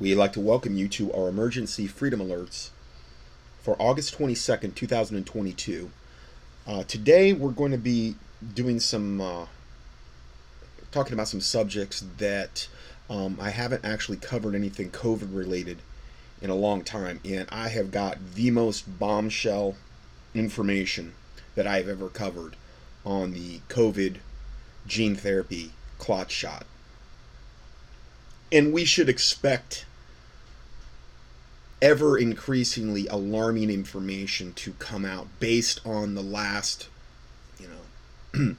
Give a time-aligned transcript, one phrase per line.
[0.00, 2.70] We'd like to welcome you to our emergency freedom alerts
[3.60, 5.90] for August 22nd, 2022.
[6.66, 8.16] Uh, today we're going to be
[8.54, 9.44] doing some, uh,
[10.90, 12.66] talking about some subjects that
[13.10, 15.80] um, I haven't actually covered anything COVID related
[16.40, 19.76] in a long time, and I have got the most bombshell
[20.34, 21.12] information
[21.56, 22.56] that I've ever covered
[23.04, 24.16] on the COVID
[24.86, 26.64] gene therapy clot shot.
[28.50, 29.84] And we should expect
[31.82, 36.88] ever increasingly alarming information to come out based on the last,
[37.58, 38.56] you know, know,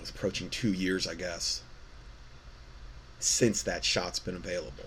[0.00, 1.62] it's approaching two years, I guess,
[3.20, 4.86] since that shot's been available.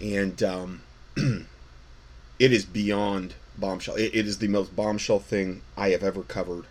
[0.00, 0.82] And um,
[1.16, 3.94] it is beyond bombshell.
[3.96, 6.64] It, it is the most bombshell thing I have ever covered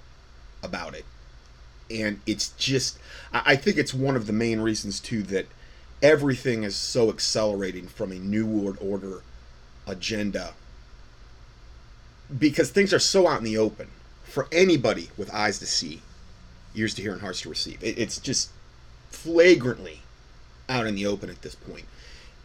[0.61, 1.05] about it.
[1.89, 2.99] And it's just,
[3.33, 5.47] I, I think it's one of the main reasons, too, that
[6.03, 9.21] everything is so accelerating from a New World Order
[9.87, 10.53] agenda
[12.37, 13.87] because things are so out in the open
[14.25, 16.01] for anybody with eyes to see,
[16.75, 17.77] ears to hear, and hearts to receive.
[17.81, 18.49] It's just
[19.09, 20.01] flagrantly
[20.67, 21.55] out in the open at this.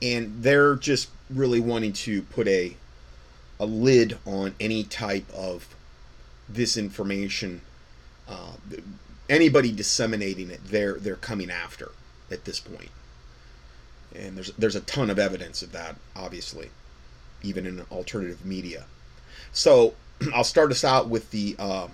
[0.00, 2.77] And they're just really wanting to put a
[3.60, 5.75] a lid on any type of
[6.48, 7.60] this information.
[8.28, 8.52] Uh,
[9.28, 11.91] anybody disseminating it, they're they're coming after
[12.30, 12.91] at this point.
[14.19, 16.70] And there's there's a ton of evidence of that, obviously,
[17.42, 18.84] even in alternative media.
[19.52, 19.94] So
[20.34, 21.88] I'll start us out with the uh,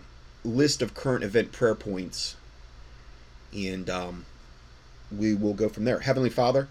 [0.44, 2.36] list of current event prayer points,
[3.52, 4.26] and um,
[5.16, 6.00] we will go from there.
[6.00, 6.68] Heavenly Father,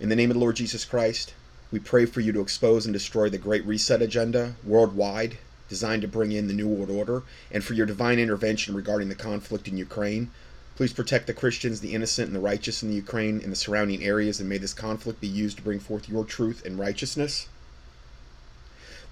[0.00, 1.34] in the name of the Lord Jesus Christ,
[1.70, 5.38] we pray for you to expose and destroy the Great Reset agenda worldwide,
[5.68, 9.14] designed to bring in the New World Order, and for your divine intervention regarding the
[9.14, 10.30] conflict in Ukraine.
[10.76, 14.04] Please protect the Christians, the innocent, and the righteous in the Ukraine and the surrounding
[14.04, 17.48] areas, and may this conflict be used to bring forth your truth and righteousness.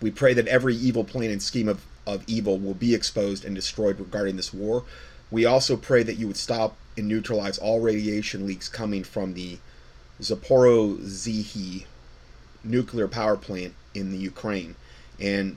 [0.01, 3.55] We pray that every evil plan and scheme of, of evil will be exposed and
[3.55, 4.85] destroyed regarding this war.
[5.31, 9.59] We also pray that you would stop and neutralize all radiation leaks coming from the
[10.21, 11.87] Zaporozhye
[12.63, 14.77] nuclear power plant in the Ukraine
[15.19, 15.57] and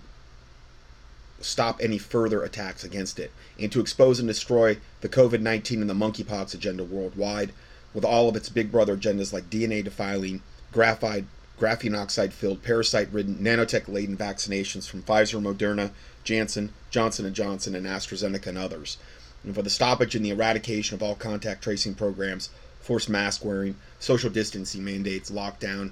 [1.39, 5.89] stop any further attacks against it, and to expose and destroy the COVID 19 and
[5.89, 7.51] the monkeypox agenda worldwide,
[7.93, 11.25] with all of its big brother agendas like DNA defiling, graphite,
[11.59, 15.91] graphene oxide filled, parasite ridden, nanotech laden vaccinations from Pfizer, Moderna,
[16.23, 18.97] Janssen, Johnson & Johnson, and AstraZeneca and others,
[19.43, 22.49] and for the stoppage and the eradication of all contact tracing programs,
[22.81, 25.91] forced mask wearing, social distancing mandates, lockdown,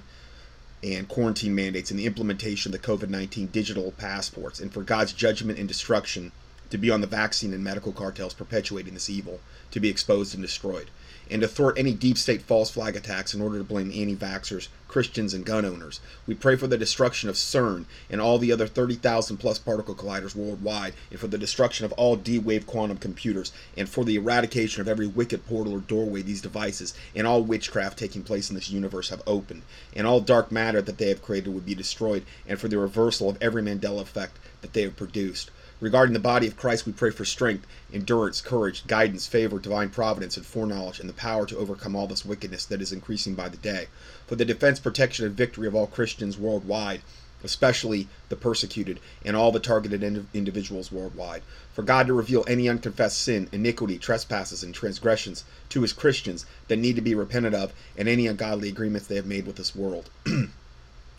[0.94, 5.12] and quarantine mandates and the implementation of the COVID 19 digital passports, and for God's
[5.12, 6.32] judgment and destruction
[6.70, 10.42] to be on the vaccine and medical cartels perpetuating this evil, to be exposed and
[10.42, 10.90] destroyed,
[11.30, 14.68] and to thwart any deep state false flag attacks in order to blame anti vaxxers,
[14.88, 16.00] Christians, and gun owners.
[16.26, 20.34] We pray for the destruction of CERN and all the other 30,000 plus particle colliders
[20.34, 24.80] worldwide, and for the destruction of all D wave quantum computers, and for the eradication
[24.80, 28.70] of every wicked portal or doorway these devices and all witchcraft taking place in this
[28.70, 29.62] universe have opened,
[29.94, 33.28] and all dark matter that they have created would be destroyed, and for the reversal
[33.28, 35.50] of every Mandela effect that they have produced.
[35.78, 40.38] Regarding the body of Christ, we pray for strength, endurance, courage, guidance, favor, divine providence,
[40.38, 43.58] and foreknowledge, and the power to overcome all this wickedness that is increasing by the
[43.58, 43.88] day.
[44.26, 47.02] For the defense, protection, and victory of all Christians worldwide,
[47.44, 51.42] especially the persecuted and all the targeted ind- individuals worldwide.
[51.74, 56.78] For God to reveal any unconfessed sin, iniquity, trespasses, and transgressions to his Christians that
[56.78, 60.08] need to be repented of, and any ungodly agreements they have made with this world.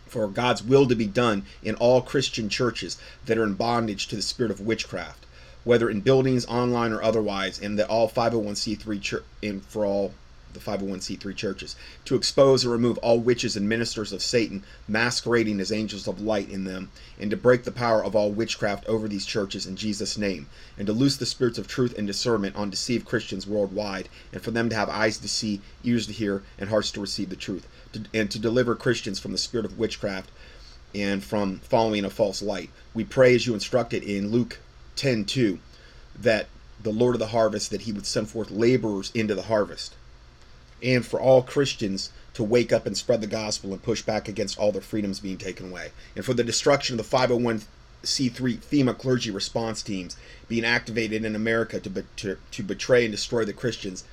[0.09, 4.15] for God's will to be done in all Christian churches that are in bondage to
[4.15, 5.25] the spirit of witchcraft,
[5.63, 10.13] whether in buildings, online, or otherwise, and that all 501c3 church and for all
[10.53, 11.75] the 501c3 churches
[12.05, 16.49] to expose or remove all witches and ministers of Satan masquerading as angels of light
[16.49, 20.17] in them, and to break the power of all witchcraft over these churches in Jesus'
[20.17, 20.47] name,
[20.77, 24.51] and to loose the spirits of truth and discernment on deceived Christians worldwide, and for
[24.51, 27.67] them to have eyes to see, ears to hear, and hearts to receive the truth,
[27.93, 30.31] to, and to deliver Christians from the spirit of witchcraft
[30.95, 32.69] and from following a false light.
[32.93, 34.59] We pray as you instructed in Luke
[34.95, 35.59] 10 2
[36.19, 36.47] that
[36.81, 39.95] the Lord of the harvest that he would send forth laborers into the harvest
[40.81, 44.59] and for all Christians to wake up and spread the gospel and push back against
[44.59, 47.65] all their freedoms being taken away, and for the destruction of the 501c3
[48.03, 50.15] FEMA clergy response teams
[50.47, 54.03] being activated in America to, to, to betray and destroy the Christians,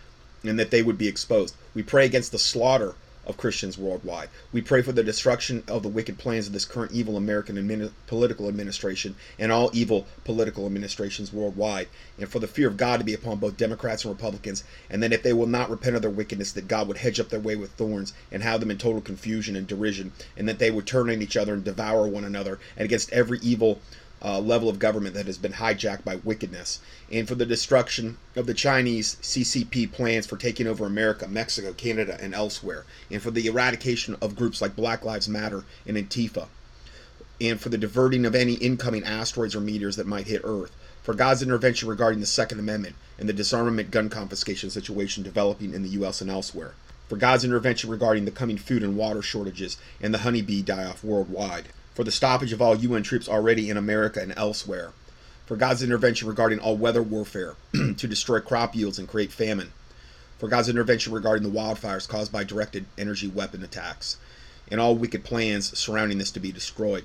[0.43, 1.55] and that they would be exposed.
[1.75, 2.95] We pray against the slaughter
[3.27, 4.29] of Christians worldwide.
[4.53, 8.49] We pray for the destruction of the wicked plans of this current evil American political
[8.49, 11.89] administration and all evil political administrations worldwide,
[12.19, 15.13] and for the fear of God to be upon both Democrats and Republicans, and that
[15.13, 17.57] if they will not repent of their wickedness, that God would hedge up their way
[17.57, 21.11] with thorns and have them in total confusion and derision, and that they would turn
[21.11, 23.81] on each other and devour one another, and against every evil
[24.25, 26.81] uh, level of government that has been hijacked by wickedness,
[27.13, 32.17] and for the destruction of the Chinese CCP plans for taking over America, Mexico, Canada,
[32.21, 36.47] and elsewhere, and for the eradication of groups like Black Lives Matter and Antifa,
[37.39, 40.73] and for the diverting of any incoming asteroids or meteors that might hit Earth,
[41.03, 45.83] for God's intervention regarding the Second Amendment and the disarmament gun confiscation situation developing in
[45.83, 46.23] the U.S.
[46.23, 46.73] and elsewhere,
[47.11, 51.05] for God's intervention regarding the coming food and water shortages and the honeybee die off
[51.05, 54.91] worldwide for the stoppage of all UN troops already in America and elsewhere,
[55.47, 59.73] for God's intervention regarding all weather warfare to destroy crop yields and create famine,
[60.39, 64.17] for God's intervention regarding the wildfires caused by directed energy weapon attacks,
[64.71, 67.05] and all wicked plans surrounding this to be destroyed,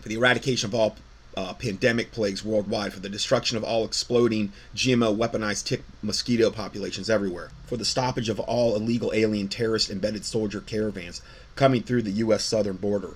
[0.00, 0.96] for the eradication of all
[1.36, 7.08] uh, pandemic plagues worldwide, for the destruction of all exploding GMO weaponized tick mosquito populations
[7.08, 11.22] everywhere, for the stoppage of all illegal alien terrorist embedded soldier caravans
[11.54, 12.44] coming through the U.S.
[12.44, 13.14] southern border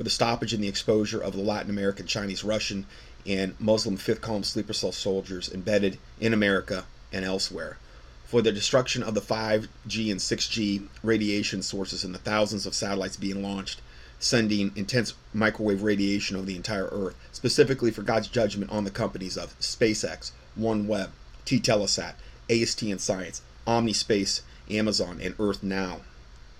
[0.00, 2.86] for the stoppage and the exposure of the Latin American, Chinese, Russian,
[3.26, 7.76] and Muslim fifth column sleeper cell soldiers embedded in America and elsewhere,
[8.24, 13.18] for the destruction of the 5G and 6G radiation sources and the thousands of satellites
[13.18, 13.82] being launched,
[14.18, 19.36] sending intense microwave radiation over the entire Earth, specifically for God's judgment on the companies
[19.36, 21.10] of SpaceX, OneWeb,
[21.44, 22.14] T Telesat,
[22.48, 26.00] AST and Science, Omnispace, Amazon, and Earth Now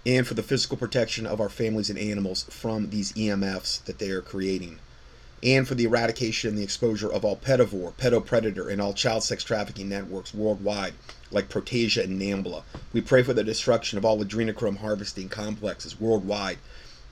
[0.07, 4.11] and for the physical protection of our families and animals from these EMFs that they
[4.11, 4.79] are creating,
[5.43, 9.45] and for the eradication and the exposure of all pedivore, pedopredator, and all child sex
[9.45, 10.95] trafficking networks worldwide,
[11.31, 12.63] like Prostasia and Nambla.
[12.93, 16.59] We pray for the destruction of all adrenochrome harvesting complexes worldwide,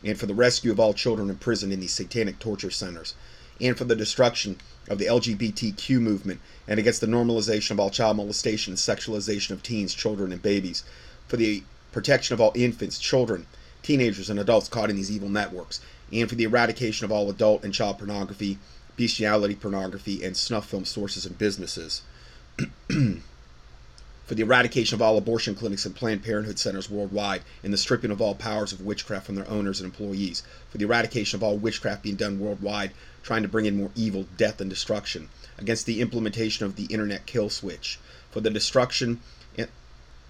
[0.03, 3.15] and for the rescue of all children imprisoned in these satanic torture centers,
[3.61, 4.57] and for the destruction
[4.89, 9.63] of the LGBTQ movement, and against the normalization of all child molestation and sexualization of
[9.63, 10.85] teens, children, and babies,
[11.27, 11.63] for the
[11.93, 13.47] protection of all infants, children,
[13.83, 15.81] teenagers, and adults caught in these evil networks,
[16.13, 18.59] and for the eradication of all adult and child pornography,
[18.97, 22.03] bestiality pornography, and snuff film sources and businesses.
[24.29, 28.11] for the eradication of all abortion clinics and Planned Parenthood centers worldwide, and the stripping
[28.11, 31.57] of all powers of witchcraft from their owners and employees, for the eradication of all
[31.57, 32.91] witchcraft being done worldwide,
[33.23, 37.25] trying to bring in more evil, death, and destruction, against the implementation of the internet
[37.25, 37.99] kill switch,
[38.31, 39.21] for the destruction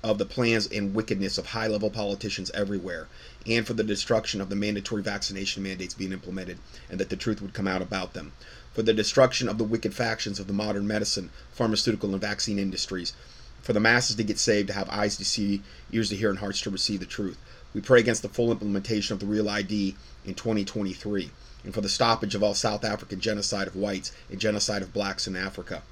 [0.03, 3.09] of the plans and wickedness of high level politicians everywhere,
[3.47, 6.59] and for the destruction of the mandatory vaccination mandates being implemented,
[6.89, 8.33] and that the truth would come out about them,
[8.73, 13.13] for the destruction of the wicked factions of the modern medicine, pharmaceutical, and vaccine industries,
[13.61, 16.39] for the masses to get saved, to have eyes to see, ears to hear, and
[16.39, 17.39] hearts to receive the truth.
[17.75, 21.31] We pray against the full implementation of the Real ID in 2023,
[21.65, 25.27] and for the stoppage of all South African genocide of whites and genocide of blacks
[25.27, 25.83] in Africa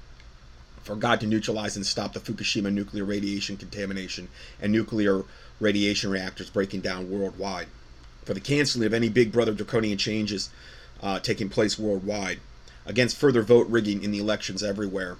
[0.87, 4.29] for God to neutralize and stop the Fukushima nuclear radiation contamination
[4.61, 5.25] and nuclear
[5.59, 7.67] radiation reactors breaking down worldwide,
[8.23, 10.49] for the canceling of any Big Brother draconian changes
[11.03, 12.39] uh, taking place worldwide,
[12.85, 15.17] against further vote rigging in the elections everywhere,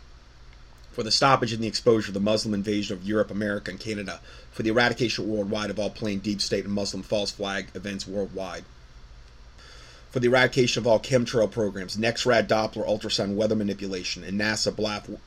[0.94, 4.22] for the stoppage and the exposure of the Muslim invasion of Europe, America, and Canada,
[4.50, 8.64] for the eradication worldwide of all plain deep state and Muslim false flag events worldwide
[10.18, 14.76] for the eradication of all chemtrail programs, NEXRAD Doppler ultrasound weather manipulation, and NASA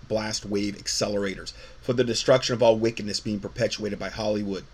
[0.09, 4.65] blast wave accelerators, for the destruction of all wickedness being perpetuated by Hollywood,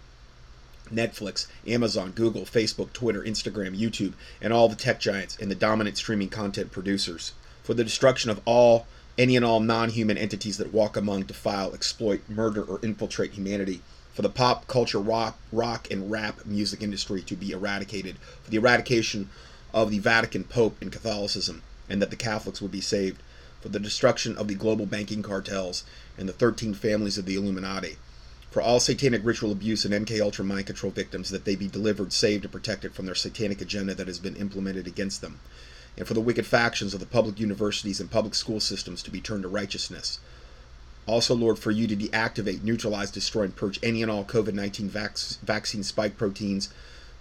[0.91, 5.99] Netflix, Amazon, Google, Facebook, Twitter, Instagram, YouTube, and all the tech giants and the dominant
[5.99, 8.87] streaming content producers, for the destruction of all
[9.19, 13.83] any and all non-human entities that walk among, defile, exploit, murder, or infiltrate humanity
[14.15, 18.57] for the pop culture rock, rock and rap music industry to be eradicated, for the
[18.57, 19.29] eradication
[19.77, 23.23] of the Vatican Pope in Catholicism, and that the Catholics would be saved,
[23.61, 25.85] for the destruction of the global banking cartels
[26.17, 27.99] and the 13 families of the Illuminati,
[28.51, 32.15] for all satanic ritual abuse and MK Ultra mind control victims that they be delivered,
[32.15, 35.41] saved, and protected from their satanic agenda that has been implemented against them,
[35.99, 39.21] and for the wicked factions of the public universities and public school systems to be
[39.21, 40.21] turned to righteousness.
[41.05, 44.89] Also, Lord, for you to deactivate, neutralize, destroy, and purge any and all COVID 19
[44.89, 46.71] vac- vaccine spike proteins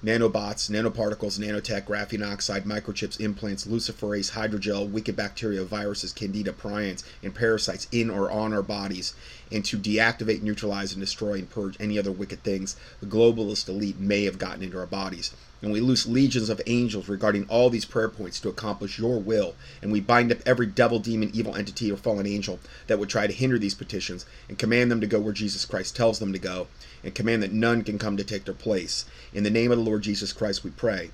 [0.04, 7.34] nanobots, nanoparticles, nanotech, graphene oxide, microchips, implants, luciferase, hydrogel, wicked bacteria, viruses, candida, prions, and
[7.34, 9.14] parasites in or on our bodies,
[9.52, 14.00] and to deactivate, neutralize, and destroy and purge any other wicked things the globalist elite
[14.00, 15.32] may have gotten into our bodies.
[15.66, 19.56] And we loose legions of angels regarding all these prayer points to accomplish your will.
[19.82, 23.26] And we bind up every devil, demon, evil entity, or fallen angel that would try
[23.26, 26.38] to hinder these petitions and command them to go where Jesus Christ tells them to
[26.38, 26.68] go
[27.04, 29.06] and command that none can come to take their place.
[29.34, 31.10] In the name of the Lord Jesus Christ, we pray.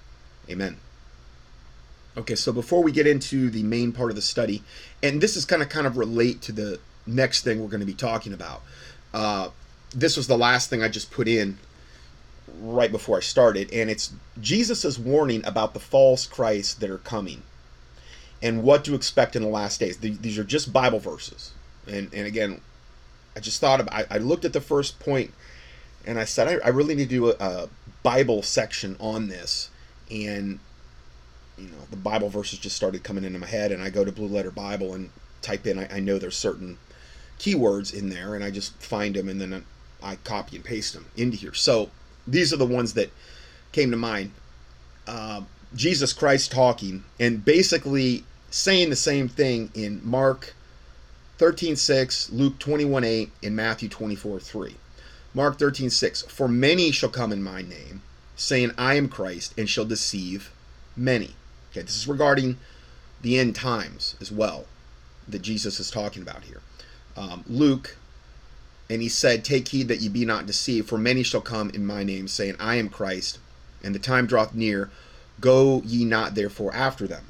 [0.50, 0.75] Amen.
[2.17, 4.63] Okay, so before we get into the main part of the study,
[5.01, 6.77] and this is kind of kind of relate to the
[7.08, 8.63] next thing we're going to be talking about.
[9.13, 9.51] Uh,
[9.96, 11.58] this was the last thing I just put in
[12.60, 17.43] right before I started, and it's Jesus' warning about the false Christs that are coming
[18.41, 19.98] and what to expect in the last days.
[19.98, 21.51] These are just Bible verses.
[21.88, 22.62] And, and again,
[23.36, 25.31] I just thought about, I, I looked at the first point
[26.05, 27.70] and I said, I, I really need to do a, a,
[28.03, 29.70] Bible section on this.
[30.10, 30.60] And,
[31.55, 34.12] you know, the Bible verses just started coming into my head, and I go to
[34.12, 35.12] Blue Letter Bible and
[35.43, 36.79] type in, I, I know there's certain
[37.38, 39.65] keywords in there, and I just find them and then
[40.01, 41.53] I copy and paste them into here.
[41.53, 41.91] So
[42.28, 43.12] these are the ones that
[43.72, 44.32] came to mind.
[45.08, 45.42] Uh,
[45.75, 50.54] Jesus Christ talking and basically saying the same thing in Mark
[51.38, 54.75] 13:6, Luke 21:8, and Matthew 24:3.
[55.34, 58.01] Mark 13:6 For many shall come in my name,
[58.36, 60.51] saying I am Christ, and shall deceive
[60.96, 61.36] many.
[61.72, 62.58] Okay, this is regarding
[63.22, 64.66] the end times as well
[65.28, 66.62] that Jesus is talking about here.
[67.16, 67.98] Um, Luke
[68.91, 71.86] and he said, Take heed that ye be not deceived, for many shall come in
[71.86, 73.39] my name, saying, I am Christ,
[73.81, 74.89] and the time draweth near.
[75.39, 77.24] Go ye not therefore after them.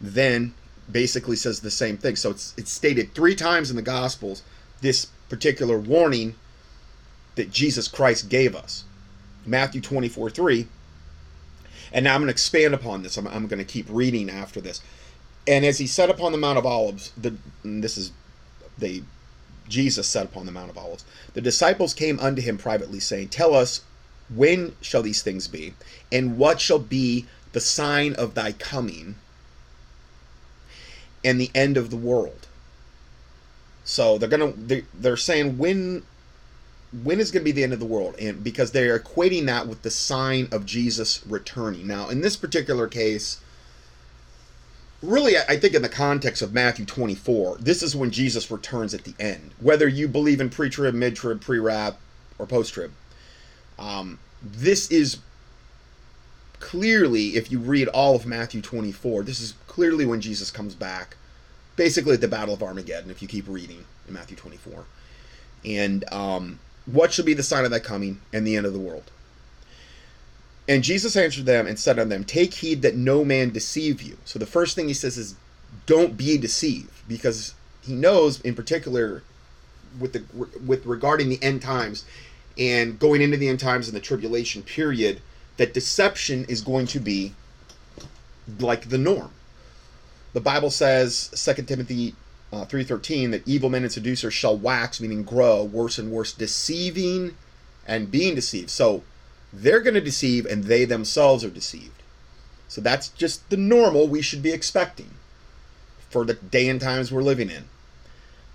[0.00, 0.54] Then
[0.90, 2.16] basically says the same thing.
[2.16, 4.42] So it's it's stated three times in the Gospels
[4.80, 6.34] this particular warning
[7.36, 8.82] that Jesus Christ gave us.
[9.46, 10.66] Matthew 24 3.
[11.92, 13.16] And now I'm going to expand upon this.
[13.16, 14.82] I'm, I'm going to keep reading after this.
[15.46, 18.10] And as he sat upon the Mount of Olives, the this is
[18.76, 19.04] they
[19.68, 21.04] Jesus sat upon the Mount of Olives.
[21.32, 23.82] The disciples came unto him privately, saying, Tell us,
[24.34, 25.74] when shall these things be?
[26.10, 29.16] And what shall be the sign of thy coming
[31.24, 32.46] and the end of the world?
[33.84, 34.54] So they're gonna
[34.94, 36.04] they're saying when
[37.02, 39.66] when is going to be the end of the world and because they're equating that
[39.66, 43.40] with the sign of jesus returning now in this particular case
[45.04, 49.04] really, I think in the context of Matthew 24, this is when Jesus returns at
[49.04, 49.52] the end.
[49.60, 51.98] Whether you believe in pre trib, mid trib, pre rap,
[52.38, 52.92] or post trib,
[53.78, 55.18] um, this is
[56.60, 61.16] clearly, if you read all of Matthew 24, this is clearly when Jesus comes back,
[61.76, 64.84] basically at the Battle of Armageddon, if you keep reading in Matthew 24.
[65.64, 68.78] And um, what shall be the sign of that coming and the end of the
[68.78, 69.10] world?
[70.66, 74.16] And Jesus answered them and said unto them, Take heed that no man deceive you.
[74.24, 75.34] So the first thing he says is,
[75.86, 79.22] Don't be deceived, because he knows, in particular,
[79.98, 80.24] with the
[80.64, 82.04] with regarding the end times
[82.58, 85.20] and going into the end times and the tribulation period,
[85.56, 87.34] that deception is going to be
[88.58, 89.30] like the norm.
[90.32, 92.14] The Bible says, 2 Timothy
[92.52, 97.36] uh, 3.13, that evil men and seducers shall wax, meaning grow, worse and worse, deceiving
[97.86, 98.70] and being deceived.
[98.70, 99.02] So
[99.54, 102.02] they're going to deceive and they themselves are deceived.
[102.68, 105.10] So that's just the normal we should be expecting
[106.10, 107.64] for the day and times we're living in.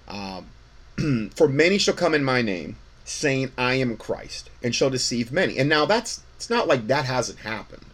[0.08, 5.32] Um, for many shall come in my name, saying, I am Christ, and shall deceive
[5.32, 5.58] many.
[5.58, 7.86] And now that's it's not like that hasn't happened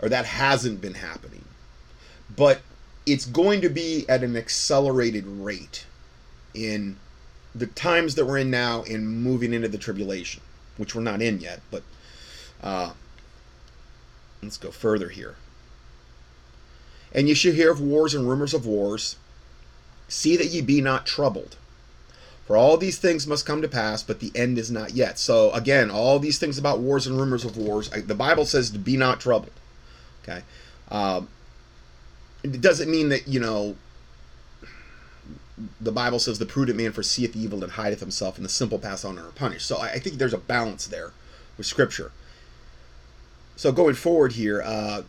[0.00, 1.44] or that hasn't been happening,
[2.34, 2.60] but
[3.06, 5.86] it's going to be at an accelerated rate
[6.54, 6.96] in
[7.54, 10.42] the times that we're in now and moving into the tribulation,
[10.76, 11.82] which we're not in yet, but
[12.62, 12.92] uh,
[14.42, 15.36] let's go further here.
[17.12, 19.16] And you shall hear of wars and rumors of wars.
[20.08, 21.56] See that ye be not troubled.
[22.46, 25.18] For all these things must come to pass, but the end is not yet.
[25.18, 28.78] So again, all these things about wars and rumors of wars, the Bible says to
[28.78, 29.52] be not troubled.
[30.22, 30.42] Okay,
[30.90, 31.28] um,
[32.42, 33.76] it doesn't mean that you know.
[35.80, 39.04] The Bible says the prudent man foreseeth evil and hideth himself, and the simple pass
[39.04, 39.66] on and are punished.
[39.66, 41.12] So I think there's a balance there
[41.58, 42.12] with Scripture.
[43.58, 45.02] So going forward here, uh,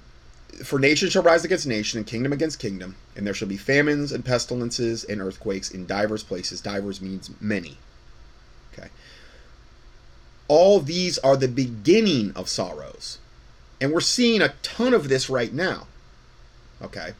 [0.63, 4.11] for nation shall rise against nation, and kingdom against kingdom, and there shall be famines
[4.11, 6.59] and pestilences and earthquakes in divers places.
[6.59, 7.77] Divers means many.
[8.73, 8.89] Okay.
[10.47, 13.19] All these are the beginning of sorrows.
[13.79, 15.85] And we're seeing a ton of this right now.
[16.81, 17.13] Okay.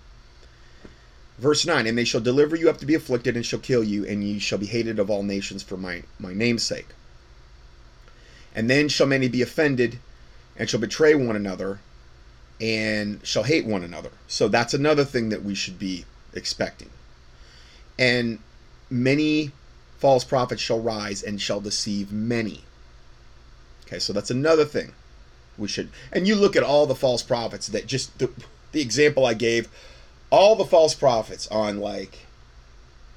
[1.38, 4.03] Verse 9, and they shall deliver you up to be afflicted, and shall kill you,
[4.03, 6.88] and ye shall be hated of all nations for my, my name's sake.
[8.55, 10.00] And then shall many be offended,
[10.60, 11.80] and shall betray one another
[12.62, 14.12] and shall hate one another.
[14.28, 16.89] So that's another thing that we should be expecting.
[17.98, 18.39] And
[18.89, 19.51] many
[19.98, 22.63] false prophets shall rise and shall deceive many.
[23.88, 24.92] Okay, so that's another thing
[25.58, 25.89] we should.
[26.12, 28.30] And you look at all the false prophets that just the,
[28.74, 29.70] the example I gave,
[30.30, 32.20] all the false prophets on like,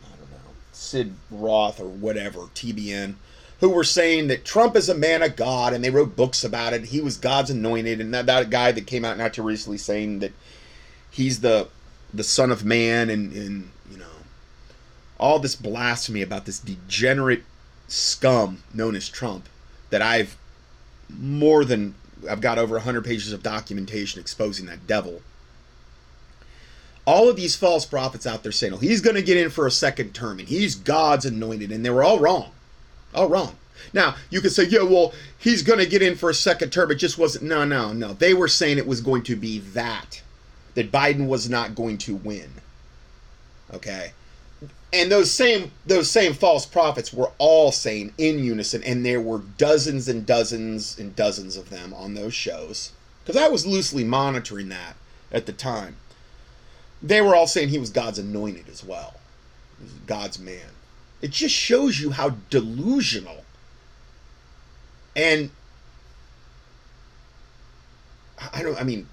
[0.04, 3.16] I don't know, Sid Roth or whatever, TBN,
[3.62, 6.72] who were saying that Trump is a man of God and they wrote books about
[6.72, 6.86] it.
[6.86, 8.00] He was God's anointed.
[8.00, 10.32] And that, that guy that came out not too recently saying that
[11.10, 11.68] he's the
[12.12, 14.04] the son of man and, and you know
[15.18, 17.44] all this blasphemy about this degenerate
[17.88, 19.48] scum known as Trump
[19.90, 20.36] that I've
[21.08, 21.94] more than
[22.28, 25.22] I've got over 100 pages of documentation exposing that devil.
[27.06, 29.66] All of these false prophets out there saying, oh, he's going to get in for
[29.68, 31.70] a second term and he's God's anointed.
[31.70, 32.52] And they were all wrong.
[33.14, 33.56] All wrong.
[33.92, 36.90] Now, you could say, yeah, well, he's going to get in for a second term.
[36.90, 37.44] It just wasn't.
[37.44, 38.12] No, no, no.
[38.12, 40.22] They were saying it was going to be that,
[40.74, 42.50] that Biden was not going to win.
[43.74, 44.12] Okay
[44.92, 49.38] and those same those same false prophets were all saying in unison and there were
[49.56, 52.92] dozens and dozens and dozens of them on those shows
[53.24, 54.94] because i was loosely monitoring that
[55.30, 55.96] at the time
[57.02, 59.14] they were all saying he was god's anointed as well
[60.06, 60.71] god's man
[61.22, 63.44] it just shows you how delusional
[65.16, 65.50] and
[68.52, 69.06] i don't i mean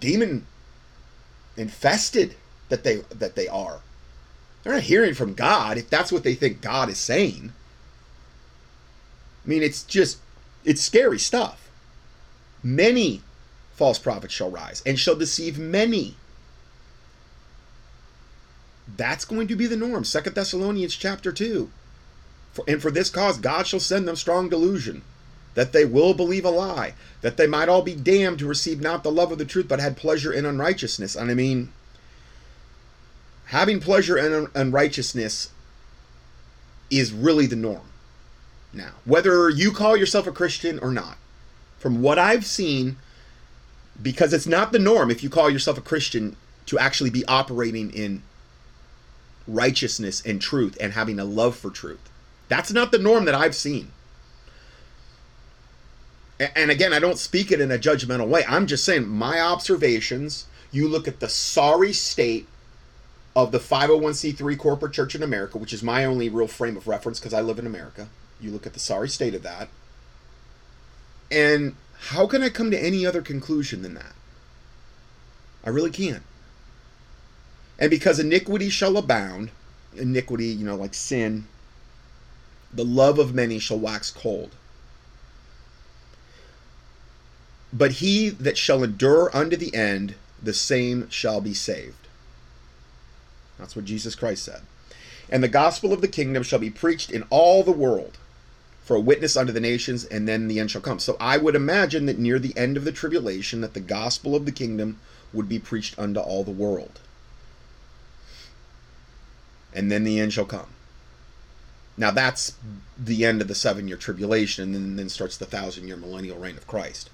[0.00, 0.46] demon
[1.56, 2.34] infested
[2.68, 3.80] that they that they are.
[4.62, 7.52] They're not hearing from God if that's what they think God is saying.
[9.44, 10.18] I mean, it's just
[10.64, 11.68] it's scary stuff.
[12.62, 13.22] Many
[13.74, 16.16] false prophets shall rise and shall deceive many.
[18.96, 20.04] That's going to be the norm.
[20.04, 21.70] Second Thessalonians chapter 2.
[22.52, 25.02] For, and for this cause God shall send them strong delusion,
[25.54, 29.02] that they will believe a lie, that they might all be damned who received not
[29.02, 31.14] the love of the truth, but had pleasure in unrighteousness.
[31.14, 31.72] And I mean,
[33.46, 35.50] having pleasure in unrighteousness
[36.90, 37.88] is really the norm
[38.72, 38.92] now.
[39.04, 41.18] Whether you call yourself a Christian or not,
[41.78, 42.96] from what I've seen,
[44.00, 47.90] because it's not the norm if you call yourself a Christian to actually be operating
[47.90, 48.22] in
[49.48, 52.10] righteousness and truth and having a love for truth.
[52.48, 53.90] That's not the norm that I've seen.
[56.54, 58.44] And again, I don't speak it in a judgmental way.
[58.46, 60.46] I'm just saying my observations.
[60.70, 62.46] You look at the sorry state
[63.34, 67.18] of the 501c3 corporate church in America, which is my only real frame of reference
[67.18, 68.08] because I live in America.
[68.40, 69.68] You look at the sorry state of that.
[71.30, 74.12] And how can I come to any other conclusion than that?
[75.64, 76.22] I really can't.
[77.78, 79.50] And because iniquity shall abound,
[79.96, 81.46] iniquity, you know, like sin,
[82.72, 84.50] the love of many shall wax cold.
[87.72, 92.08] But he that shall endure unto the end, the same shall be saved.
[93.58, 94.62] That's what Jesus Christ said.
[95.30, 98.16] And the gospel of the kingdom shall be preached in all the world
[98.82, 100.98] for a witness unto the nations, and then the end shall come.
[100.98, 104.46] So I would imagine that near the end of the tribulation, that the gospel of
[104.46, 104.98] the kingdom
[105.34, 107.00] would be preached unto all the world.
[109.78, 110.66] And then the end shall come.
[111.96, 112.56] Now that's
[112.98, 116.36] the end of the seven year tribulation, and then, then starts the thousand year millennial
[116.36, 117.10] reign of Christ.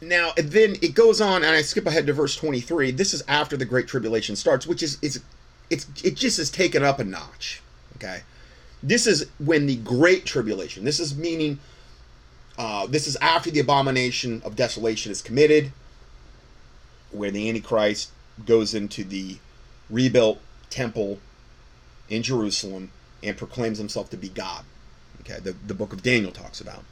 [0.00, 2.92] Now, then it goes on, and I skip ahead to verse 23.
[2.92, 5.20] This is after the Great Tribulation starts, which is, is
[5.68, 7.62] it's it just is taken up a notch.
[7.96, 8.20] Okay,
[8.80, 10.84] this is when the great tribulation.
[10.84, 11.58] This is meaning,
[12.56, 15.72] uh, this is after the abomination of desolation is committed,
[17.10, 18.10] where the Antichrist
[18.44, 19.38] goes into the
[19.90, 21.18] rebuilt temple
[22.08, 22.90] in Jerusalem
[23.22, 24.64] and proclaims himself to be God.
[25.20, 26.84] Okay, the, the book of Daniel talks about.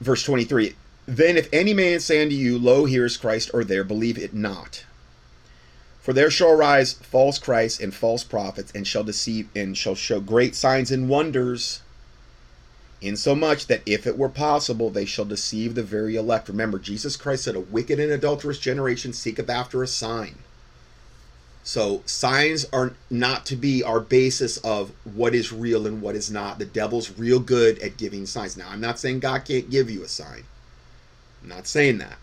[0.00, 0.74] Verse 23
[1.06, 4.34] Then if any man say unto you, Lo, here is Christ, or there, believe it
[4.34, 4.84] not.
[6.00, 10.20] For there shall arise false Christs and false prophets, and shall deceive and shall show
[10.20, 11.80] great signs and wonders,
[13.00, 16.48] insomuch that if it were possible, they shall deceive the very elect.
[16.48, 20.36] Remember, Jesus Christ said, A wicked and adulterous generation seeketh after a sign.
[21.66, 26.30] So signs are not to be our basis of what is real and what is
[26.30, 26.60] not.
[26.60, 28.56] The devil's real good at giving signs.
[28.56, 30.44] Now, I'm not saying God can't give you a sign.
[31.42, 32.18] I'm not saying that.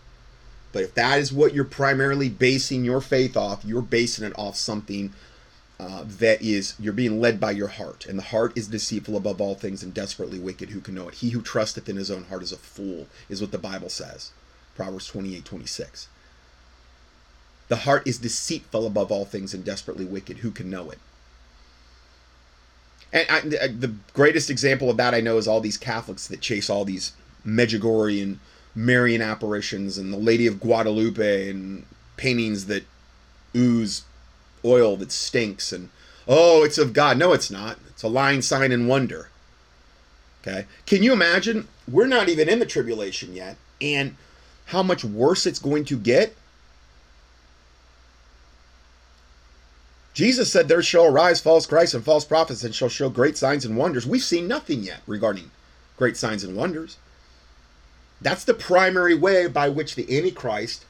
[0.72, 4.56] But if that is what you're primarily basing your faith off, you're basing it off
[4.56, 5.12] something
[5.78, 8.06] uh, that is, you're being led by your heart.
[8.06, 10.70] And the heart is deceitful above all things and desperately wicked.
[10.70, 11.16] Who can know it?
[11.16, 14.32] He who trusteth in his own heart is a fool, is what the Bible says.
[14.74, 16.08] Proverbs 28 26.
[17.68, 20.38] The heart is deceitful above all things and desperately wicked.
[20.38, 20.98] Who can know it?
[23.12, 26.68] And I, the greatest example of that I know is all these Catholics that chase
[26.68, 27.12] all these
[27.46, 28.38] Medjugorje
[28.74, 32.84] Marian apparitions and the Lady of Guadalupe and paintings that
[33.54, 34.02] ooze
[34.64, 35.90] oil that stinks and
[36.26, 37.18] oh, it's of God.
[37.18, 37.78] No, it's not.
[37.88, 39.28] It's a lying sign and wonder.
[40.42, 40.66] Okay?
[40.86, 41.68] Can you imagine?
[41.90, 44.16] We're not even in the tribulation yet, and
[44.66, 46.34] how much worse it's going to get?
[50.14, 53.64] Jesus said, There shall arise false Christs and false prophets and shall show great signs
[53.64, 54.06] and wonders.
[54.06, 55.50] We've seen nothing yet regarding
[55.96, 56.96] great signs and wonders.
[58.22, 60.86] That's the primary way by which the Antichrist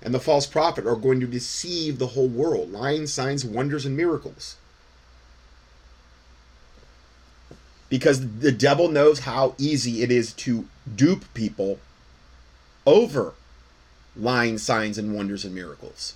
[0.00, 3.96] and the false prophet are going to deceive the whole world lying signs, wonders, and
[3.96, 4.56] miracles.
[7.88, 11.80] Because the devil knows how easy it is to dupe people
[12.86, 13.34] over
[14.16, 16.14] lying signs and wonders and miracles.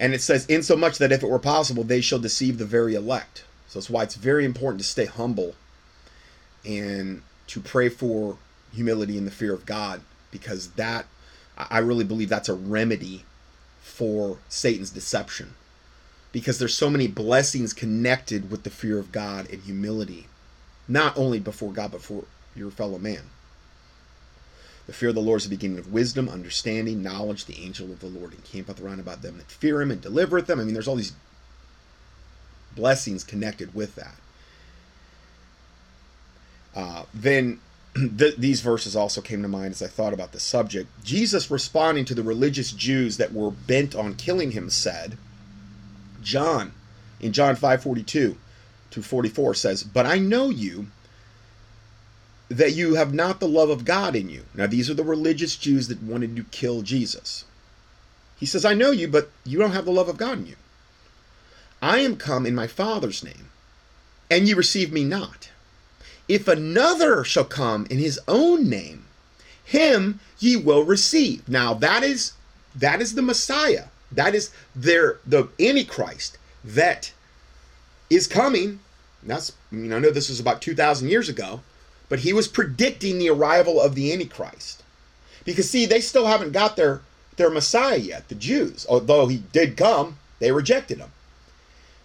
[0.00, 3.44] And it says, insomuch that if it were possible, they shall deceive the very elect.
[3.68, 5.54] So that's why it's very important to stay humble
[6.64, 8.36] and to pray for
[8.72, 11.06] humility and the fear of God, because that,
[11.56, 13.24] I really believe that's a remedy
[13.82, 15.54] for Satan's deception.
[16.32, 20.26] Because there's so many blessings connected with the fear of God and humility,
[20.88, 22.24] not only before God, but for
[22.56, 23.22] your fellow man.
[24.86, 27.46] The fear of the Lord is the beginning of wisdom, understanding, knowledge.
[27.46, 30.60] The angel of the Lord encampeth round about them that fear him and delivereth them.
[30.60, 31.14] I mean, there's all these
[32.76, 34.16] blessings connected with that.
[36.74, 37.60] Uh, then
[38.18, 40.88] th- these verses also came to mind as I thought about the subject.
[41.02, 45.16] Jesus responding to the religious Jews that were bent on killing him said,
[46.22, 46.72] John,
[47.20, 48.36] in John 5:42
[48.90, 50.88] to 44 says, "But I know you
[52.56, 55.56] that you have not the love of God in you." Now these are the religious
[55.56, 57.44] Jews that wanted to kill Jesus.
[58.38, 60.56] He says, "I know you, but you don't have the love of God in you.
[61.82, 63.50] I am come in my Father's name,
[64.30, 65.48] and ye receive me not."
[66.26, 69.04] If another shall come in his own name,
[69.62, 71.48] him ye will receive.
[71.48, 72.32] Now that is
[72.74, 73.86] that is the Messiah.
[74.10, 77.12] That is their the Antichrist that
[78.08, 78.80] is coming.
[79.22, 81.62] That's I know this was about two thousand years ago,
[82.14, 84.84] but he was predicting the arrival of the Antichrist.
[85.44, 87.00] Because see, they still haven't got their
[87.34, 88.86] their Messiah yet, the Jews.
[88.88, 91.10] Although he did come, they rejected him.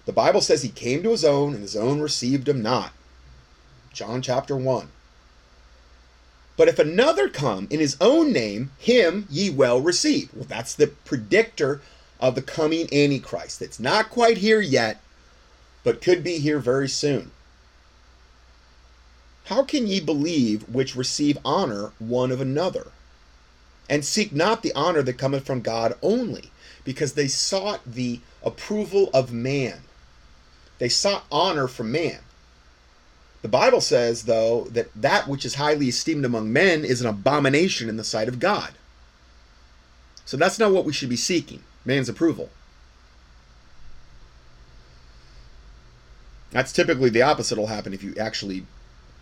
[0.07, 2.91] The Bible says he came to his own, and his own received him not.
[3.93, 4.89] John chapter 1.
[6.57, 10.31] But if another come in his own name, him ye well receive.
[10.33, 11.81] Well, that's the predictor
[12.19, 13.59] of the coming Antichrist.
[13.59, 15.01] That's not quite here yet,
[15.83, 17.29] but could be here very soon.
[19.49, 22.91] How can ye believe which receive honor one of another?
[23.89, 26.51] And seek not the honor that cometh from God only,
[26.83, 29.79] because they sought the approval of man.
[30.77, 32.19] They sought honor from man.
[33.41, 37.89] The Bible says, though, that that which is highly esteemed among men is an abomination
[37.89, 38.73] in the sight of God.
[40.25, 42.51] So that's not what we should be seeking man's approval.
[46.51, 48.67] That's typically the opposite will happen if you actually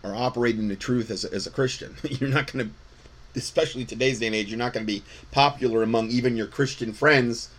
[0.04, 1.96] are operating the truth as a, as a Christian.
[2.02, 5.82] You're not going to, especially today's day and age, you're not going to be popular
[5.82, 7.50] among even your Christian friends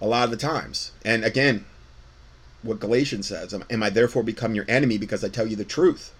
[0.00, 0.92] a lot of the times.
[1.04, 1.64] And again,
[2.62, 3.54] what Galatians says.
[3.70, 6.12] Am I therefore become your enemy because I tell you the truth?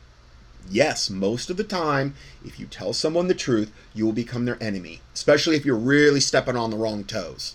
[0.70, 4.62] Yes, most of the time, if you tell someone the truth, you will become their
[4.62, 7.54] enemy, especially if you're really stepping on the wrong toes.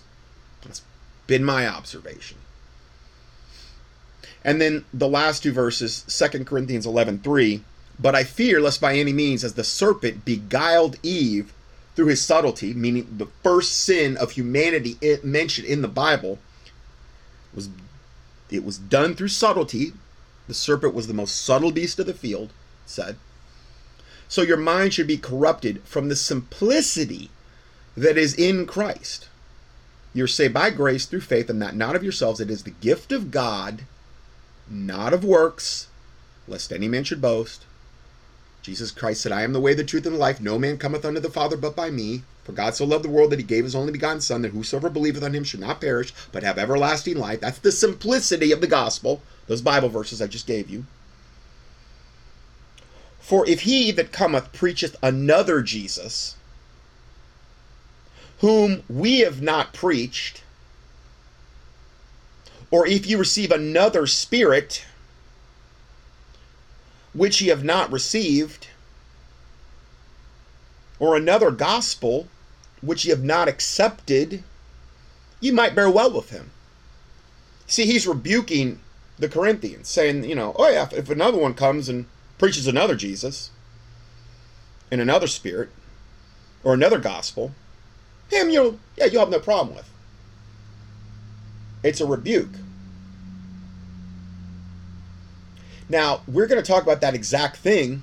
[0.62, 0.82] That's
[1.26, 2.38] been my observation.
[4.44, 7.62] And then the last two verses, 2 Corinthians 11 3.
[7.98, 11.52] But I fear lest by any means, as the serpent beguiled Eve
[11.94, 16.38] through his subtlety, meaning the first sin of humanity mentioned in the Bible
[17.54, 17.68] was
[18.50, 19.92] it was done through subtlety.
[20.48, 22.50] The serpent was the most subtle beast of the field,
[22.84, 23.16] said.
[24.28, 27.30] So your mind should be corrupted from the simplicity
[27.96, 29.28] that is in Christ.
[30.12, 32.40] You're saved by grace through faith, and that not of yourselves.
[32.40, 33.82] It is the gift of God,
[34.68, 35.88] not of works,
[36.48, 37.64] lest any man should boast.
[38.62, 40.40] Jesus Christ said, I am the way, the truth, and the life.
[40.40, 42.22] No man cometh unto the Father but by me.
[42.44, 44.90] For God so loved the world that he gave his only begotten Son, that whosoever
[44.90, 47.40] believeth on him should not perish, but have everlasting life.
[47.40, 50.84] That's the simplicity of the gospel, those Bible verses I just gave you.
[53.18, 56.36] For if he that cometh preacheth another Jesus,
[58.40, 60.42] whom we have not preached,
[62.70, 64.84] or if you receive another spirit,
[67.12, 68.68] which ye have not received,
[70.98, 72.28] or another gospel,
[72.80, 74.42] which ye have not accepted,
[75.40, 76.50] you might bear well with him.
[77.66, 78.80] See, he's rebuking
[79.18, 82.06] the Corinthians, saying, you know, oh yeah, if another one comes and
[82.38, 83.50] preaches another Jesus
[84.90, 85.70] in another spirit
[86.62, 87.52] or another gospel,
[88.28, 89.90] him you'll yeah, you'll have no problem with.
[91.84, 92.48] It's a rebuke.
[95.88, 98.02] Now, we're going to talk about that exact thing.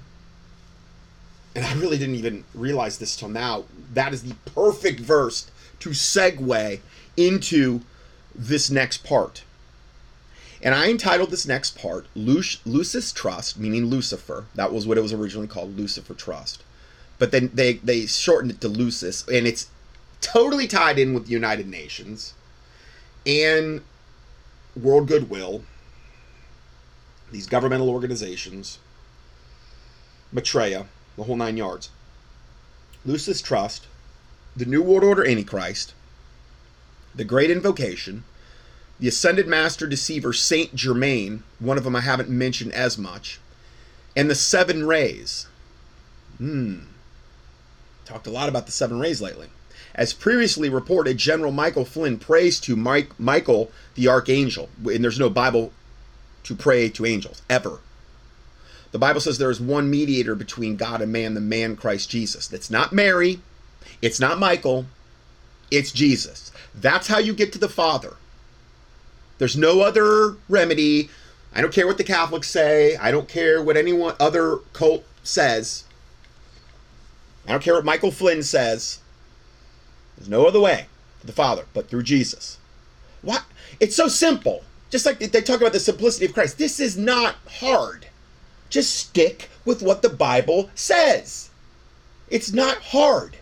[1.55, 3.65] And I really didn't even realize this till now.
[3.93, 6.79] That is the perfect verse to segue
[7.17, 7.81] into
[8.35, 9.43] this next part.
[10.61, 14.45] And I entitled this next part Lucis Trust, meaning Lucifer.
[14.53, 16.63] That was what it was originally called, Lucifer Trust.
[17.17, 19.69] But then they, they shortened it to Lucis, and it's
[20.21, 22.35] totally tied in with the United Nations
[23.25, 23.81] and
[24.75, 25.63] World Goodwill,
[27.31, 28.79] these governmental organizations,
[30.31, 30.85] Maitreya,
[31.17, 31.89] the whole nine yards.
[33.05, 33.87] Lucis Trust,
[34.55, 35.93] the New World Order Antichrist,
[37.15, 38.23] the Great Invocation,
[38.99, 43.39] the Ascended Master Deceiver Saint Germain, one of them I haven't mentioned as much,
[44.15, 45.47] and the Seven Rays.
[46.37, 46.79] Hmm.
[48.05, 49.49] Talked a lot about the Seven Rays lately.
[49.93, 55.29] As previously reported, General Michael Flynn prays to Mike, Michael the Archangel, and there's no
[55.29, 55.73] Bible
[56.43, 57.79] to pray to angels, ever.
[58.91, 62.47] The Bible says there is one mediator between God and man, the man Christ Jesus.
[62.47, 63.39] That's not Mary,
[64.01, 64.85] it's not Michael,
[65.69, 66.51] it's Jesus.
[66.73, 68.15] That's how you get to the Father.
[69.37, 71.09] There's no other remedy.
[71.53, 72.95] I don't care what the Catholics say.
[72.95, 75.83] I don't care what anyone other cult says.
[77.47, 78.99] I don't care what Michael Flynn says.
[80.21, 80.85] There's no other way
[81.21, 82.59] to the Father but through Jesus.
[83.23, 83.43] What?
[83.79, 84.63] It's so simple.
[84.91, 86.59] Just like they talk about the simplicity of Christ.
[86.59, 88.05] This is not hard.
[88.69, 91.49] Just stick with what the Bible says.
[92.29, 93.37] It's not hard.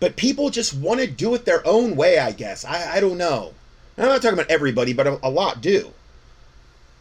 [0.00, 2.64] But people just want to do it their own way, I guess.
[2.64, 3.54] I, I don't know.
[3.96, 5.92] I'm not talking about everybody, but a, a lot do.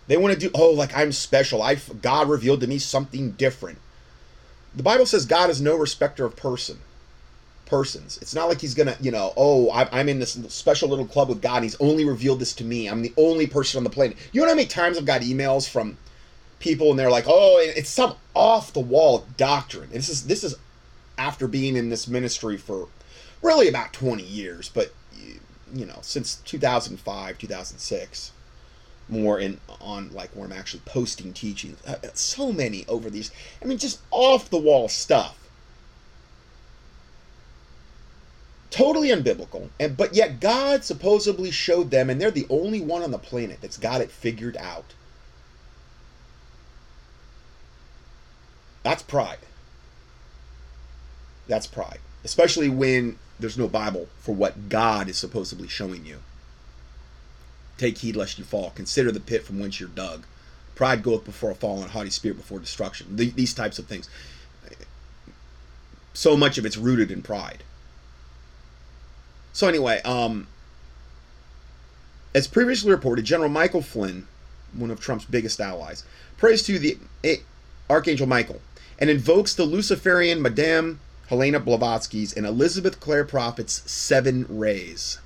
[0.05, 1.63] They want to do, oh, like I'm special.
[1.63, 3.79] I God revealed to me something different.
[4.75, 6.81] The Bible says God is no respecter of person
[7.69, 8.17] persons.
[8.21, 11.41] It's not like he's gonna, you know, oh, I'm in this special little club with
[11.41, 11.57] God.
[11.57, 12.87] and He's only revealed this to me.
[12.87, 14.17] I'm the only person on the planet.
[14.31, 15.97] You know how many times I've got emails from
[16.59, 19.89] people and they're like, oh, it's some off the wall doctrine.
[19.91, 20.55] this is this is
[21.17, 22.87] after being in this ministry for
[23.41, 24.93] really about 20 years, but
[25.73, 28.31] you know, since 2005, 2006
[29.09, 31.77] more in on like where I'm actually posting teachings.
[31.85, 33.31] Uh, so many over these.
[33.61, 35.35] I mean, just off the wall stuff.
[38.71, 43.11] Totally unbiblical and but yet god supposedly showed them and they're the only one on
[43.11, 44.93] the planet that's got it figured out.
[48.83, 49.39] That's pride.
[51.47, 51.99] That's pride.
[52.23, 56.19] Especially when there's no bible for what god is supposedly showing you.
[57.77, 58.71] Take heed lest you fall.
[58.71, 60.25] Consider the pit from whence you're dug.
[60.75, 63.15] Pride goeth before a fall and haughty spirit before destruction.
[63.15, 64.09] These types of things.
[66.13, 67.63] So much of it's rooted in pride
[69.53, 70.47] so anyway, um,
[72.33, 74.27] as previously reported, General Michael Flynn,
[74.73, 76.03] one of Trump's biggest allies,
[76.37, 76.97] prays to the
[77.89, 78.61] Archangel Michael
[78.99, 85.19] and invokes the Luciferian Madame Helena Blavatsky's and Elizabeth Clare Prophet's seven rays.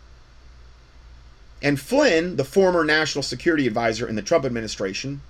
[1.62, 5.22] And Flynn, the former national security advisor in the Trump administration,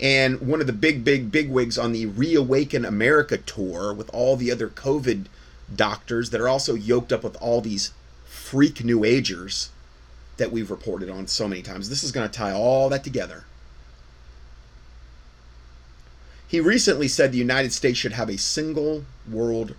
[0.00, 4.36] and one of the big, big, big wigs on the Reawaken America tour with all
[4.36, 5.26] the other COVID
[5.74, 7.92] doctors that are also yoked up with all these
[8.24, 9.70] freak new agers
[10.36, 11.88] that we've reported on so many times.
[11.88, 13.44] This is going to tie all that together.
[16.46, 19.74] He recently said the United States should have a single world.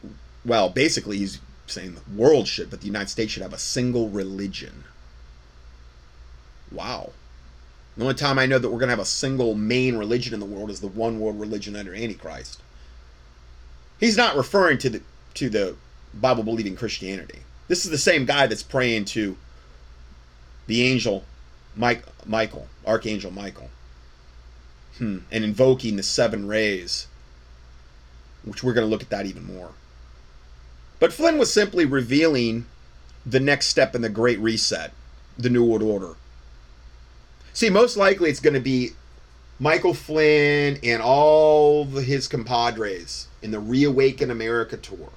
[0.45, 4.10] Well, basically, he's saying the world should, but the United States should have a single
[4.10, 4.84] religion.
[6.71, 7.12] Wow.
[7.97, 10.39] The only time I know that we're going to have a single main religion in
[10.39, 12.62] the world is the one world religion under Antichrist.
[13.99, 15.02] He's not referring to the
[15.36, 15.76] to the
[16.13, 17.39] Bible believing Christianity.
[17.68, 19.38] This is the same guy that's praying to
[20.68, 21.24] the angel
[21.76, 23.70] Mike, Michael, Archangel Michael,
[24.98, 27.08] hmm, and invoking the seven rays,
[28.44, 29.72] which we're going to look at that even more.
[31.00, 32.65] But Flynn was simply revealing
[33.26, 34.92] the next step in the Great Reset,
[35.38, 36.15] the New World Order.
[37.54, 38.92] See, most likely it's going to be
[39.60, 45.10] Michael Flynn and all his compadres in the Reawaken America tour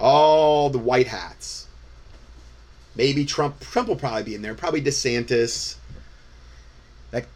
[0.00, 1.66] all the white hats.
[2.96, 3.60] Maybe Trump.
[3.60, 4.54] Trump will probably be in there.
[4.54, 5.76] Probably DeSantis,
[7.12, 7.26] that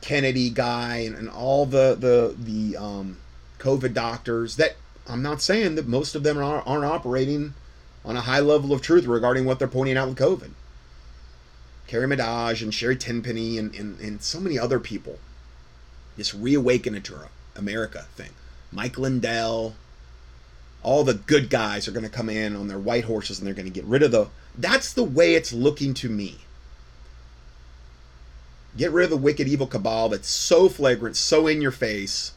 [0.00, 3.18] Kennedy guy, and, and all the the the um,
[3.58, 4.56] COVID doctors.
[4.56, 4.76] That
[5.08, 7.54] I'm not saying that most of them are, aren't operating
[8.04, 10.50] on a high level of truth regarding what they're pointing out with COVID.
[11.86, 15.18] Carrie Madej and Sherry Tenpenny and, and, and so many other people.
[16.16, 18.30] This reawaken to America thing.
[18.72, 19.74] Mike Lindell,
[20.86, 23.54] all the good guys are going to come in on their white horses and they're
[23.54, 24.28] going to get rid of the.
[24.56, 26.38] That's the way it's looking to me.
[28.76, 32.34] Get rid of the wicked, evil cabal that's so flagrant, so in your face.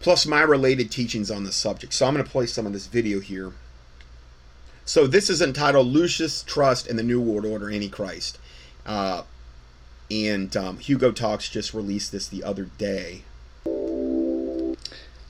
[0.00, 1.94] Plus, my related teachings on the subject.
[1.94, 3.52] So, I'm going to play some of this video here.
[4.84, 8.38] So, this is entitled Lucis Trust and the New World Order Antichrist.
[8.84, 9.22] Uh,
[10.10, 13.22] and um, Hugo Talks just released this the other day.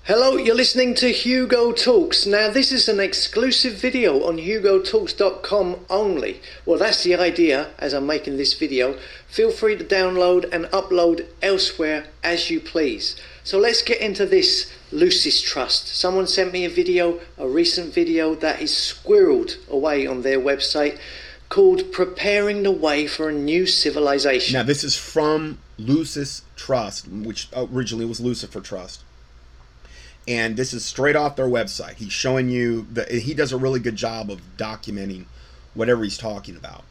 [0.07, 2.27] Hello, you're listening to Hugo Talks.
[2.27, 6.43] Now, this is an exclusive video on hugotalks.com only.
[6.67, 8.99] Well, that's the idea as I'm making this video.
[9.29, 13.17] Feel free to download and upload elsewhere as you please.
[13.45, 15.89] So, let's get into this Lucis Trust.
[15.89, 20.99] Someone sent me a video, a recent video that is squirreled away on their website
[21.49, 24.53] called Preparing the Way for a New Civilization.
[24.53, 29.04] Now, this is from Lucis Trust, which originally was Lucifer Trust
[30.27, 31.95] and this is straight off their website.
[31.95, 35.27] He's showing you that he does a really good job of documenting
[35.75, 36.85] whatever he's talking about.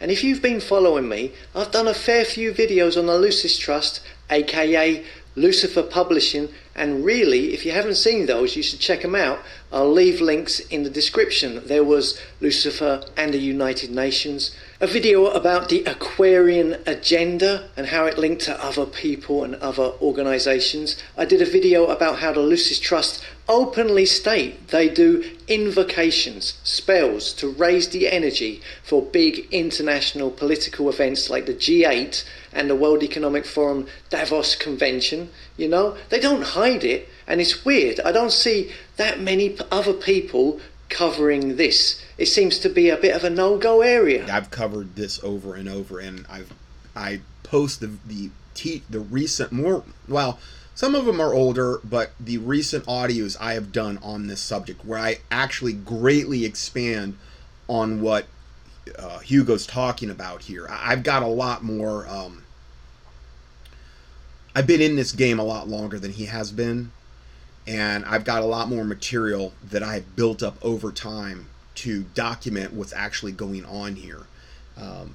[0.00, 3.56] And if you've been following me, I've done a fair few videos on the Lucis
[3.56, 5.04] Trust, aka
[5.36, 9.40] Lucifer Publishing, and really, if you haven't seen those, you should check them out.
[9.72, 11.62] I'll leave links in the description.
[11.66, 14.54] There was Lucifer and the United Nations,
[14.84, 19.94] a video about the Aquarian agenda and how it linked to other people and other
[20.02, 21.02] organizations.
[21.16, 27.32] I did a video about how the Lucis Trust openly state they do invocations, spells
[27.32, 33.02] to raise the energy for big international political events like the G8 and the World
[33.02, 35.30] Economic Forum Davos Convention.
[35.56, 38.00] You know, they don't hide it, and it's weird.
[38.00, 42.03] I don't see that many other people covering this.
[42.16, 44.26] It seems to be a bit of a no-go area.
[44.32, 46.52] I've covered this over and over, and I've
[46.94, 48.30] I post the the
[48.88, 50.38] the recent more well.
[50.76, 54.84] Some of them are older, but the recent audios I have done on this subject,
[54.84, 57.16] where I actually greatly expand
[57.68, 58.26] on what
[58.98, 60.66] uh, Hugo's talking about here.
[60.68, 62.08] I've got a lot more.
[62.08, 62.44] Um,
[64.54, 66.92] I've been in this game a lot longer than he has been,
[67.66, 72.04] and I've got a lot more material that I have built up over time to
[72.14, 74.26] document what's actually going on here.
[74.76, 75.14] Um,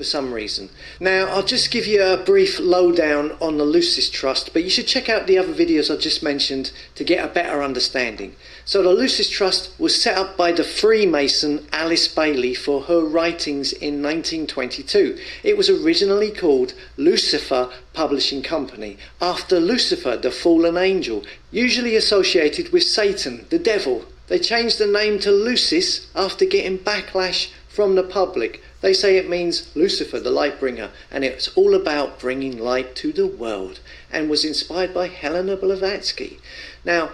[0.00, 0.70] for some reason.
[0.98, 4.86] Now, I'll just give you a brief lowdown on the Lucis Trust, but you should
[4.86, 8.34] check out the other videos I just mentioned to get a better understanding.
[8.64, 13.74] So, the Lucis Trust was set up by the Freemason Alice Bailey for her writings
[13.74, 15.18] in 1922.
[15.42, 22.84] It was originally called Lucifer Publishing Company, after Lucifer, the fallen angel, usually associated with
[22.84, 24.06] Satan, the devil.
[24.30, 28.62] They changed the name to Lucis after getting backlash from the public.
[28.80, 33.12] They say it means Lucifer, the light bringer, and it's all about bringing light to
[33.12, 36.38] the world, and was inspired by Helena Blavatsky.
[36.84, 37.10] Now,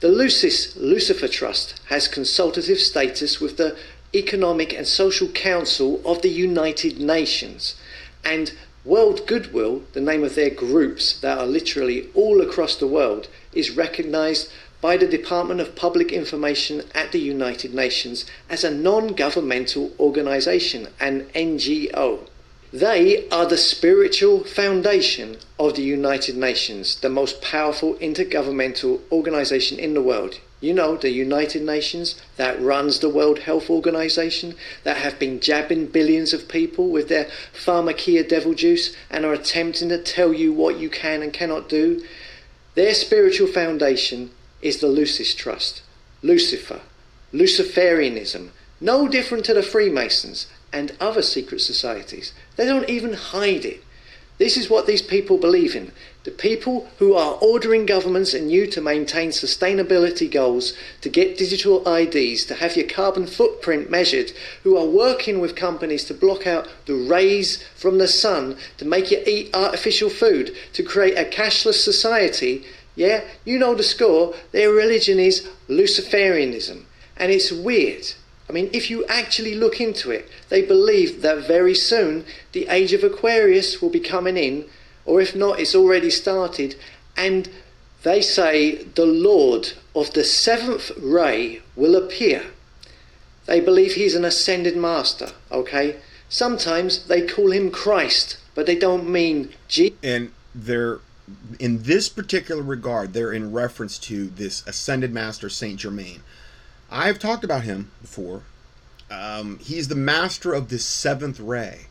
[0.00, 3.76] the Lucis Lucifer Trust has consultative status with the
[4.12, 7.76] Economic and Social Council of the United Nations,
[8.24, 8.52] and
[8.84, 13.70] World Goodwill, the name of their groups that are literally all across the world, is
[13.70, 19.92] recognized by the Department of Public Information at the United Nations as a non governmental
[19.98, 22.20] organization, an NGO.
[22.72, 29.94] They are the spiritual foundation of the United Nations, the most powerful intergovernmental organization in
[29.94, 30.38] the world.
[30.60, 35.86] You know, the United Nations that runs the World Health Organization, that have been jabbing
[35.86, 40.78] billions of people with their pharmakeia devil juice and are attempting to tell you what
[40.78, 42.04] you can and cannot do.
[42.74, 45.82] Their spiritual foundation is the Lucis Trust,
[46.22, 46.80] Lucifer,
[47.32, 52.32] Luciferianism, no different to the Freemasons and other secret societies.
[52.56, 53.82] They don't even hide it.
[54.38, 55.90] This is what these people believe in.
[56.22, 61.82] The people who are ordering governments and you to maintain sustainability goals, to get digital
[61.88, 64.30] IDs, to have your carbon footprint measured,
[64.62, 69.10] who are working with companies to block out the rays from the sun, to make
[69.10, 72.64] you eat artificial food, to create a cashless society,
[72.98, 74.34] yeah, you know the score.
[74.50, 76.82] Their religion is Luciferianism.
[77.16, 78.12] And it's weird.
[78.50, 82.92] I mean, if you actually look into it, they believe that very soon the age
[82.92, 84.64] of Aquarius will be coming in,
[85.06, 86.74] or if not, it's already started.
[87.16, 87.48] And
[88.02, 92.46] they say the Lord of the seventh ray will appear.
[93.46, 96.00] They believe he's an ascended master, okay?
[96.28, 99.96] Sometimes they call him Christ, but they don't mean Jesus.
[100.02, 100.98] And they're
[101.58, 106.22] in this particular regard, they're in reference to this ascended master Saint Germain.
[106.90, 108.42] I've talked about him before.
[109.10, 111.86] Um, he's the master of this seventh ray,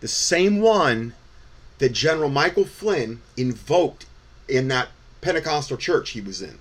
[0.00, 1.14] the same one
[1.78, 4.06] that General Michael Flynn invoked
[4.48, 4.88] in that
[5.20, 6.58] Pentecostal church he was in.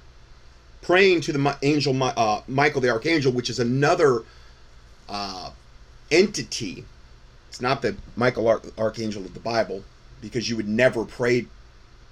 [0.81, 4.23] praying to the angel uh, Michael the archangel, which is another
[5.09, 5.51] uh,
[6.09, 6.85] entity.
[7.49, 9.83] It's not the Michael Ar- archangel of the Bible,
[10.21, 11.47] because you would never pray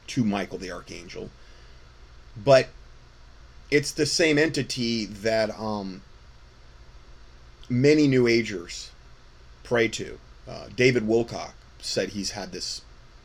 [0.08, 1.30] to Michael the archangel,
[2.44, 2.70] but
[3.72, 6.02] it's the same entity that um,
[7.70, 8.92] many New Agers
[9.64, 10.20] pray to.
[10.48, 12.82] Uh, David Wilcock said he's had this,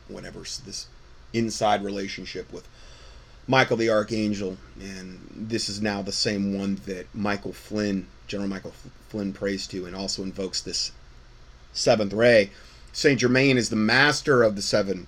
[0.07, 0.87] whatever, this
[1.33, 2.67] inside relationship with
[3.47, 8.73] Michael the Archangel, and this is now the same one that Michael Flynn, General Michael
[9.09, 10.91] Flynn, prays to, and also invokes this
[11.73, 12.51] seventh ray.
[12.93, 15.07] Saint Germain is the master of the seven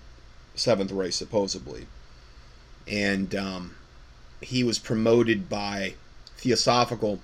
[0.56, 1.88] seventh ray, supposedly,
[2.88, 3.76] and um,
[4.42, 5.96] he was promoted by
[6.38, 7.20] Theosophical,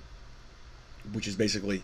[1.12, 1.82] which is basically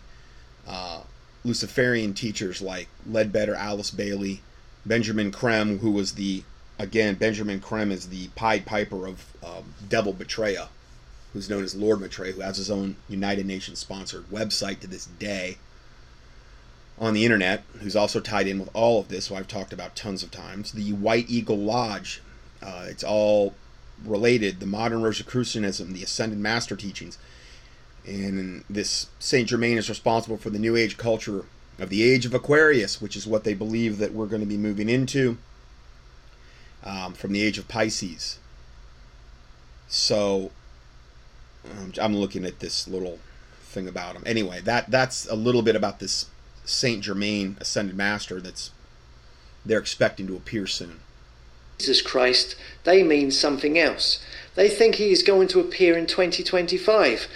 [0.67, 1.01] uh,
[1.43, 4.41] Luciferian teachers like Leadbeater, Alice Bailey,
[4.85, 6.43] Benjamin Creme, who was the
[6.79, 10.69] again Benjamin Creme is the Pied Piper of um, Devil Maitreya,
[11.33, 15.05] who's known as Lord Maitreya, who has his own United Nations sponsored website to this
[15.05, 15.57] day
[16.99, 19.95] on the internet, who's also tied in with all of this, who I've talked about
[19.95, 20.71] tons of times.
[20.71, 22.21] The White Eagle Lodge,
[22.61, 23.53] uh, it's all
[24.03, 24.59] related.
[24.59, 27.17] The modern Rosicrucianism, the Ascended Master teachings.
[28.05, 31.45] And this Saint Germain is responsible for the New Age culture
[31.77, 34.57] of the Age of Aquarius, which is what they believe that we're going to be
[34.57, 35.37] moving into
[36.83, 38.39] um, from the Age of Pisces.
[39.87, 40.51] So
[41.69, 43.19] um, I'm looking at this little
[43.61, 44.23] thing about him.
[44.25, 46.27] Anyway, that that's a little bit about this
[46.67, 48.71] Saint Germain Ascended Master that's
[49.65, 50.99] they're expecting to appear soon.
[51.79, 54.23] Jesus Christ, they mean something else.
[54.55, 57.27] They think he is going to appear in 2025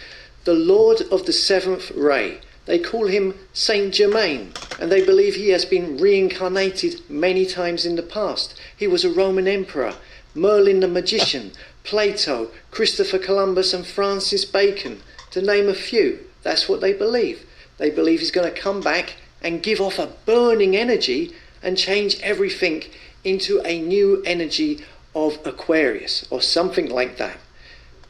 [0.43, 2.41] the Lord of the seventh ray.
[2.65, 7.95] They call him Saint Germain, and they believe he has been reincarnated many times in
[7.95, 8.59] the past.
[8.75, 9.95] He was a Roman emperor,
[10.35, 11.51] Merlin the magician,
[11.83, 15.01] Plato, Christopher Columbus, and Francis Bacon,
[15.31, 16.19] to name a few.
[16.43, 17.45] That's what they believe.
[17.77, 21.33] They believe he's going to come back and give off a burning energy
[21.63, 22.83] and change everything
[23.23, 24.83] into a new energy
[25.13, 27.37] of Aquarius or something like that.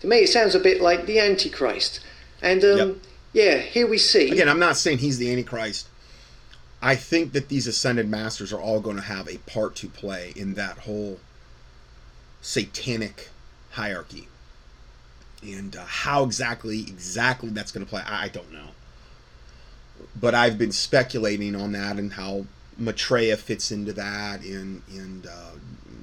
[0.01, 1.99] To me, it sounds a bit like the Antichrist.
[2.41, 2.95] And um, yep.
[3.33, 4.31] yeah, here we see.
[4.31, 5.87] Again, I'm not saying he's the Antichrist.
[6.81, 10.33] I think that these ascended masters are all going to have a part to play
[10.35, 11.19] in that whole
[12.41, 13.29] satanic
[13.71, 14.27] hierarchy.
[15.43, 18.69] And uh, how exactly exactly that's going to play, I, I don't know.
[20.19, 22.45] But I've been speculating on that and how
[22.77, 25.51] Maitreya fits into that, and and uh,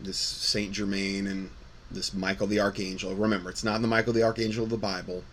[0.03, 1.51] this Saint Germain and
[1.91, 3.15] this Michael the Archangel.
[3.15, 5.25] Remember, it's not the Michael the Archangel of the Bible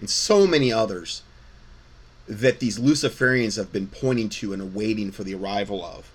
[0.00, 1.22] and so many others
[2.26, 6.10] that these Luciferians have been pointing to and awaiting for the arrival of.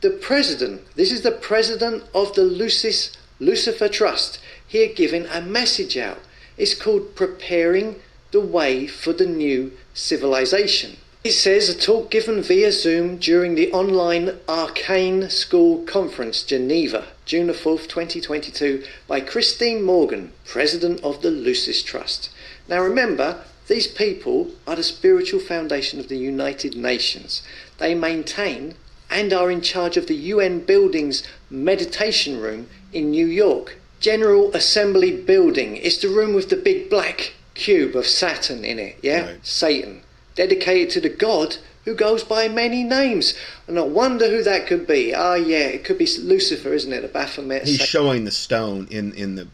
[0.00, 5.96] The president, this is the president of the Lucis Lucifer Trust, here giving a message
[5.96, 6.20] out.
[6.56, 7.96] It's called Preparing
[8.30, 10.98] the Way for the New Civilization.
[11.24, 17.48] It says a talk given via Zoom during the online Arcane School Conference, Geneva, June
[17.48, 22.30] 4th, 2022, by Christine Morgan, President of the Lucis Trust.
[22.68, 27.42] Now remember, these people are the spiritual foundation of the United Nations.
[27.78, 28.74] They maintain
[29.10, 33.78] and are in charge of the UN building's meditation room in New York.
[34.00, 35.76] General Assembly Building.
[35.76, 39.26] It's the room with the big black cube of Saturn in it, yeah?
[39.26, 39.46] Right.
[39.46, 40.02] Satan.
[40.34, 43.34] Dedicated to the God who goes by many names.
[43.66, 45.14] And I wonder who that could be.
[45.14, 47.00] Ah, yeah, it could be Lucifer, isn't it?
[47.00, 47.66] The Baphomet.
[47.66, 49.48] He's showing the stone in, in the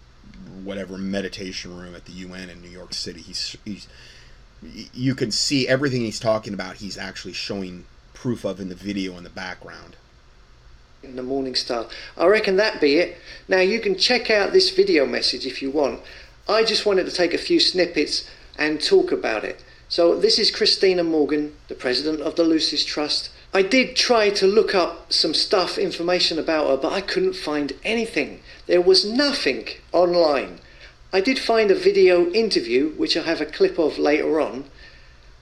[0.65, 3.21] whatever meditation room at the UN in New York City.
[3.21, 3.87] He's he's
[4.95, 6.77] you can see everything he's talking about.
[6.77, 7.85] He's actually showing
[8.15, 9.97] proof of in the video in the background.
[11.03, 11.87] In the Morning Star,
[12.17, 13.19] I reckon that be it.
[13.47, 16.01] Now you can check out this video message if you want.
[16.49, 18.29] I just wanted to take a few snippets
[18.59, 19.63] and talk about it.
[19.89, 23.31] So this is Christina Morgan, the president of the Lucis Trust.
[23.55, 27.73] I did try to look up some stuff, information about her, but I couldn't find
[27.85, 28.41] anything.
[28.67, 30.59] There was nothing online.
[31.13, 34.65] I did find a video interview, which I have a clip of later on,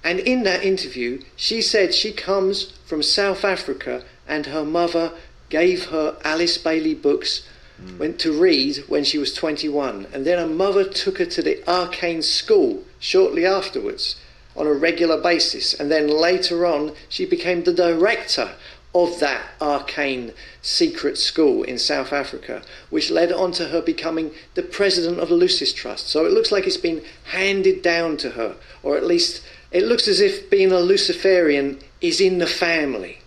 [0.04, 5.12] and in that interview, she said she comes from South Africa and her mother
[5.48, 7.46] gave her Alice Bailey books
[7.82, 7.98] mm.
[7.98, 11.62] went to read when she was 21 and then her mother took her to the
[11.68, 14.16] arcane school shortly afterwards
[14.56, 18.50] on a regular basis and then later on she became the director
[18.94, 24.62] of that arcane secret school in South Africa, which led on to her becoming the
[24.62, 26.08] president of the Lucis Trust.
[26.08, 30.06] So it looks like it's been handed down to her, or at least it looks
[30.08, 33.21] as if being a Luciferian is in the family.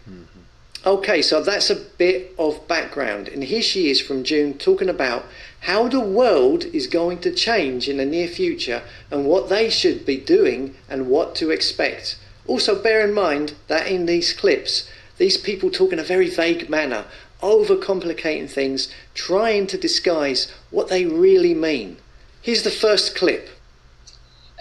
[0.85, 3.27] Okay, so that's a bit of background.
[3.27, 5.25] And here she is from June talking about
[5.61, 10.05] how the world is going to change in the near future and what they should
[10.05, 12.19] be doing and what to expect.
[12.45, 16.69] Also, bear in mind that in these clips, these people talk in a very vague
[16.69, 17.05] manner,
[17.41, 21.97] overcomplicating things, trying to disguise what they really mean.
[22.43, 23.49] Here's the first clip.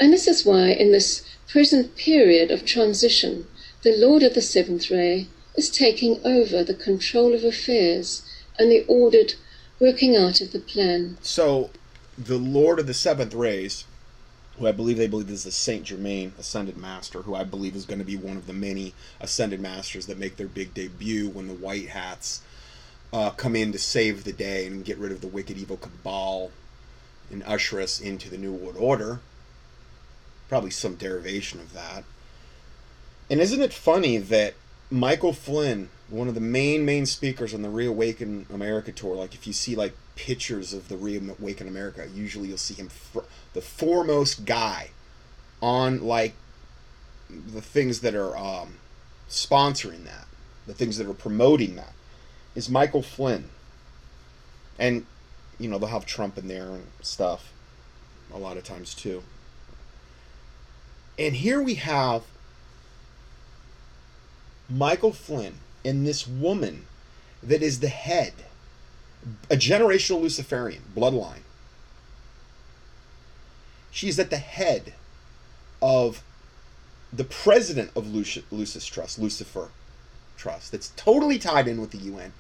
[0.00, 3.46] And this is why, in this present period of transition,
[3.82, 8.22] the Lord of the Seventh Ray is taking over the control of affairs
[8.58, 9.34] and the ordered
[9.80, 11.16] working out of the plan.
[11.22, 11.70] So,
[12.16, 13.84] the Lord of the Seventh Rays,
[14.58, 17.84] who I believe they believe is the Saint Germain Ascended Master, who I believe is
[17.84, 21.48] going to be one of the many Ascended Masters that make their big debut when
[21.48, 22.40] the White Hats
[23.12, 26.50] uh, come in to save the day and get rid of the wicked, evil cabal
[27.30, 29.20] and usher us into the New World Order.
[30.48, 32.04] Probably some derivation of that.
[33.30, 34.54] And isn't it funny that
[34.90, 39.46] Michael Flynn, one of the main main speakers on the Reawaken America tour, like if
[39.46, 43.20] you see like pictures of the Reawaken America, usually you'll see him fr-
[43.52, 44.90] the foremost guy
[45.60, 46.34] on like
[47.28, 48.74] the things that are um,
[49.28, 50.26] sponsoring that,
[50.66, 51.92] the things that are promoting that,
[52.54, 53.48] is Michael Flynn.
[54.78, 55.06] And
[55.58, 57.52] you know they'll have Trump in there and stuff,
[58.32, 59.22] a lot of times too.
[61.18, 62.22] And here we have
[64.68, 65.54] Michael Flynn
[65.84, 66.86] and this woman
[67.42, 68.32] that is the head,
[69.50, 71.42] a generational Luciferian bloodline.
[73.90, 74.94] She's at the head
[75.80, 76.22] of
[77.12, 79.68] the president of Lucis Trust, Lucifer
[80.36, 82.32] Trust, that's totally tied in with the UN.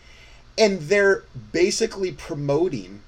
[0.58, 3.02] And they're basically promoting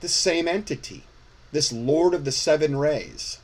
[0.00, 1.04] the same entity,
[1.52, 3.38] this Lord of the Seven Rays.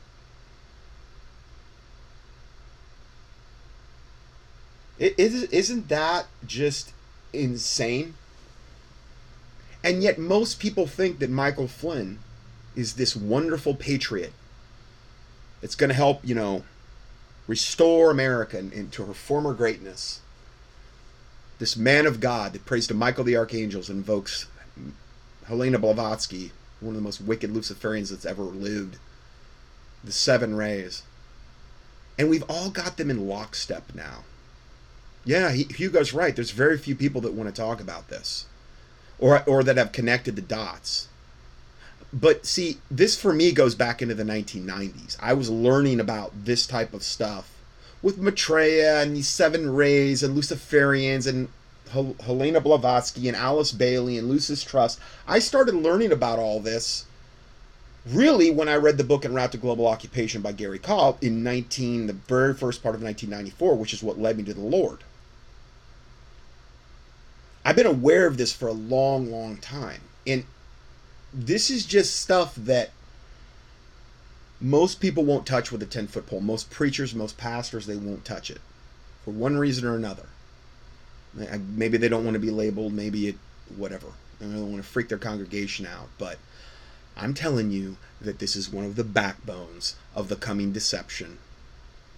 [5.00, 6.92] It, isn't that just
[7.32, 8.14] insane?
[9.82, 12.18] And yet, most people think that Michael Flynn
[12.76, 14.32] is this wonderful patriot
[15.62, 16.64] that's going to help, you know,
[17.46, 20.20] restore America into her former greatness.
[21.58, 24.46] This man of God that prays to Michael the Archangel and invokes
[25.46, 28.98] Helena Blavatsky, one of the most wicked Luciferians that's ever lived.
[30.04, 31.04] The Seven Rays.
[32.18, 34.24] And we've all got them in lockstep now.
[35.24, 36.34] Yeah, Hugo's right.
[36.34, 38.46] There's very few people that want to talk about this,
[39.18, 41.08] or or that have connected the dots.
[42.12, 45.16] But see, this for me goes back into the 1990s.
[45.20, 47.52] I was learning about this type of stuff
[48.02, 51.48] with Maitreya and the Seven Rays and Luciferians and
[51.92, 54.98] Hel- Helena Blavatsky and Alice Bailey and Lucis Trust.
[55.28, 57.04] I started learning about all this
[58.06, 61.42] really when I read the book En Route to Global Occupation by Gary Kah in
[61.42, 65.04] 19 the very first part of 1994, which is what led me to the Lord.
[67.64, 70.00] I've been aware of this for a long, long time.
[70.26, 70.44] And
[71.32, 72.90] this is just stuff that
[74.60, 76.40] most people won't touch with a 10 foot pole.
[76.40, 78.60] Most preachers, most pastors, they won't touch it
[79.24, 80.26] for one reason or another.
[81.34, 83.36] Maybe they don't want to be labeled, maybe it,
[83.76, 84.08] whatever.
[84.38, 86.08] They don't want to freak their congregation out.
[86.18, 86.38] But
[87.16, 91.38] I'm telling you that this is one of the backbones of the coming deception.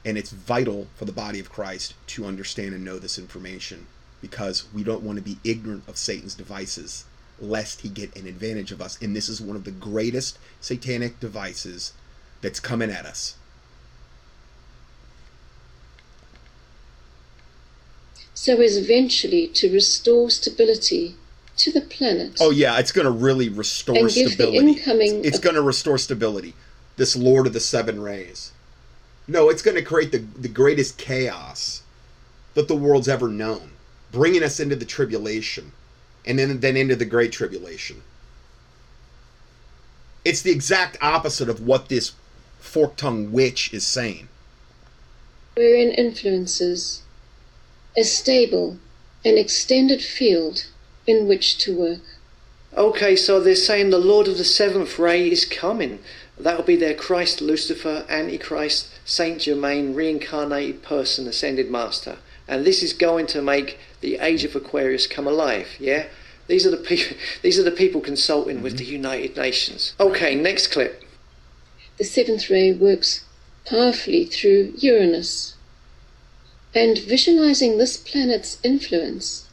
[0.05, 3.87] And it's vital for the body of Christ to understand and know this information
[4.23, 7.05] because we don't want to be ignorant of Satan's devices
[7.43, 8.97] lest he get an advantage of us.
[9.03, 11.93] And this is one of the greatest satanic devices
[12.41, 13.35] that's coming at us.
[18.33, 21.17] So as eventually to restore stability
[21.59, 22.39] to the planet.
[22.41, 24.59] Oh yeah, it's going to really restore and stability.
[24.59, 26.55] Incoming it's, going to restore stability.
[26.97, 28.53] This Lord of the Seven Rays.
[29.29, 31.83] No, it's going to create the the greatest chaos
[32.55, 33.72] that the world's ever known
[34.13, 35.73] bringing us into the tribulation
[36.25, 38.03] and then, then into the great tribulation.
[40.25, 42.13] It's the exact opposite of what this
[42.61, 44.29] fork tongued witch is saying.
[45.57, 47.03] Wherein influences
[47.97, 48.79] a stable
[49.25, 50.67] and extended field
[51.07, 52.01] in which to work.
[52.75, 55.99] Okay, so they're saying the Lord of the Seventh Ray is coming.
[56.39, 62.19] That'll be their Christ, Lucifer, Antichrist, Saint Germain, reincarnated person, ascended master.
[62.49, 65.69] And this is going to make the age of Aquarius come alive.
[65.81, 66.07] Yeah,
[66.47, 67.17] these are the people.
[67.43, 68.65] These are the people consulting mm-hmm.
[68.65, 69.95] with the United Nations.
[69.99, 71.03] Okay, next clip.
[71.99, 73.25] The seventh ray works
[73.65, 75.55] powerfully through Uranus,
[76.75, 79.49] and visualizing this planet's influence,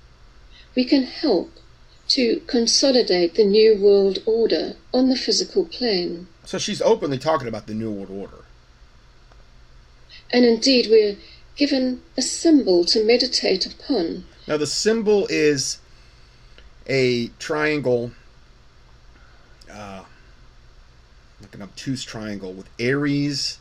[0.75, 1.51] we can help
[2.09, 6.27] to consolidate the new world order on the physical plane.
[6.45, 8.45] So she's openly talking about the new world order.
[10.31, 11.17] And indeed, we're
[11.55, 14.25] given a symbol to meditate upon.
[14.49, 15.77] Now, the symbol is
[16.87, 18.09] a triangle,
[19.71, 20.03] uh,
[21.39, 23.59] like an obtuse triangle with Aries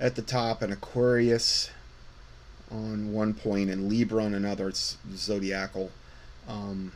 [0.00, 1.70] at the top and Aquarius
[2.68, 4.68] on one point and Libra on another.
[4.68, 5.92] It's zodiacal.
[6.48, 6.90] Um,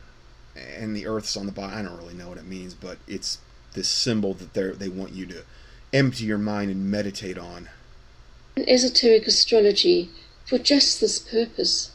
[0.77, 1.79] and the Earth's on the bottom.
[1.79, 3.37] I don't really know what it means, but it's
[3.71, 5.43] this symbol that they they want you to
[5.93, 7.69] empty your mind and meditate on.
[8.57, 10.09] Esoteric astrology
[10.45, 11.92] for just this purpose.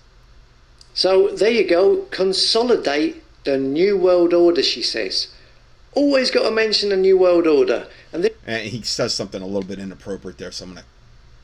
[0.99, 2.07] So there you go.
[2.11, 5.29] Consolidate the New World Order, she says.
[5.93, 7.87] Always got to mention the New World Order.
[8.13, 10.83] And, this- and he says something a little bit inappropriate there, so I'm going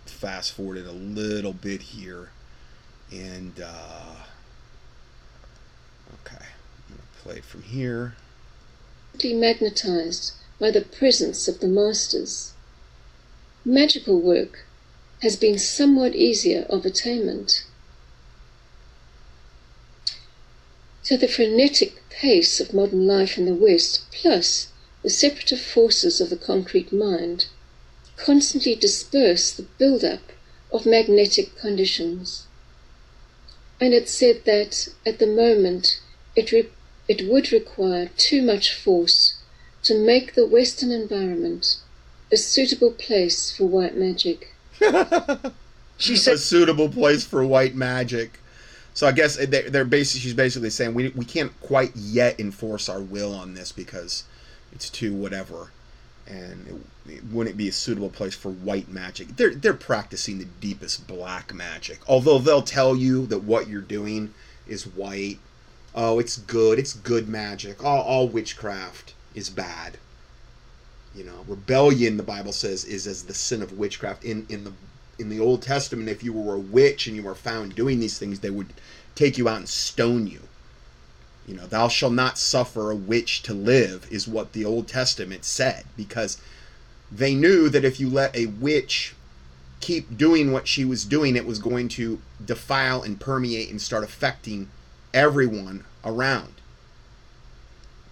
[0.07, 2.31] to fast forward it a little bit here.
[3.13, 4.17] And, uh,
[6.27, 6.47] okay,
[6.89, 8.17] I'm going to play it from here.
[9.23, 12.55] Magnetized by the presence of the masters.
[13.65, 14.65] Magical work
[15.23, 17.67] has been somewhat easier of attainment.
[21.05, 24.69] So the frenetic pace of modern life in the West, plus
[25.03, 27.45] the separative forces of the concrete mind,
[28.17, 30.33] constantly disperse the build-up
[30.73, 32.47] of magnetic conditions.
[33.79, 36.01] And it said that at the moment
[36.35, 36.71] it, re-
[37.07, 39.35] it would require too much force
[39.83, 41.77] to make the Western environment
[42.33, 44.55] a suitable place for white magic.
[45.99, 48.41] she said, a suitable place for white magic.
[48.95, 52.89] So I guess they- they're basically she's basically saying we we can't quite yet enforce
[52.89, 54.25] our will on this because
[54.73, 55.71] it's too whatever,
[56.27, 59.37] and it, it wouldn't be a suitable place for white magic.
[59.37, 62.01] They're they're practicing the deepest black magic.
[62.09, 64.33] Although they'll tell you that what you're doing
[64.67, 65.39] is white.
[65.95, 66.79] Oh, it's good.
[66.79, 67.83] It's good magic.
[67.85, 69.99] All all witchcraft is bad.
[71.17, 72.17] You know, rebellion.
[72.17, 74.25] The Bible says is as the sin of witchcraft.
[74.25, 74.73] In in the
[75.19, 78.19] in the Old Testament, if you were a witch and you were found doing these
[78.19, 78.73] things, they would
[79.15, 80.41] take you out and stone you.
[81.47, 85.45] You know, thou shalt not suffer a witch to live, is what the Old Testament
[85.45, 86.41] said, because
[87.13, 89.15] they knew that if you let a witch
[89.81, 94.03] keep doing what she was doing, it was going to defile and permeate and start
[94.03, 94.71] affecting
[95.13, 96.55] everyone around.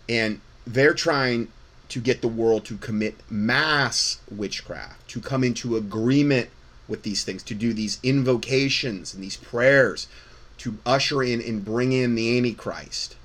[0.09, 1.49] And they're trying
[1.89, 6.51] to get the world to commit mass witchcraft, to come into agreement
[6.93, 10.07] with these things, to do these invocations and these prayers,
[10.59, 13.17] to usher in and bring in the Antichrist.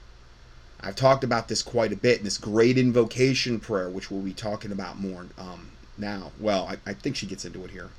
[0.80, 4.72] I've talked about this quite a bit this great invocation prayer, which we'll be talking
[4.72, 6.32] about more um, now.
[6.39, 7.89] Well, I, I think she gets into it here.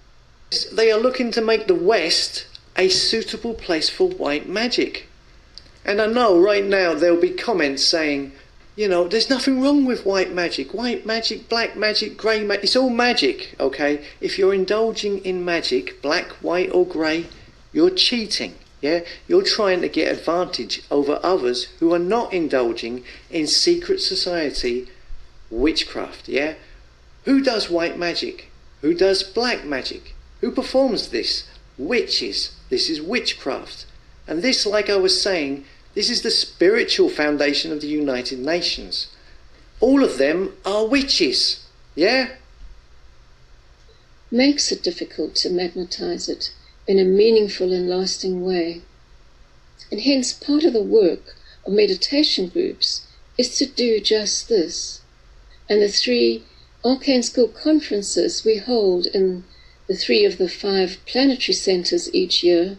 [0.72, 2.46] they are looking to make the West
[2.76, 5.06] a suitable place for white magic.
[5.84, 8.32] And I know right now there'll be comments saying,
[8.78, 10.72] you know, there's nothing wrong with white magic.
[10.72, 14.04] White magic, black magic, grey magic, it's all magic, okay?
[14.20, 17.26] If you're indulging in magic, black, white, or grey,
[17.72, 18.54] you're cheating.
[18.80, 24.86] Yeah, you're trying to get advantage over others who are not indulging in secret society
[25.50, 26.28] witchcraft.
[26.28, 26.54] Yeah,
[27.24, 28.48] who does white magic?
[28.82, 30.14] Who does black magic?
[30.40, 31.48] Who performs this?
[31.76, 32.52] Witches.
[32.68, 33.86] This is witchcraft.
[34.28, 35.64] And this, like I was saying,
[35.98, 39.08] this is the spiritual foundation of the United Nations.
[39.80, 41.66] All of them are witches.
[41.96, 42.36] Yeah?
[44.30, 46.54] Makes it difficult to magnetize it
[46.86, 48.82] in a meaningful and lasting way.
[49.90, 51.34] And hence, part of the work
[51.66, 53.04] of meditation groups
[53.36, 55.00] is to do just this.
[55.68, 56.44] And the three
[56.84, 59.42] Arcane School conferences we hold in
[59.88, 62.78] the three of the five planetary centers each year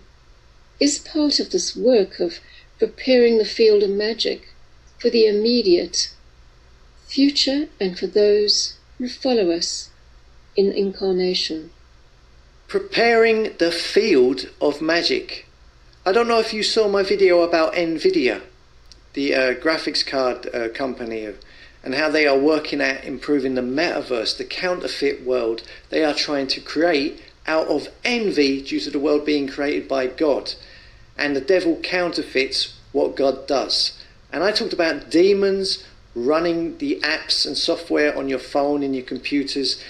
[0.80, 2.40] is part of this work of
[2.80, 4.54] preparing the field of magic
[4.98, 6.14] for the immediate
[7.06, 9.90] future and for those who follow us
[10.56, 11.72] in incarnation.
[12.68, 15.46] Preparing the field of magic.
[16.06, 18.42] I don't know if you saw my video about Nvidia,
[19.14, 21.28] the uh, graphics card uh, company,
[21.84, 26.48] and how they are working at improving the metaverse, the counterfeit world they are trying
[26.48, 30.54] to create out of envy due to the world being created by God.
[31.20, 34.02] And the devil counterfeits what God does.
[34.32, 35.84] And I talked about demons
[36.16, 39.84] running the apps and software on your phone and your computers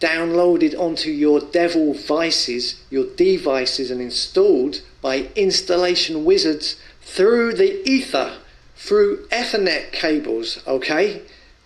[0.00, 8.36] downloaded onto your devil vices, your devices, and installed by installation wizards through the ether,
[8.76, 11.22] through Ethernet cables, okay?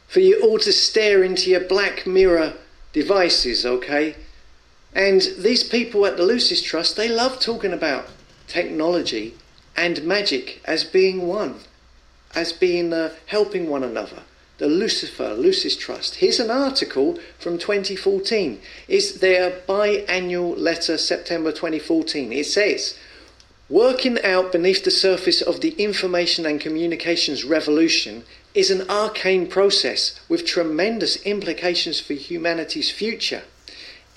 [0.07, 2.55] For you all to stare into your black mirror
[2.93, 4.15] devices, okay?
[4.95, 8.09] And these people at the Lucis Trust, they love talking about
[8.51, 9.35] technology
[9.77, 11.61] and magic as being one,
[12.35, 14.23] as being uh, helping one another.
[14.59, 16.17] the Lucifer, Lucis Trust.
[16.17, 18.61] Here's an article from 2014.
[18.89, 22.31] It's their biannual letter, September 2014.
[22.31, 22.99] It says,
[23.71, 30.21] Working out beneath the surface of the information and communications revolution is an arcane process
[30.29, 33.45] with tremendous implications for humanity's future.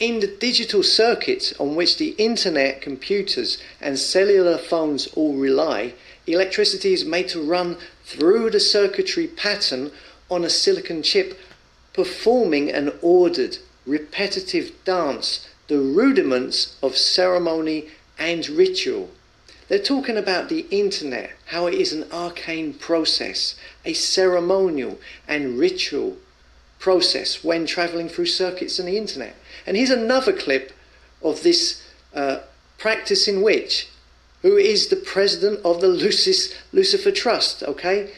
[0.04, 5.94] In the digital circuits on which the internet, computers, and cellular phones all rely,
[6.28, 9.94] electricity is made to run through the circuitry pattern
[10.30, 11.40] on a silicon chip,
[11.94, 17.88] performing an ordered, repetitive dance, the rudiments of ceremony
[18.20, 19.10] and ritual.
[19.70, 25.00] They're talking about the internet, how it is an arcane process, a ceremonial
[25.30, 26.18] and ritual
[26.78, 29.38] process when traveling through circuits on the internet.
[29.66, 30.72] And here's another clip
[31.22, 31.84] of this
[32.14, 32.40] uh,
[32.78, 33.90] practice in which,
[34.42, 38.12] who is the president of the Lucis, Lucifer Trust, okay?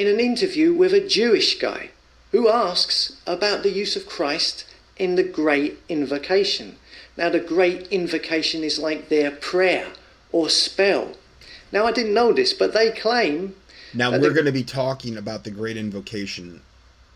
[0.00, 1.90] in an interview with a Jewish guy
[2.32, 4.64] who asks about the use of Christ
[4.96, 6.76] in the Great Invocation.
[7.18, 9.88] Now, the Great Invocation is like their prayer
[10.32, 11.16] or spell.
[11.70, 13.54] Now, I didn't know this, but they claim.
[13.92, 16.62] Now, we're the, going to be talking about the Great Invocation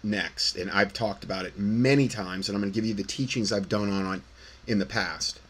[0.05, 3.03] next, and I've talked about it many times, and I'm going to give you the
[3.03, 4.23] teachings I've done on it
[4.67, 5.41] in the past.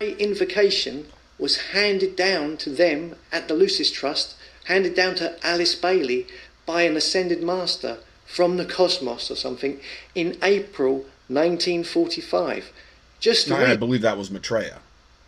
[0.00, 1.06] Invocation
[1.38, 6.26] was handed down to them at the Lucis Trust, handed down to Alice Bailey
[6.66, 9.80] by an ascended master from the cosmos or something
[10.14, 12.72] in April 1945.
[13.20, 14.78] Just no, I believe that was Maitreya,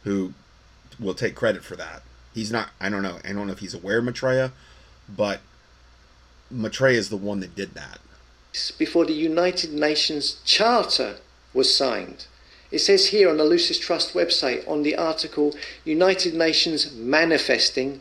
[0.02, 0.34] who
[0.98, 2.02] will take credit for that.
[2.34, 2.70] He's not.
[2.80, 3.18] I don't know.
[3.24, 4.52] I don't know if he's aware of Maitreya,
[5.08, 5.40] but
[6.50, 7.98] Maitreya is the one that did that.
[8.78, 11.16] Before the United Nations Charter
[11.52, 12.26] was signed.
[12.70, 18.00] It says here on the Lucis Trust website on the article United Nations Manifesting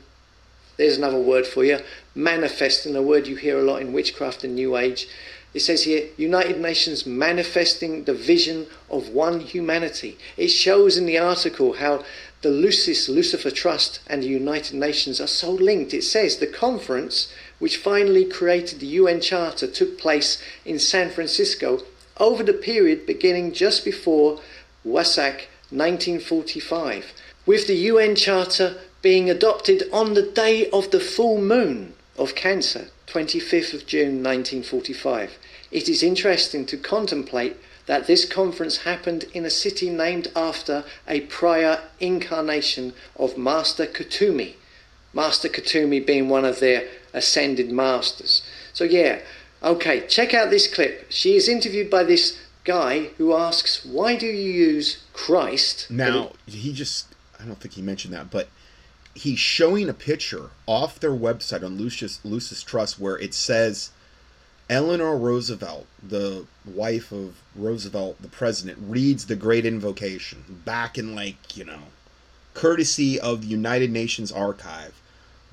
[0.78, 1.80] there's another word for you.
[2.16, 5.08] Manifesting, a word you hear a lot in witchcraft and New Age.
[5.54, 10.18] It says here, United Nations manifesting the vision of one humanity.
[10.36, 12.04] It shows in the article how
[12.42, 15.94] the Lucis Lucifer Trust and the United Nations are so linked.
[15.94, 17.32] It says the conference,
[17.64, 21.82] which finally created the UN Charter, took place in San Francisco
[22.18, 24.42] over the period beginning just before
[24.86, 27.14] Wesak 1945.
[27.46, 32.90] With the UN Charter being adopted on the day of the full moon of Cancer,
[33.08, 35.38] 25th of June 1945.
[35.72, 37.56] It is interesting to contemplate
[37.86, 44.56] that this conference happened in a city named after a prior incarnation of Master Kuthumi.
[45.14, 48.44] Master Kuthumi being one of their ascended masters.
[48.74, 49.20] So, yeah,
[49.62, 51.06] okay, check out this clip.
[51.10, 55.90] She is interviewed by this guy who asks, Why do you use Christ?
[55.90, 57.08] Now, he just,
[57.40, 58.50] I don't think he mentioned that, but
[59.14, 63.92] he's showing a picture off their website on Lucius, Lucis Trust where it says
[64.70, 71.58] Eleanor Roosevelt, the wife of Roosevelt, the president, reads the Great Invocation back in, like,
[71.58, 71.80] you know,
[72.54, 75.00] courtesy of the United Nations Archive.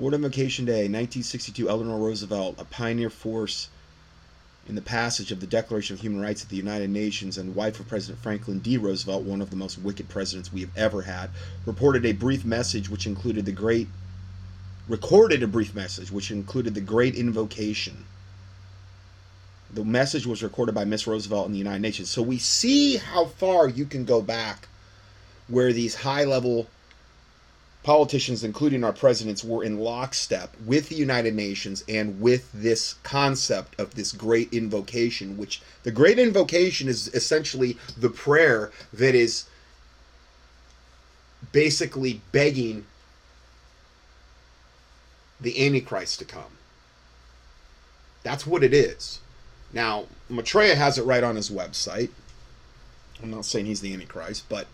[0.00, 3.68] World Invocation Day, 1962, Eleanor Roosevelt, a pioneer force
[4.66, 7.78] in the passage of the Declaration of Human Rights of the United Nations and wife
[7.78, 8.78] of President Franklin D.
[8.78, 11.28] Roosevelt, one of the most wicked presidents we have ever had,
[11.66, 13.88] reported a brief message which included the great
[14.88, 18.06] recorded a brief message which included the great invocation.
[19.70, 22.08] The message was recorded by Miss Roosevelt in the United Nations.
[22.08, 24.66] So we see how far you can go back
[25.46, 26.68] where these high level
[27.82, 33.78] politicians, including our presidents, were in lockstep with the United Nations and with this concept
[33.80, 39.44] of this great invocation, which the great invocation is essentially the prayer that is
[41.52, 42.84] basically begging
[45.40, 46.58] the Antichrist to come.
[48.22, 49.20] That's what it is.
[49.72, 52.10] Now, Maitreya has it right on his website.
[53.22, 54.66] I'm not saying he's the Antichrist, but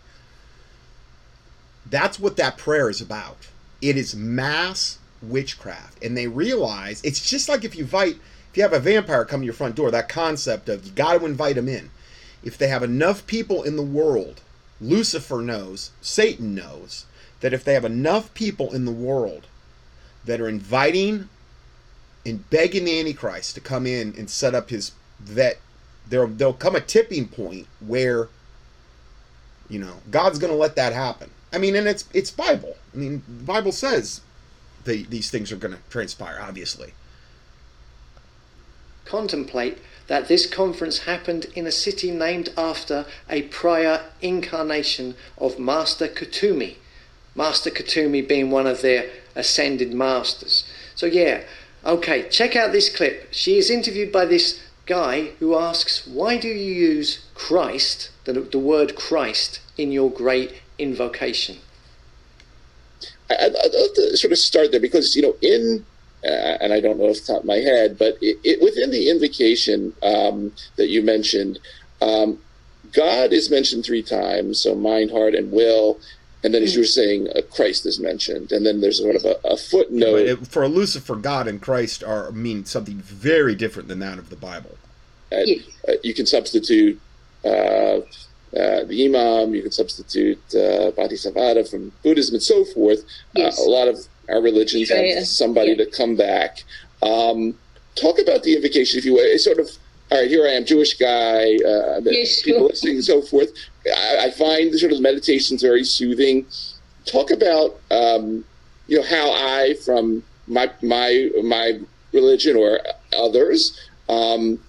[1.89, 3.47] that's what that prayer is about.
[3.81, 6.03] It is mass witchcraft.
[6.03, 8.15] And they realize it's just like if you invite,
[8.51, 11.19] if you have a vampire come to your front door, that concept of you got
[11.19, 11.89] to invite them in.
[12.43, 14.41] If they have enough people in the world,
[14.79, 17.05] Lucifer knows, Satan knows,
[17.39, 19.47] that if they have enough people in the world
[20.25, 21.29] that are inviting
[22.25, 25.57] and begging the Antichrist to come in and set up his, that
[26.07, 28.27] there, there'll come a tipping point where,
[29.69, 32.75] you know, God's going to let that happen I mean, and it's it's Bible.
[32.93, 34.21] I mean, the Bible says
[34.87, 36.93] the, these things are going to transpire, obviously.
[39.05, 39.77] Contemplate
[40.07, 46.75] that this conference happened in a city named after a prior incarnation of Master Kuthumi.
[47.35, 50.65] Master Kuthumi being one of their ascended masters.
[50.95, 51.43] So, yeah,
[51.85, 53.27] okay, check out this clip.
[53.31, 58.59] She is interviewed by this guy who asks, Why do you use Christ, the, the
[58.59, 61.57] word Christ, in your great invocation?
[63.29, 65.85] I'd, I'd love to sort of start there because, you know, in
[66.23, 68.91] uh, and I don't know off the top of my head, but it, it, within
[68.91, 71.59] the invocation um, that you mentioned,
[72.01, 72.39] um,
[72.93, 75.99] God is mentioned three times, so mind, heart, and will.
[76.43, 79.25] And then, as you were saying, uh, Christ is mentioned, and then there's sort of
[79.25, 80.17] a, a footnote.
[80.17, 84.29] Yeah, it, for Lucifer, God and Christ are mean something very different than that of
[84.29, 84.77] the Bible.
[85.31, 85.41] Uh,
[86.03, 86.99] you can substitute
[87.43, 87.99] uh,
[88.55, 93.03] uh, the Imam, you can substitute uh, Bodhisattva from Buddhism, and so forth.
[93.35, 93.59] Yes.
[93.59, 93.97] a lot of
[94.29, 95.83] our religions have somebody yeah.
[95.83, 96.63] to come back.
[97.01, 97.57] Um,
[97.95, 99.23] talk about the invocation, if you will.
[99.23, 99.69] It's sort of
[100.09, 102.69] all right, here I am, Jewish guy, uh, yes, people sure.
[102.69, 103.51] listening and so forth.
[103.85, 106.45] I, I, find the sort of meditations very soothing.
[107.05, 108.45] Talk about, um,
[108.87, 111.79] you know, how I, from my my my
[112.13, 112.79] religion or
[113.11, 113.77] others,
[114.07, 114.59] um,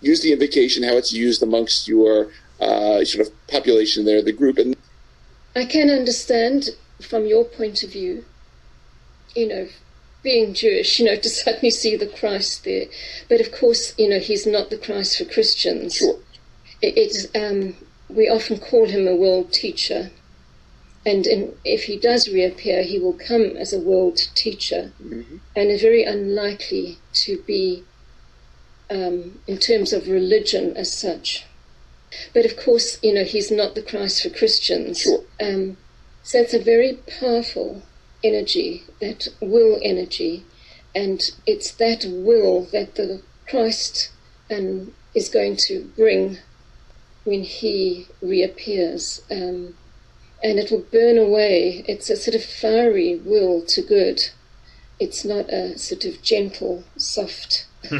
[0.00, 2.28] use the invocation, how it's used amongst your
[2.60, 4.58] uh, sort of population there, the group.
[4.58, 4.76] And
[5.54, 8.24] I can understand from your point of view,
[9.34, 9.68] you know,
[10.22, 12.86] being Jewish, you know, to suddenly see the Christ there.
[13.28, 15.96] But of course, you know, he's not the Christ for Christians.
[15.96, 16.18] Sure.
[16.82, 17.76] It, it's um,
[18.08, 20.10] we often call him a world teacher,
[21.04, 25.36] and in, if he does reappear, he will come as a world teacher, mm-hmm.
[25.54, 27.84] and is very unlikely to be,
[28.90, 31.44] um, in terms of religion as such.
[32.32, 35.00] But of course, you know, he's not the Christ for Christians.
[35.00, 35.24] Sure.
[35.40, 35.76] Um,
[36.22, 37.82] so it's a very powerful
[38.22, 40.44] energy, that will energy,
[40.94, 44.10] and it's that will that the Christ
[44.50, 46.38] um, is going to bring
[47.24, 49.22] when he reappears.
[49.30, 49.74] Um,
[50.42, 51.84] and it will burn away.
[51.88, 54.30] It's a sort of fiery will to good.
[55.00, 57.66] It's not a sort of gentle, soft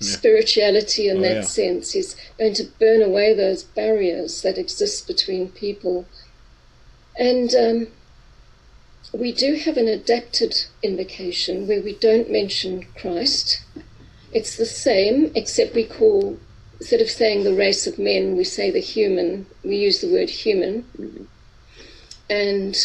[0.00, 1.42] spirituality in oh, that yeah.
[1.42, 1.92] sense.
[1.92, 6.06] He's going to burn away those barriers that exist between people.
[7.18, 7.86] And um,
[9.12, 13.62] we do have an adapted invocation where we don't mention Christ.
[14.32, 16.38] It's the same, except we call,
[16.78, 20.28] instead of saying the race of men, we say the human, we use the word
[20.28, 20.82] human.
[20.98, 21.24] Mm-hmm.
[22.28, 22.76] And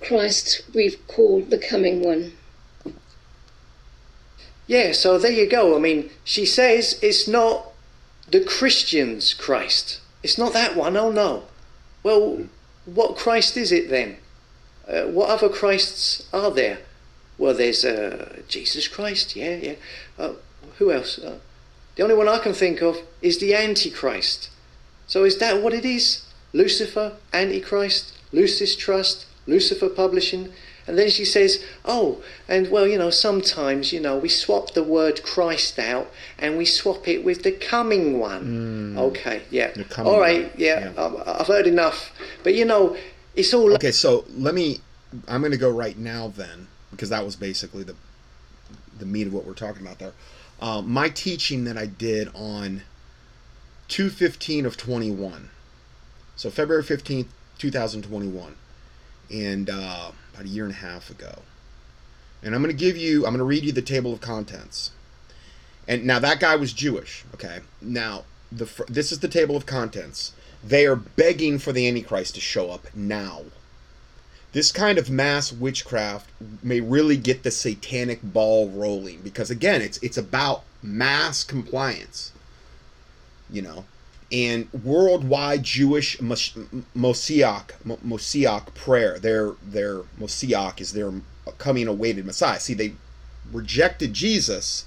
[0.00, 2.32] Christ we've called the coming one.
[4.70, 5.74] Yeah, so there you go.
[5.74, 7.72] I mean, she says it's not
[8.30, 9.98] the Christian's Christ.
[10.22, 10.96] It's not that one.
[10.96, 11.42] Oh no.
[12.04, 12.44] Well,
[12.84, 14.18] what Christ is it then?
[14.86, 16.78] Uh, what other Christs are there?
[17.36, 19.74] Well, there's uh, Jesus Christ, yeah, yeah.
[20.16, 20.34] Uh,
[20.78, 21.18] who else?
[21.18, 21.40] Uh,
[21.96, 24.50] the only one I can think of is the Antichrist.
[25.08, 26.22] So is that what it is?
[26.52, 30.52] Lucifer, Antichrist, Lucis Trust, Lucifer Publishing.
[30.90, 34.82] And then she says, oh, and well, you know, sometimes, you know, we swap the
[34.82, 38.94] word Christ out and we swap it with the coming one.
[38.96, 38.98] Mm.
[38.98, 39.72] Okay, yeah.
[39.98, 40.52] All right, one.
[40.56, 41.22] yeah, yeah.
[41.26, 42.12] I've heard enough.
[42.42, 42.96] But, you know,
[43.36, 43.92] it's all okay.
[43.92, 44.78] So let me.
[45.28, 47.94] I'm going to go right now then, because that was basically the
[48.98, 50.12] the meat of what we're talking about there.
[50.60, 52.82] Um, my teaching that I did on
[53.88, 55.50] 215 of 21.
[56.36, 57.28] So February 15th,
[57.58, 58.56] 2021,
[59.30, 61.42] and uh, about a year and a half ago.
[62.42, 63.26] And I'm going to give you.
[63.26, 64.90] I'm going to read you the table of contents.
[65.86, 67.24] And now that guy was Jewish.
[67.34, 67.60] Okay.
[67.80, 70.32] Now the this is the table of contents.
[70.62, 73.44] They are begging for the Antichrist to show up now.
[74.52, 76.28] This kind of mass witchcraft
[76.62, 82.32] may really get the satanic ball rolling because again, it's it's about mass compliance.
[83.48, 83.84] You know,
[84.32, 89.18] and worldwide Jewish Moshiach Moshiach prayer.
[89.18, 91.12] Their their Moshiach is their
[91.58, 92.60] coming awaited Messiah.
[92.60, 92.94] See, they
[93.52, 94.86] rejected Jesus,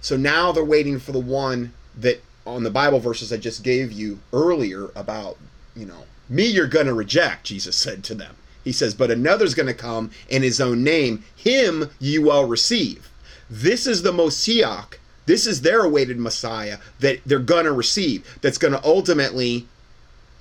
[0.00, 3.92] so now they're waiting for the one that on the Bible verses I just gave
[3.92, 5.36] you earlier about,
[5.76, 8.34] you know, me you're to reject, Jesus said to them.
[8.64, 13.10] He says, but another's to come in his own name, him you will receive.
[13.50, 14.94] This is the Moshiach.
[15.26, 19.66] This is their awaited Messiah that they're going to receive, that's going to ultimately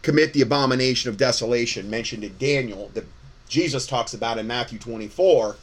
[0.01, 3.05] commit the abomination of desolation mentioned in Daniel that
[3.47, 5.55] Jesus talks about in Matthew 24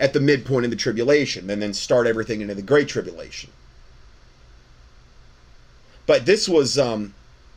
[0.00, 3.50] at the midpoint of the tribulation and then start everything into the great tribulation.
[6.06, 7.14] But this was um,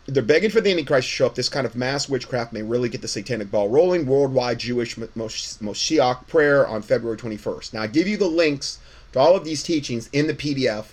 [0.08, 1.36] they're begging for the Antichrist to show up.
[1.36, 4.06] This kind of mass witchcraft may really get the satanic ball rolling.
[4.06, 7.74] Worldwide Jewish Moshiach prayer on February 21st.
[7.74, 8.80] Now, I give you the links
[9.14, 10.88] to all of these teachings in the PDF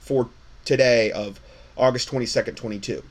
[0.00, 0.28] for
[0.64, 1.40] today of
[1.76, 3.02] August 22nd, 22.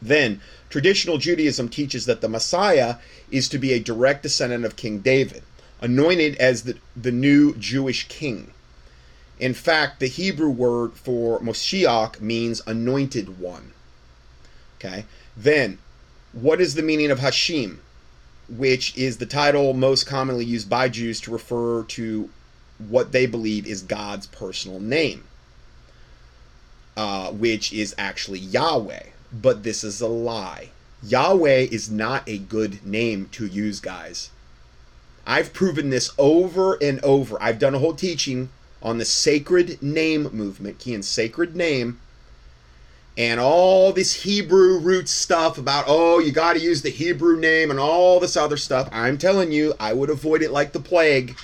[0.00, 2.96] Then, traditional Judaism teaches that the Messiah
[3.30, 5.42] is to be a direct descendant of King David,
[5.80, 8.52] anointed as the, the new Jewish king.
[9.38, 13.72] In fact, the Hebrew word for Moshiach means anointed one.
[14.78, 15.06] Okay.
[15.36, 15.78] Then,
[16.32, 17.78] what is the meaning of HaShem,
[18.48, 22.28] which is the title most commonly used by Jews to refer to
[22.78, 25.24] what they believe is God's personal name,
[26.96, 29.04] uh, which is actually Yahweh.
[29.32, 30.70] But this is a lie.
[31.02, 34.30] Yahweh is not a good name to use, guys.
[35.26, 37.42] I've proven this over and over.
[37.42, 38.50] I've done a whole teaching
[38.82, 41.98] on the sacred name movement, in sacred name,
[43.16, 47.70] and all this Hebrew root stuff about, oh, you got to use the Hebrew name
[47.70, 48.88] and all this other stuff.
[48.92, 51.36] I'm telling you, I would avoid it like the plague.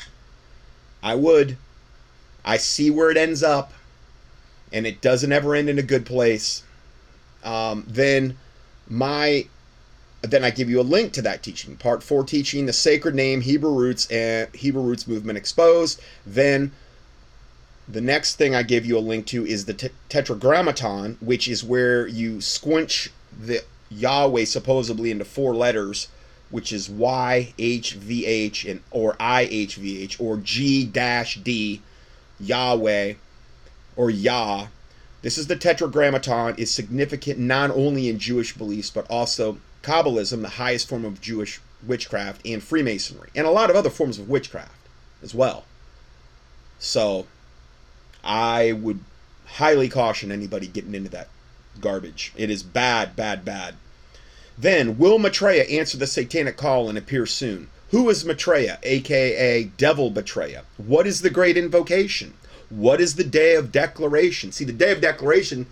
[1.02, 1.56] I would.
[2.44, 3.72] I see where it ends up,
[4.72, 6.62] and it doesn't ever end in a good place.
[7.44, 8.36] Um, then
[8.88, 9.46] my
[10.22, 11.76] then I give you a link to that teaching.
[11.76, 16.00] Part four teaching, the sacred name, Hebrew roots, and Hebrew roots movement exposed.
[16.26, 16.72] Then
[17.88, 21.64] the next thing I give you a link to is the te- Tetragrammaton, which is
[21.64, 26.08] where you squinch the Yahweh supposedly into four letters,
[26.50, 31.36] which is Y H V H and or I H V H or G dash
[31.36, 31.82] D
[32.38, 33.14] Yahweh
[33.96, 34.66] or Yah.
[35.22, 40.48] This is the Tetragrammaton is significant not only in Jewish beliefs but also Kabbalism, the
[40.48, 44.88] highest form of Jewish witchcraft, and Freemasonry, and a lot of other forms of witchcraft
[45.22, 45.64] as well.
[46.78, 47.26] So,
[48.22, 49.00] I would
[49.46, 51.28] highly caution anybody getting into that
[51.80, 52.32] garbage.
[52.36, 53.76] It is bad, bad, bad.
[54.60, 57.68] Then, will Maitreya answer the satanic call and appear soon?
[57.90, 60.62] Who is Maitreya, aka Devil Betrayer?
[60.76, 62.34] What is the great invocation?
[62.68, 64.52] What is the day of declaration?
[64.52, 65.66] See, the day of declaration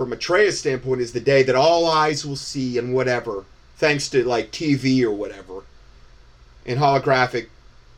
[0.00, 3.44] from Maitreya's standpoint, is the day that all eyes will see and whatever,
[3.76, 5.64] thanks to like TV or whatever,
[6.64, 7.48] and holographic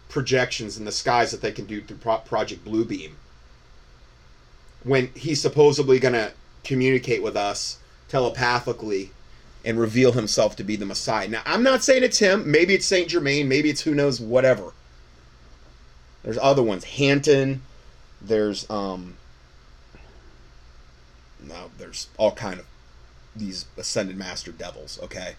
[0.08, 3.12] projections in the skies that they can do through Pro- Project Bluebeam.
[4.82, 6.32] When he's supposedly going to
[6.64, 9.12] communicate with us telepathically
[9.64, 11.28] and reveal himself to be the Messiah.
[11.28, 12.50] Now, I'm not saying it's him.
[12.50, 13.48] Maybe it's Saint Germain.
[13.48, 14.72] Maybe it's who knows, whatever.
[16.22, 16.84] There's other ones.
[16.84, 17.62] Hanton.
[18.20, 19.16] There's um,
[21.40, 22.66] now there's all kind of
[23.34, 25.34] these ascended master devils, okay?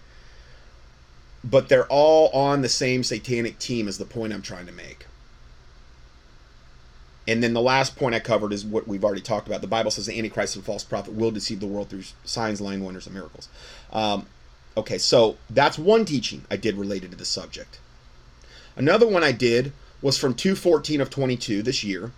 [1.42, 5.06] But they're all on the same satanic team is the point I'm trying to make.
[7.26, 9.62] And then the last point I covered is what we've already talked about.
[9.62, 12.84] The Bible says the Antichrist and false prophet will deceive the world through signs, lying
[12.84, 13.48] wonders, and miracles.
[13.92, 14.26] Um,
[14.76, 17.78] okay, so that's one teaching I did related to the subject.
[18.76, 19.72] Another one I did
[20.02, 22.12] was from 214 of 22 this year,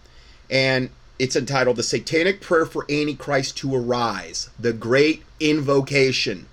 [0.50, 6.48] and it's entitled The Satanic Prayer for Antichrist to Arise, the Great Invocation.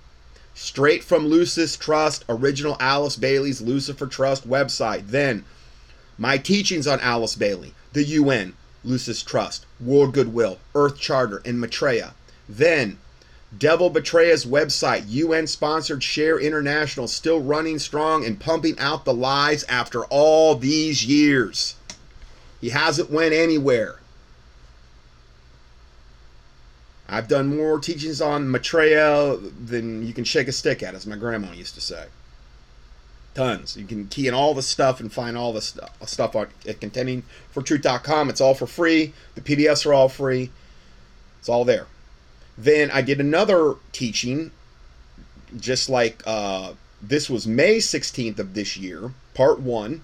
[0.54, 5.08] Straight from Lucis Trust, original Alice Bailey's Lucifer Trust website.
[5.08, 5.44] Then,
[6.16, 12.14] my teachings on Alice Bailey, the UN, Lucis Trust, World Goodwill, Earth Charter, and Maitreya.
[12.48, 12.98] Then,
[13.56, 19.64] Devil Betraya's website, UN sponsored Share International, still running strong and pumping out the lies
[19.64, 21.76] after all these years.
[22.60, 24.00] He hasn't went anywhere.
[27.08, 31.16] I've done more teachings on Maitreya than you can shake a stick at, as my
[31.16, 32.06] grandma used to say.
[33.34, 33.76] Tons.
[33.76, 36.80] You can key in all the stuff and find all the st- stuff on, at
[36.80, 38.30] contendingfortruth.com.
[38.30, 39.12] It's all for free.
[39.34, 40.50] The PDFs are all free.
[41.40, 41.86] It's all there.
[42.56, 44.52] Then I did another teaching,
[45.58, 50.02] just like uh, this was May 16th of this year, part one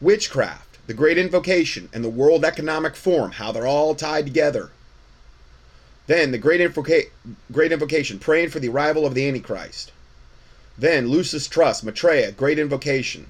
[0.00, 4.70] Witchcraft, the Great Invocation, and the World Economic Forum, how they're all tied together.
[6.06, 7.08] Then the great, invoca-
[7.50, 9.90] great invocation, praying for the arrival of the Antichrist.
[10.78, 13.26] Then Lucis Trust, Maitreya, great invocation.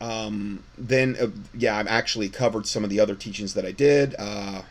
[0.00, 4.14] Um, then, uh, yeah, I've actually covered some of the other teachings that I did.
[4.18, 4.62] Uh,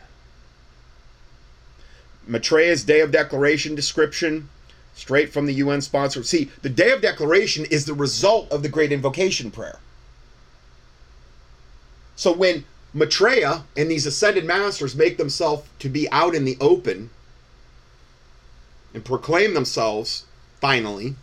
[2.28, 4.50] Maitreya's Day of Declaration description,
[4.94, 6.22] straight from the UN sponsor.
[6.24, 9.80] See, the Day of Declaration is the result of the Great Invocation prayer.
[12.16, 17.10] So when Maitreya and these ascended masters make themselves to be out in the open
[18.94, 20.26] and proclaim themselves
[20.60, 21.16] finally.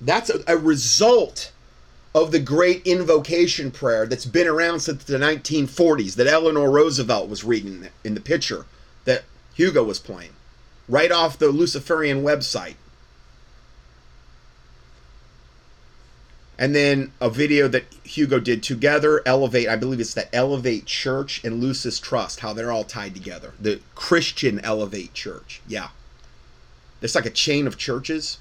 [0.00, 1.52] That's a, a, result
[2.14, 7.44] of the great invocation prayer that's been around since the 1940s that Eleanor Roosevelt was
[7.44, 8.66] reading in the picture
[9.04, 10.32] that Hugo was playing
[10.88, 12.74] right off the Luciferian website.
[16.58, 21.44] And then a video that Hugo did together, Elevate, I believe it's the Elevate Church
[21.44, 23.52] and Lucis Trust, how they're all tied together.
[23.60, 25.60] The Christian Elevate Church.
[25.68, 25.88] Yeah.
[27.00, 28.38] There's like a chain of churches.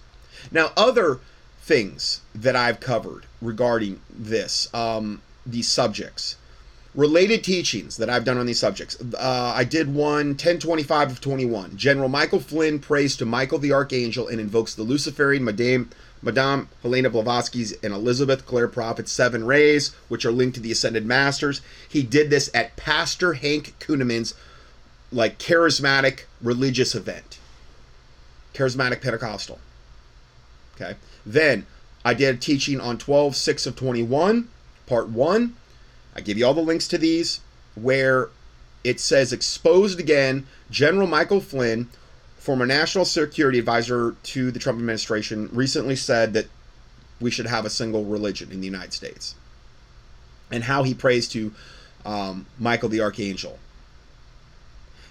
[0.50, 1.20] Now, other
[1.62, 6.38] things that I've covered regarding this, um, these subjects.
[6.94, 8.96] Related teachings that I've done on these subjects.
[9.02, 11.76] Uh, I did one 1025 of 21.
[11.76, 15.90] General Michael Flynn prays to Michael the Archangel and invokes the Luciferian Madame,
[16.26, 21.06] Madame Helena Blavatsky's and Elizabeth Clare Prophet's seven rays, which are linked to the Ascended
[21.06, 21.62] Masters.
[21.88, 24.34] He did this at Pastor Hank Kunneman's
[25.12, 27.38] like charismatic religious event.
[28.56, 29.60] Charismatic Pentecostal.
[30.76, 30.96] Okay.
[31.26, 31.68] Then
[32.04, 34.50] I did a teaching on 12 6 of 21,
[34.88, 35.56] part 1.
[36.16, 37.40] I give you all the links to these
[37.76, 38.30] where
[38.84, 41.90] it says exposed again General Michael Flynn,
[42.46, 46.46] former national security advisor to the Trump administration, recently said that
[47.20, 49.34] we should have a single religion in the United States.
[50.52, 51.52] And how he prays to
[52.06, 53.58] um, Michael the Archangel.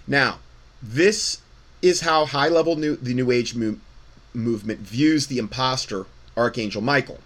[0.07, 0.39] Now,
[0.81, 1.41] this
[1.81, 3.79] is how high level new, the New Age mo-
[4.33, 6.05] movement views the impostor
[6.37, 7.19] Archangel Michael.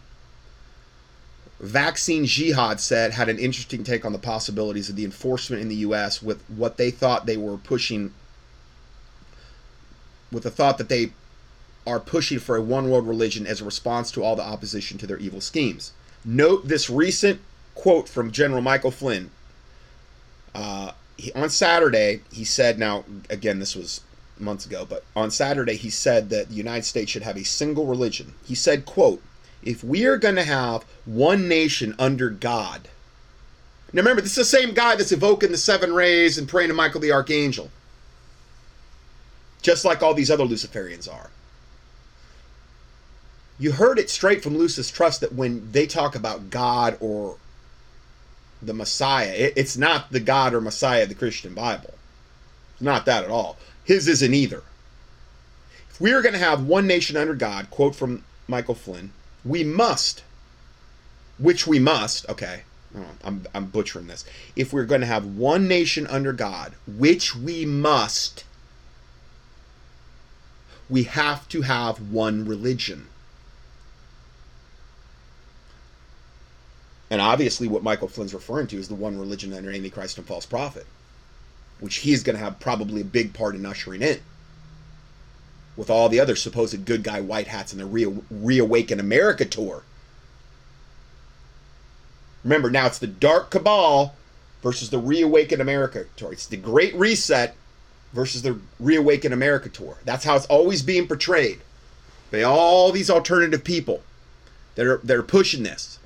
[1.60, 5.76] Vaccine Jihad said had an interesting take on the possibilities of the enforcement in the
[5.76, 6.24] U.S.
[6.24, 8.14] with what they thought they were pushing,
[10.32, 11.12] with the thought that they
[11.88, 15.08] are pushing for a one world religion as a response to all the opposition to
[15.08, 15.94] their evil schemes.
[16.24, 17.40] Note this recent
[17.76, 19.32] quote from General Michael Flynn.
[20.54, 24.02] Uh, he, on Saturday, he said, now, again, this was
[24.38, 27.86] months ago, but on Saturday he said that the United States should have a single
[27.86, 28.34] religion.
[28.46, 29.22] He said, quote,
[29.64, 32.88] if we are going to have one nation under God.
[33.92, 36.74] Now remember, this is the same guy that's evoking the seven rays and praying to
[36.74, 37.70] Michael the Archangel.
[39.62, 41.30] Just like all these other Luciferians are.
[43.60, 47.38] You heard it straight from Lucis Trust that when they talk about God or
[48.62, 51.94] the Messiah, it's not the God or Messiah of the Christian Bible.
[52.80, 53.58] not that at all.
[53.84, 54.64] His isn't either.
[55.90, 59.12] If we are going to have one nation under God, quote from Michael Flynn,
[59.44, 60.24] we must,
[61.38, 62.64] which we must, okay,
[63.24, 64.24] I'm, I'm butchering this.
[64.56, 68.46] If we're going to have one nation under God, which we must,
[70.90, 73.08] we have to have one religion.
[77.12, 80.46] And obviously, what Michael Flynn's referring to is the one religion under Antichrist and false
[80.46, 80.86] prophet
[81.80, 84.20] which he's going to have probably a big part in ushering in.
[85.76, 89.84] With all the other supposed good guy white hats in the Re- Reawaken America tour.
[92.44, 94.16] Remember, now it's the Dark Cabal
[94.62, 96.34] versus the Reawaken America tour.
[96.34, 97.56] It's the Great Reset
[98.14, 99.98] versus the Reawaken America tour.
[100.06, 101.60] That's how it's always being portrayed
[102.32, 104.02] by all these alternative people
[104.76, 106.00] that are that are pushing this,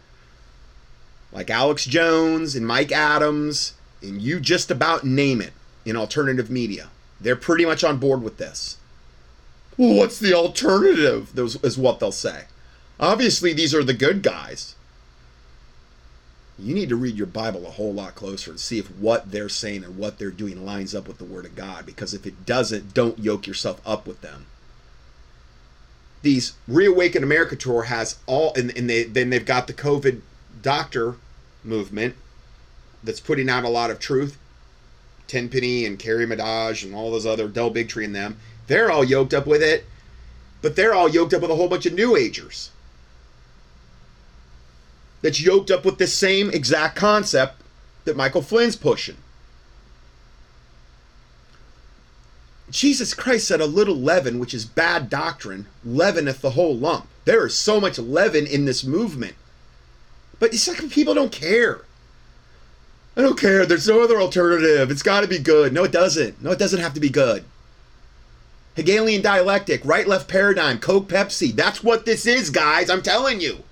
[1.32, 5.54] like Alex Jones and Mike Adams, and you just about name it
[5.86, 6.90] in alternative media.
[7.20, 8.78] They're pretty much on board with this.
[9.78, 11.32] Well, what's the alternative?
[11.34, 12.46] Those is what they'll say.
[13.00, 14.76] Obviously, these are the good guys.
[16.60, 19.50] You need to read your Bible a whole lot closer and see if what they're
[19.50, 21.86] saying and what they're doing lines up with the Word of God.
[21.86, 24.46] Because if it doesn't, don't yoke yourself up with them.
[26.22, 30.22] These Reawaken America tour has all, and, and they, then they've got the COVID
[30.62, 31.16] doctor
[31.64, 32.16] movement
[33.04, 34.38] that's putting out a lot of truth.
[35.28, 38.38] Tenpenny and Carrie Madej and all those other Del Bigtree and them,
[38.68, 39.86] they're all yoked up with it,
[40.62, 42.70] but they're all yoked up with a whole bunch of New Agers
[45.24, 47.64] that's yoked up with the same exact concept
[48.06, 49.18] that Michael Flynn's pushing.
[52.70, 57.08] Jesus Christ said a little leaven, which is bad doctrine, leaveneth the whole lump.
[57.26, 59.36] There is so much leaven in this movement.
[60.40, 61.82] But it's like people don't care.
[63.16, 63.66] I don't care.
[63.66, 64.92] There's no other alternative.
[64.92, 65.72] It's got to be good.
[65.72, 66.42] No, it doesn't.
[66.42, 67.46] No, it doesn't have to be good.
[68.76, 71.56] Hegelian dialectic, right left paradigm, Coke Pepsi.
[71.56, 72.90] That's what this is, guys.
[72.90, 73.64] I'm telling you.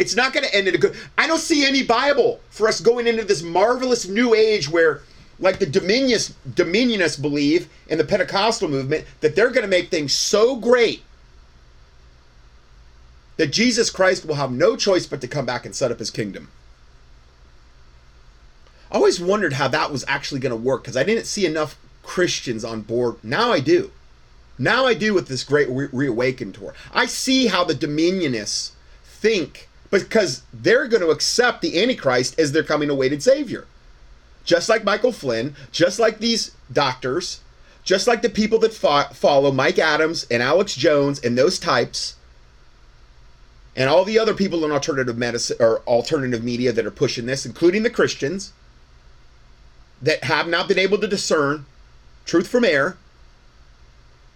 [0.00, 0.96] It's not going to end in a good.
[1.18, 5.02] I don't see any Bible for us going into this marvelous new age where,
[5.38, 10.14] like the Dominionists, Dominionists believe in the Pentecostal movement, that they're going to make things
[10.14, 11.02] so great
[13.36, 16.10] that Jesus Christ will have no choice but to come back and set up his
[16.10, 16.48] kingdom.
[18.90, 21.78] I always wondered how that was actually going to work because I didn't see enough
[22.02, 23.16] Christians on board.
[23.22, 23.90] Now I do.
[24.58, 26.72] Now I do with this great re- reawaken tour.
[26.94, 28.70] I see how the Dominionists
[29.04, 33.66] think because they're going to accept the Antichrist as their coming awaited Savior.
[34.44, 37.40] Just like Michael Flynn, just like these doctors,
[37.84, 42.14] just like the people that fo- follow Mike Adams and Alex Jones and those types,
[43.76, 47.46] and all the other people in alternative medicine or alternative media that are pushing this,
[47.46, 48.52] including the Christians
[50.02, 51.66] that have not been able to discern
[52.24, 52.96] truth from error.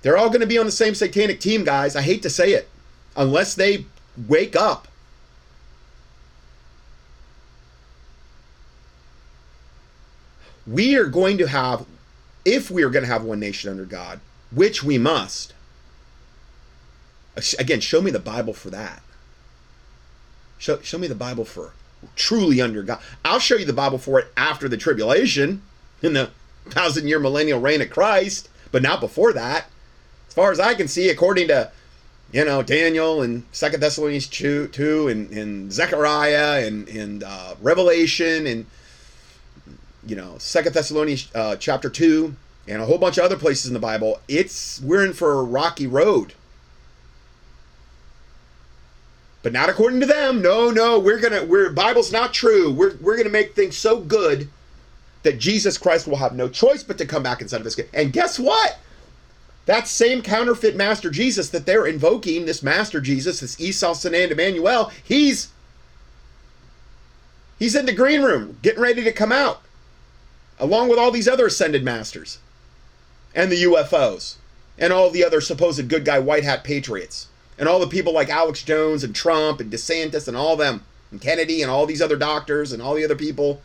[0.02, 1.96] They're all going to be on the same satanic team, guys.
[1.96, 2.68] I hate to say it.
[3.16, 3.86] Unless they
[4.28, 4.88] wake up.
[10.66, 11.84] We are going to have,
[12.44, 14.20] if we are going to have one nation under God,
[14.50, 15.52] which we must.
[17.58, 19.02] Again, show me the Bible for that.
[20.58, 21.72] Show, show me the Bible for
[22.16, 23.00] truly under God.
[23.24, 25.62] I'll show you the Bible for it after the tribulation
[26.02, 26.30] in the
[26.66, 29.66] thousand year millennial reign of Christ, but not before that.
[30.28, 31.70] As far as I can see, according to
[32.32, 38.46] you know Daniel and Second Thessalonians two, two and, and Zechariah and and uh, Revelation
[38.46, 38.66] and
[40.06, 42.36] you know Second Thessalonians uh, chapter two
[42.66, 45.42] and a whole bunch of other places in the Bible, it's we're in for a
[45.42, 46.34] rocky road.
[49.42, 50.40] But not according to them.
[50.40, 52.72] No, no, we're gonna we're Bible's not true.
[52.72, 54.48] We're we're gonna make things so good
[55.22, 58.12] that Jesus Christ will have no choice but to come back set up his And
[58.12, 58.78] guess what?
[59.66, 64.92] That same counterfeit Master Jesus that they're invoking, this Master Jesus, this Esau Sanan Emmanuel,
[65.02, 65.48] he's
[67.58, 69.62] he's in the green room getting ready to come out,
[70.58, 72.38] along with all these other ascended masters
[73.34, 74.36] and the UFOs
[74.78, 77.28] and all the other supposed good guy white hat patriots
[77.58, 81.20] and all the people like Alex Jones and Trump and DeSantis and all them and
[81.20, 83.62] Kennedy and all these other doctors and all the other people.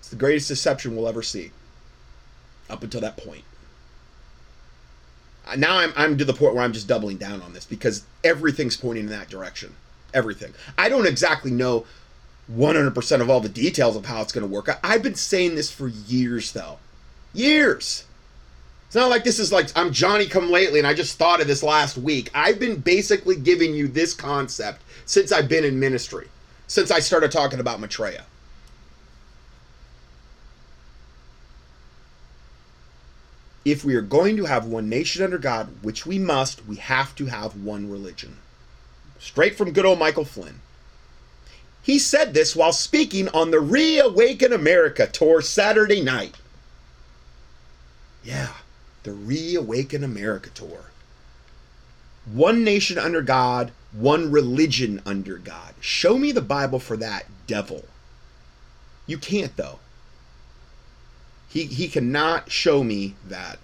[0.00, 1.52] It's the greatest deception we'll ever see.
[2.70, 3.44] Up until that point.
[5.46, 8.04] Uh, now I'm, I'm to the point where I'm just doubling down on this because
[8.22, 9.74] everything's pointing in that direction.
[10.12, 10.52] Everything.
[10.76, 11.86] I don't exactly know
[12.52, 14.68] 100% of all the details of how it's going to work.
[14.68, 16.78] I, I've been saying this for years, though.
[17.34, 18.04] Years.
[18.88, 21.46] It's not like this is like I'm Johnny come lately and I just thought of
[21.46, 22.30] this last week.
[22.32, 26.28] I've been basically giving you this concept since I've been in ministry,
[26.68, 28.24] since I started talking about Maitreya.
[33.62, 37.14] If we are going to have one nation under God, which we must, we have
[37.16, 38.38] to have one religion.
[39.18, 40.62] Straight from good old Michael Flynn.
[41.88, 46.36] He said this while speaking on the Reawaken America tour Saturday night.
[48.22, 48.52] Yeah
[49.08, 50.90] the Reawaken America Tour.
[52.30, 55.72] One nation under God, one religion under God.
[55.80, 57.86] Show me the Bible for that, devil.
[59.06, 59.78] You can't, though.
[61.48, 63.58] He, he cannot show me that.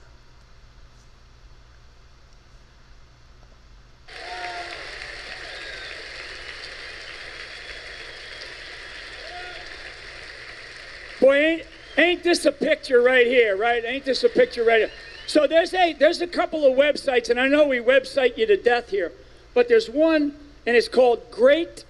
[11.24, 11.62] Boy, ain't,
[11.96, 13.82] ain't this a picture right here, right?
[13.82, 14.90] Ain't this a picture right here?
[15.26, 18.59] So there's a there's a couple of websites, and I know we website you to
[18.59, 19.10] death here,
[19.55, 20.34] but there's one,
[20.66, 21.86] and it's called Great.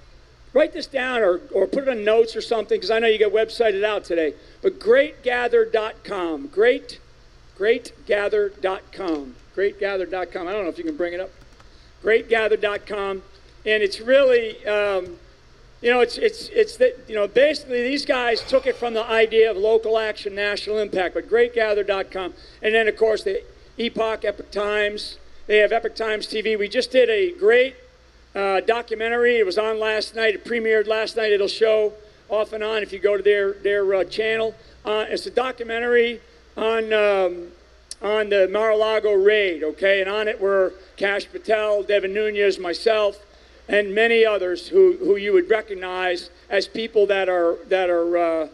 [0.52, 3.19] Write this down or, or put it on notes or something, because I know you
[3.19, 4.35] get websited out today.
[4.62, 6.47] But greatgather.com.
[6.47, 7.01] Great,
[7.59, 9.35] greatgather.com.
[9.56, 10.47] Greatgather.com.
[10.47, 11.31] I don't know if you can bring it up.
[12.05, 13.23] Greatgather.com.
[13.66, 15.16] And it's really um,
[15.85, 19.05] you know, it's it's it's that you know basically these guys took it from the
[19.05, 21.12] idea of local action, national impact.
[21.12, 22.32] But GreatGather.com,
[22.62, 23.44] and then of course the
[23.77, 25.19] Epoch, Epoch Times.
[25.47, 26.59] They have Epoch Times TV.
[26.59, 27.77] We just did a great
[28.35, 29.36] uh, documentary.
[29.36, 30.35] It was on last night.
[30.35, 31.32] It premiered last night.
[31.32, 31.93] It'll show
[32.31, 34.55] off and on if you go to their their uh, channel.
[34.86, 36.23] Uh, it's a documentary
[36.56, 37.48] on um,
[38.01, 39.62] on the Mar-a-Lago raid.
[39.62, 43.19] Okay, and on it were Kash Patel, Devin Nunes, myself
[43.69, 48.49] and many others who, who you would recognize as people that are that are uh,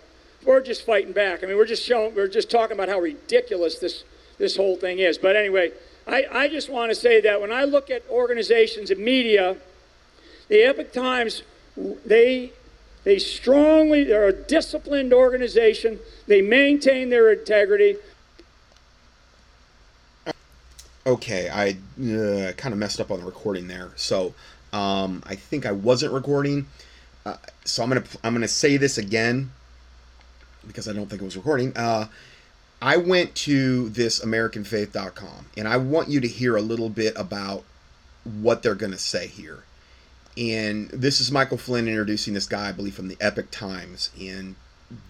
[0.45, 1.43] we're just fighting back.
[1.43, 4.05] I mean, we're just showing we're just talking about how ridiculous this
[4.39, 5.19] this whole thing is.
[5.19, 5.73] But anyway,
[6.07, 9.57] I, I just want to say that when I look at organizations and media,
[10.49, 11.43] the Epoch Times
[12.05, 12.53] they
[13.05, 15.99] they strongly they're a disciplined organization.
[16.27, 17.97] They maintain their integrity.
[21.07, 23.91] Okay, I uh, kind of messed up on the recording there.
[23.97, 24.35] So
[24.73, 26.67] um, I think I wasn't recording,
[27.27, 29.51] uh, so I'm gonna I'm gonna say this again
[30.67, 31.77] because I don't think it was recording.
[31.77, 32.07] Uh,
[32.83, 37.65] I went to this AmericanFaith.com, and I want you to hear a little bit about
[38.25, 39.65] what they're gonna say here.
[40.37, 44.55] And this is Michael Flynn introducing this guy, I believe, from the Epoch Times, and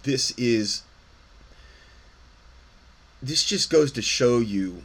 [0.03, 0.82] this is
[3.23, 4.85] this just goes to show you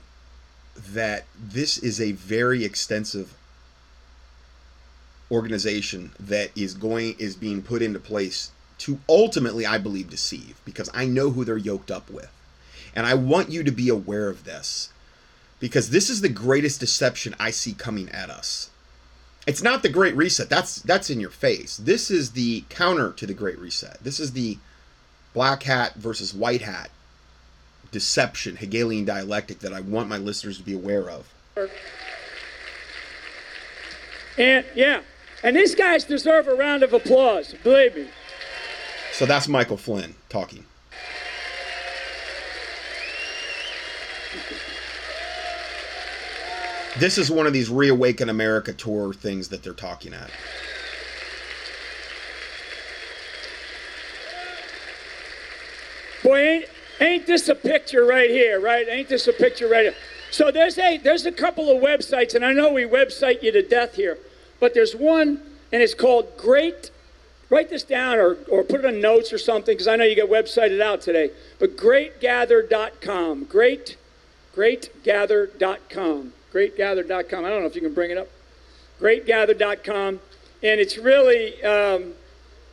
[0.76, 3.34] that this is a very extensive
[5.32, 10.90] organization that is going is being put into place to ultimately I believe deceive because
[10.94, 12.32] I know who they're yoked up with.
[12.96, 14.90] And I want you to be aware of this
[15.60, 18.70] because this is the greatest deception I see coming at us.
[19.48, 20.50] It's not the great reset.
[20.50, 21.78] That's that's in your face.
[21.78, 24.04] This is the counter to the great reset.
[24.04, 24.58] This is the
[25.34, 26.90] black hat versus white hat
[27.92, 31.34] deception, Hegelian dialectic that I want my listeners to be aware of.
[34.38, 35.02] And yeah,
[35.46, 38.08] and these guys deserve a round of applause, believe me.
[39.14, 40.66] So that's Michael Flynn talking.
[46.98, 50.32] This is one of these Reawaken America tour things that they're talking at.
[56.24, 56.66] Boy, ain't,
[57.00, 58.88] ain't this a picture right here, right?
[58.90, 59.96] Ain't this a picture right here?
[60.32, 63.62] So there's a there's a couple of websites, and I know we website you to
[63.62, 64.18] death here,
[64.60, 65.42] but there's one,
[65.72, 66.92] and it's called Great.
[67.50, 70.16] Write this down or, or put it on notes or something, because I know you
[70.16, 71.30] get websited out today.
[71.60, 73.44] But greatgather.com.
[73.46, 73.98] Great,
[74.56, 77.44] greatgather.com greatgather.com.
[77.44, 78.30] I don't know if you can bring it up.
[79.02, 80.22] Greatgather.com.
[80.64, 82.14] And it's really, um,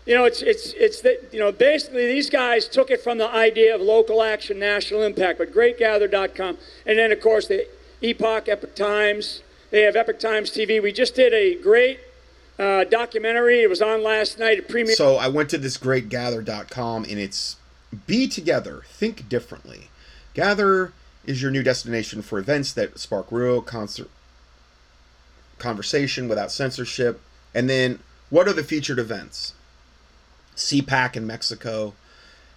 [0.06, 3.28] you know, it's, it's, it's that, you know, basically these guys took it from the
[3.28, 6.58] idea of local action, national impact, but greatgather.com.
[6.86, 7.66] And then, of course, the
[8.00, 9.42] Epoch, Epoch Times.
[9.72, 10.82] They have Epoch Times TV.
[10.82, 11.98] We just did a great
[12.58, 13.62] uh, documentary.
[13.62, 14.94] It was on last night at Premiere.
[14.94, 17.56] So I went to this greatgather.com and it's
[18.06, 19.88] be together, think differently.
[20.34, 20.92] Gather
[21.24, 24.10] is your new destination for events that spark real concert
[25.58, 27.20] conversation without censorship.
[27.54, 29.54] And then, what are the featured events?
[30.54, 31.94] CPAC in Mexico,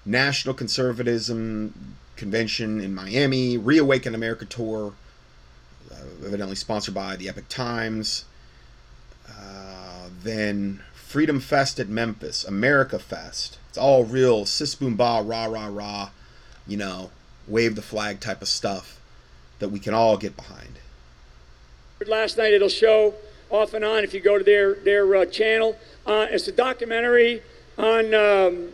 [0.05, 4.93] National Conservatism Convention in Miami, Reawaken America Tour,
[6.25, 8.25] evidently sponsored by the Epoch Times.
[9.29, 13.57] Uh, then Freedom Fest at Memphis, America Fest.
[13.69, 16.09] It's all real sis boom ba rah rah rah,
[16.67, 17.11] you know,
[17.47, 18.99] wave the flag type of stuff
[19.59, 20.79] that we can all get behind.
[22.05, 23.15] Last night it'll show
[23.49, 25.77] off and on if you go to their their uh, channel.
[26.05, 27.41] Uh, it's a documentary
[27.77, 28.69] on um,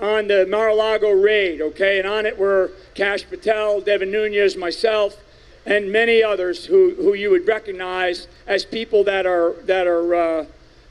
[0.00, 1.60] on the Mar-a-Lago raid.
[1.60, 5.16] Okay, and on it were Kash Patel, Devin Nunes, myself,
[5.64, 10.46] and many others who, who you would recognize as people that are that are uh,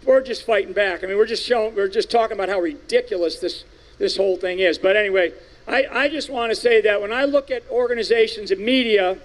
[0.06, 1.04] we're just fighting back.
[1.04, 3.64] I mean, we're just showing we're just talking about how ridiculous this
[3.98, 4.78] this whole thing is.
[4.78, 5.34] But anyway,
[5.68, 9.18] I, I just want to say that when I look at organizations and media,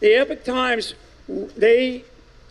[0.00, 0.94] the Epoch Times,
[1.28, 2.04] they,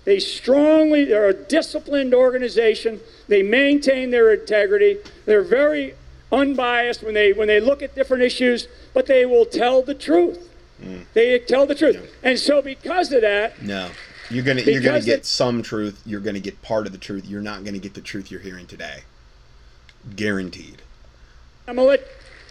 [0.05, 2.99] they strongly, they're a disciplined organization.
[3.27, 4.97] They maintain their integrity.
[5.25, 5.95] They're very
[6.31, 10.47] unbiased when they, when they look at different issues, but they will tell the truth.
[10.81, 11.05] Mm.
[11.13, 11.95] They tell the truth.
[11.95, 12.29] Yeah.
[12.29, 13.89] And so because of that, no.
[14.29, 16.01] You're gonna you're gonna get some truth.
[16.05, 17.25] You're gonna get part of the truth.
[17.25, 19.03] You're not gonna get the truth you're hearing today.
[20.15, 20.81] Guaranteed.
[21.67, 22.07] I'm gonna let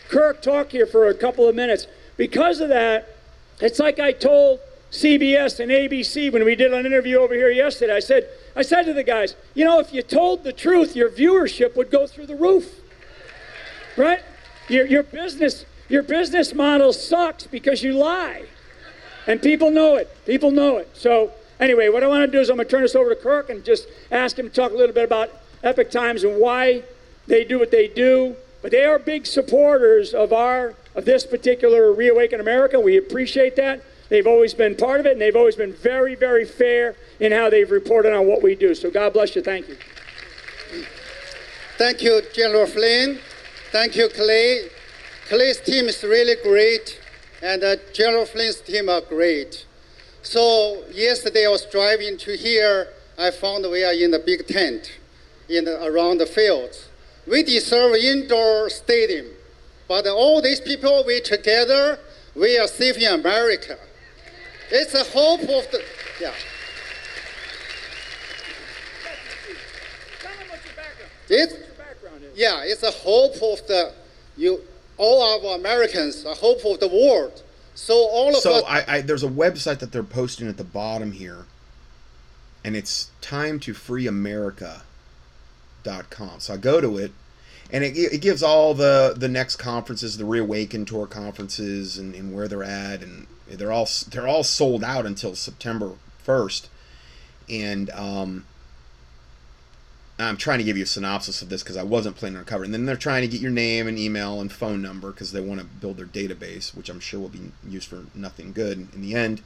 [0.08, 1.86] Kirk talk here for a couple of minutes.
[2.16, 3.16] Because of that,
[3.60, 7.94] it's like I told CBS and ABC when we did an interview over here yesterday.
[7.94, 11.08] I said, I said to the guys, you know, if you told the truth, your
[11.08, 12.80] viewership would go through the roof.
[13.96, 14.20] Right?
[14.68, 18.44] Your, your business your business model sucks because you lie.
[19.26, 20.08] And people know it.
[20.24, 20.88] People know it.
[20.96, 23.20] So anyway, what I want to do is I'm going to turn this over to
[23.20, 25.30] Kirk and just ask him to talk a little bit about
[25.62, 26.84] Epoch Times and why
[27.26, 28.36] they do what they do.
[28.62, 32.78] But they are big supporters of our of this particular Reawaken America.
[32.80, 33.82] We appreciate that.
[34.08, 37.48] They've always been part of it, and they've always been very, very fair in how
[37.48, 38.74] they've reported on what we do.
[38.74, 39.42] So God bless you.
[39.42, 39.76] Thank you.
[41.78, 43.20] Thank you, General Flynn.
[43.70, 44.68] Thank you, Clay.
[45.30, 47.00] Clay's team is really great,
[47.40, 49.64] and uh, General Flynn's team are great.
[50.22, 52.88] So yesterday I was driving to here.
[53.16, 54.98] I found we are in the big tent
[55.48, 56.88] in the, around the fields.
[57.28, 59.26] We deserve indoor stadium,
[59.86, 62.00] but all these people, we together,
[62.34, 63.78] we are saving America.
[64.68, 65.80] It's a hope of the,
[66.20, 66.32] yeah.
[71.28, 71.54] It's,
[72.34, 73.94] yeah, it's a hope of the,
[74.36, 74.60] you,
[75.00, 77.42] all of Americans, a hope of the world.
[77.74, 78.60] So all of so us.
[78.60, 81.46] So I, I, there's a website that they're posting at the bottom here,
[82.62, 84.82] and it's time to free America
[85.82, 86.40] Dot com.
[86.40, 87.12] So I go to it,
[87.72, 92.34] and it, it gives all the the next conferences, the Reawaken tour conferences, and, and
[92.34, 96.68] where they're at, and they're all they're all sold out until September first.
[97.48, 98.44] And um,
[100.22, 102.68] I'm trying to give you a synopsis of this because I wasn't planning on covering.
[102.68, 105.40] And then they're trying to get your name and email and phone number because they
[105.40, 109.02] want to build their database, which I'm sure will be used for nothing good in
[109.02, 109.42] the end.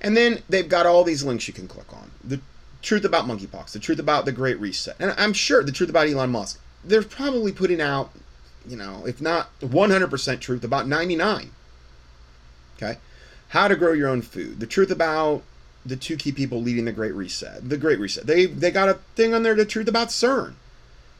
[0.00, 2.10] And then they've got all these links you can click on.
[2.22, 2.40] The
[2.82, 6.08] truth about monkeypox, the truth about the Great Reset, and I'm sure the truth about
[6.08, 6.60] Elon Musk.
[6.84, 8.12] They're probably putting out,
[8.68, 11.50] you know, if not 100% truth, about 99.
[12.76, 12.98] Okay,
[13.48, 15.42] how to grow your own food, the truth about
[15.86, 18.26] the two key people leading the Great Reset, the Great Reset.
[18.26, 20.54] They they got a thing on there, the truth about CERN,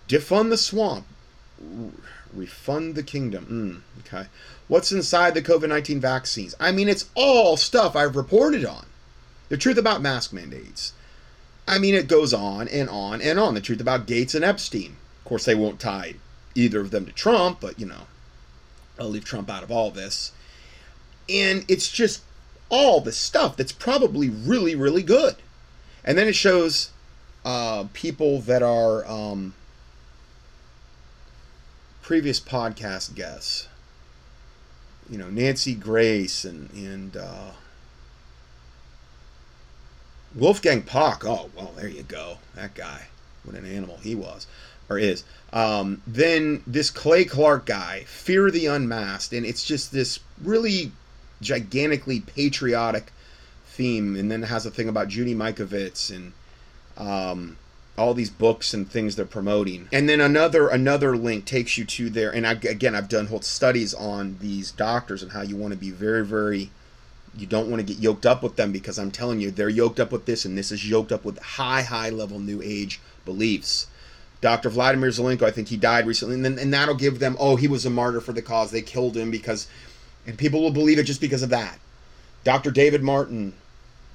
[0.09, 1.07] defund the swamp,
[2.33, 3.83] refund the kingdom.
[3.97, 4.29] Mm, okay,
[4.69, 6.55] what's inside the COVID 19 vaccines?
[6.59, 8.87] I mean, it's all stuff I've reported on.
[9.49, 10.93] The truth about mask mandates,
[11.69, 13.55] I mean, it goes on and on and on.
[13.55, 14.97] The truth about Gates and Epstein.
[15.19, 16.15] Of course, they won't tie
[16.55, 18.07] either of them to Trump, but you know,
[18.99, 20.33] I'll leave Trump out of all this.
[21.29, 22.23] And it's just
[22.69, 25.37] all the stuff that's probably really, really good.
[26.05, 26.91] And then it shows
[27.45, 29.55] uh, people that are um,
[32.03, 33.69] previous podcast guests.
[35.09, 37.53] You know, Nancy Grace and and uh,
[40.35, 41.25] Wolfgang Puck.
[41.25, 42.39] Oh, well, there you go.
[42.55, 43.07] That guy.
[43.45, 44.49] What an animal he was
[44.89, 45.25] or is.
[45.53, 50.93] Um, then this Clay Clark guy, Fear the Unmasked, and it's just this really
[51.41, 53.13] gigantically patriotic
[53.67, 56.33] theme, and then it has a thing about Judy Mikovits and
[56.97, 57.57] um,
[57.99, 59.89] all these books and things they're promoting.
[59.93, 62.31] And then another another link takes you to there.
[62.35, 65.79] And I, again, I've done whole studies on these doctors and how you want to
[65.79, 66.71] be very, very.
[67.37, 70.01] You don't want to get yoked up with them because I'm telling you, they're yoked
[70.01, 73.89] up with this, and this is yoked up with high, high level New Age beliefs.
[74.41, 74.71] Dr.
[74.71, 77.69] Vladimir Zelenko, I think he died recently, and then and that'll give them, oh, he
[77.69, 78.71] was a martyr for the cause.
[78.71, 79.67] They killed him because,
[80.27, 81.79] and people will believe it just because of that.
[82.45, 82.71] Dr.
[82.71, 83.55] David Martin,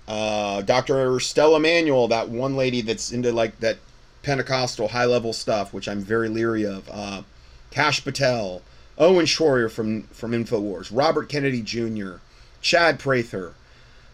[0.08, 1.20] uh, Dr.
[1.20, 3.78] Stella Immanuel, that one lady that's into like that
[4.24, 6.90] Pentecostal high level stuff, which I'm very leery of.
[6.92, 7.24] Uh,
[7.72, 8.62] Kash Patel,
[8.98, 12.16] Owen Schroyer from from Infowars, Robert Kennedy Jr.,
[12.62, 13.54] Chad Prather,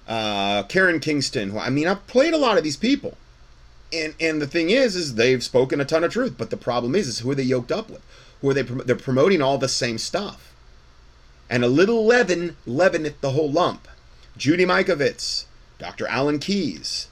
[0.07, 1.57] uh, Karen Kingston.
[1.57, 3.17] I mean, I've played a lot of these people,
[3.91, 6.35] and and the thing is, is they've spoken a ton of truth.
[6.37, 8.01] But the problem is, is who are they yoked up with?
[8.41, 8.61] Who are they?
[8.61, 10.53] They're promoting all the same stuff,
[11.49, 13.87] and a little leaven leaveneth the whole lump.
[14.37, 15.45] Judy Mikovits,
[15.79, 16.07] Dr.
[16.07, 17.07] Alan Keyes,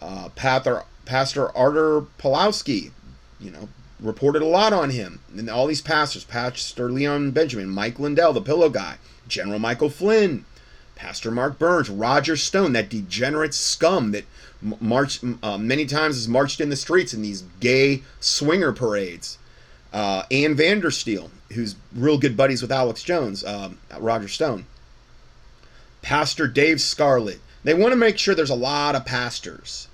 [0.00, 2.92] uh, Pastor, Pastor Artur Pawlowski,
[3.38, 3.68] you know,
[3.98, 5.20] reported a lot on him.
[5.36, 8.96] And all these pastors, Pastor Leon Benjamin, Mike Lindell, the pillow guy,
[9.28, 10.44] General Michael Flynn,
[10.94, 14.24] Pastor Mark Burns, Roger Stone, that degenerate scum that
[14.80, 19.38] marched uh, many times has marched in the streets in these gay swinger parades.
[19.92, 24.66] Uh, Ann Vandersteel, who's real good buddies with Alex Jones, um, Roger Stone.
[26.02, 29.88] Pastor Dave Scarlett, they want to make sure there's a lot of pastors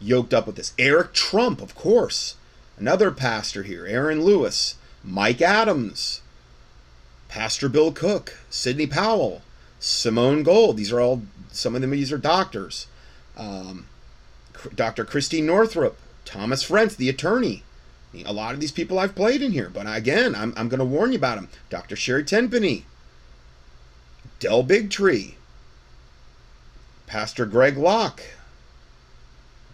[0.00, 0.72] yoked up with this.
[0.78, 2.36] Eric Trump, of course,
[2.78, 3.86] another pastor here.
[3.86, 6.20] Aaron Lewis, Mike Adams,
[7.28, 9.42] Pastor Bill Cook, Sidney Powell,
[9.80, 10.76] Simone Gold.
[10.76, 11.90] These are all some of them.
[11.90, 12.86] These are doctors.
[13.36, 13.86] Um,
[14.74, 15.04] Dr.
[15.04, 17.62] Christine Northrup, Thomas Frentz, the attorney.
[18.24, 20.84] A lot of these people I've played in here, but again, I'm, I'm going to
[20.84, 21.48] warn you about them.
[21.70, 21.96] Dr.
[21.96, 22.84] Sherry Tenpenny,
[24.38, 25.34] Del Bigtree,
[27.06, 28.22] Pastor Greg Locke,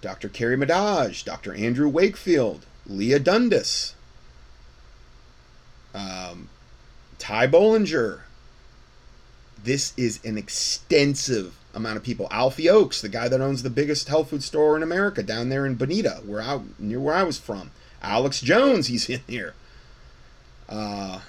[0.00, 0.28] Dr.
[0.28, 1.52] Carrie Madej, Dr.
[1.52, 3.94] Andrew Wakefield, Leah Dundas,
[5.94, 6.48] um,
[7.18, 8.20] Ty Bollinger.
[9.62, 12.28] This is an extensive amount of people.
[12.30, 15.66] Alfie Oakes, the guy that owns the biggest health food store in America down there
[15.66, 17.72] in Bonita, where I near where I was from.
[18.02, 19.54] Alex Jones, he's in here.
[20.68, 21.20] Uh,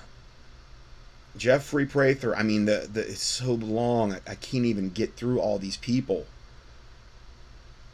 [1.38, 2.36] Jeffrey Prather.
[2.36, 4.14] I mean, the, the it's so long.
[4.14, 6.26] I, I can't even get through all these people.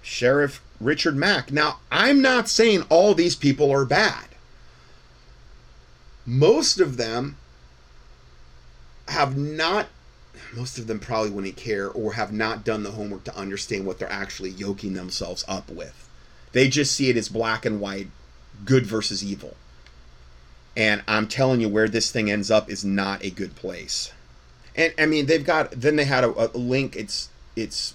[0.02, 1.52] Sheriff Richard Mack.
[1.52, 4.26] Now, I'm not saying all these people are bad.
[6.26, 7.38] Most of them
[9.07, 9.88] have not,
[10.56, 13.99] most of them probably wouldn't care or have not done the homework to understand what
[13.99, 16.10] they're actually yoking themselves up with.
[16.52, 18.07] They just see it as black and white,
[18.64, 19.56] good versus evil.
[20.77, 24.11] And I'm telling you, where this thing ends up is not a good place.
[24.76, 26.95] And I mean, they've got, then they had a, a link.
[26.95, 27.94] It's, it's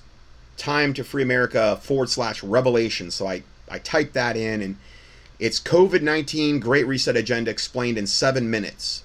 [0.56, 3.10] time to free America forward slash revelation.
[3.10, 4.76] So I, I typed that in and
[5.38, 9.04] it's COVID 19 Great Reset Agenda explained in seven minutes.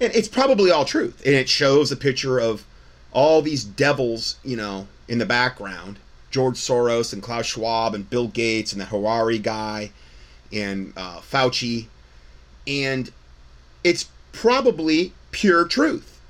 [0.00, 1.22] And it's probably all truth.
[1.24, 2.66] And it shows a picture of
[3.12, 5.98] all these devils, you know, in the background
[6.30, 9.90] George Soros and Klaus Schwab and Bill Gates and the Harari guy
[10.52, 11.86] and uh, Fauci.
[12.66, 13.10] And
[13.84, 16.20] it's probably pure truth.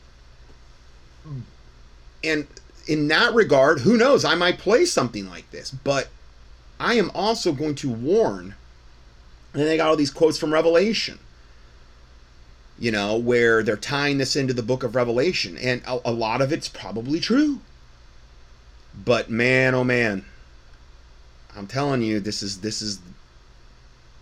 [2.23, 2.47] And
[2.87, 4.25] in that regard, who knows?
[4.25, 6.09] I might play something like this, but
[6.79, 8.55] I am also going to warn.
[9.55, 11.19] And they got all these quotes from Revelation,
[12.79, 16.43] you know, where they're tying this into the book of Revelation, and a, a lot
[16.43, 17.61] of it's probably true.
[19.05, 20.27] But man, oh man,
[21.57, 23.01] I'm telling you, this is this is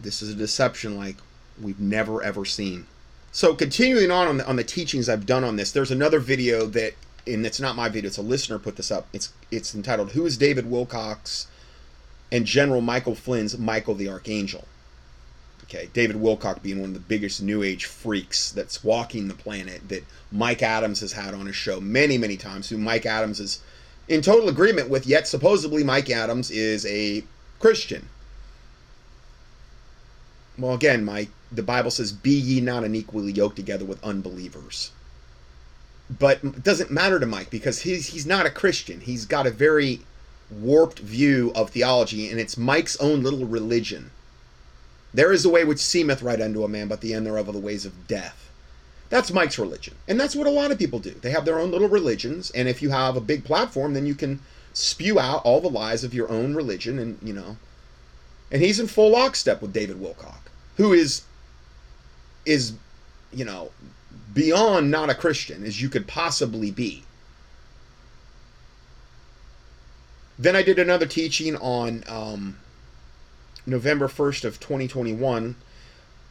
[0.00, 1.16] this is a deception like
[1.60, 2.86] we've never ever seen.
[3.32, 6.66] So continuing on on the, on the teachings I've done on this, there's another video
[6.66, 6.94] that
[7.26, 9.08] and it's not my video, it's a listener put this up.
[9.12, 11.46] It's it's entitled Who is David Wilcock
[12.30, 14.66] and General Michael Flynn's Michael the Archangel.
[15.64, 19.88] Okay, David Wilcock being one of the biggest new age freaks that's walking the planet
[19.88, 23.60] that Mike Adams has had on his show many, many times, who Mike Adams is
[24.06, 27.24] in total agreement with, yet supposedly Mike Adams is a
[27.60, 28.08] Christian.
[30.56, 34.92] Well, again, Mike, the Bible says, Be ye not unequally yoked together with unbelievers.
[36.08, 39.00] But it doesn't matter to Mike because he's, he's not a Christian.
[39.00, 40.02] He's got a very
[40.50, 44.12] warped view of theology, and it's Mike's own little religion.
[45.12, 47.52] There is a way which seemeth right unto a man, but the end thereof are
[47.52, 48.50] the ways of death.
[49.10, 49.94] That's Mike's religion.
[50.06, 51.16] And that's what a lot of people do.
[51.20, 54.14] They have their own little religions, and if you have a big platform, then you
[54.14, 54.40] can
[54.72, 57.56] spew out all the lies of your own religion, and, you know.
[58.52, 60.43] And he's in full lockstep with David Wilcock
[60.76, 61.22] who is
[62.46, 62.72] is
[63.32, 63.70] you know
[64.32, 67.04] beyond not a Christian as you could possibly be.
[70.38, 72.58] Then I did another teaching on um,
[73.66, 75.54] November 1st of 2021.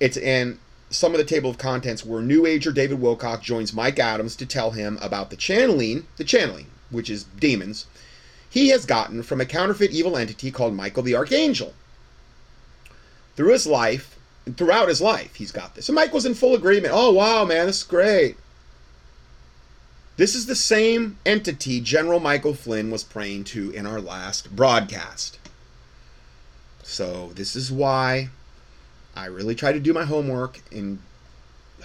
[0.01, 0.59] It's in
[0.89, 4.45] some of the table of contents where New Ager David Wilcock joins Mike Adams to
[4.45, 7.85] tell him about the channeling, the channeling, which is demons,
[8.49, 11.73] he has gotten from a counterfeit evil entity called Michael the Archangel.
[13.35, 14.19] Through his life,
[14.57, 15.89] throughout his life, he's got this.
[15.89, 16.93] And Mike was in full agreement.
[16.95, 18.37] Oh, wow, man, this is great.
[20.15, 25.39] This is the same entity General Michael Flynn was praying to in our last broadcast.
[26.83, 28.29] So, this is why
[29.15, 30.99] I really try to do my homework and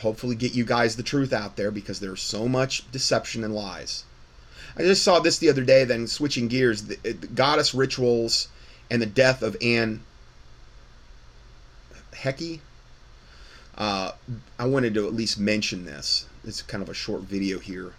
[0.00, 4.04] hopefully get you guys the truth out there because there's so much deception and lies.
[4.76, 8.48] I just saw this the other day, then switching gears the, uh, the goddess rituals
[8.90, 10.02] and the death of Anne
[12.22, 12.60] Hecky.
[13.76, 14.12] Uh,
[14.58, 16.26] I wanted to at least mention this.
[16.44, 17.92] It's kind of a short video here.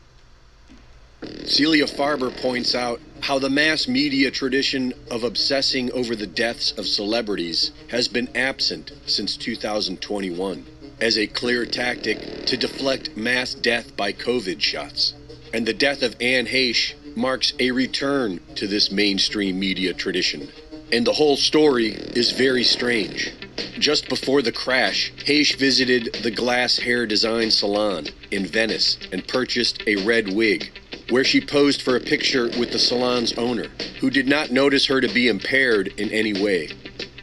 [1.46, 6.88] Celia Farber points out how the mass media tradition of obsessing over the deaths of
[6.88, 10.66] celebrities has been absent since 2021
[11.02, 15.14] as a clear tactic to deflect mass death by COVID shots.
[15.54, 20.50] And the death of Anne Heche marks a return to this mainstream media tradition.
[20.92, 23.34] And the whole story is very strange.
[23.80, 29.82] Just before the crash, Heche visited the Glass Hair Design Salon in Venice and purchased
[29.88, 30.72] a red wig,
[31.10, 33.68] where she posed for a picture with the salon's owner,
[34.00, 36.70] who did not notice her to be impaired in any way.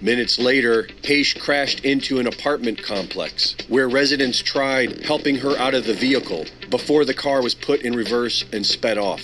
[0.00, 5.86] Minutes later, Heche crashed into an apartment complex where residents tried helping her out of
[5.86, 9.22] the vehicle before the car was put in reverse and sped off.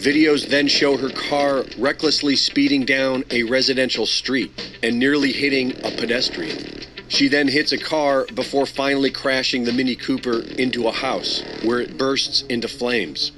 [0.00, 4.50] Videos then show her car recklessly speeding down a residential street
[4.82, 6.86] and nearly hitting a pedestrian.
[7.08, 11.80] She then hits a car before finally crashing the Mini Cooper into a house where
[11.80, 13.32] it bursts into flames.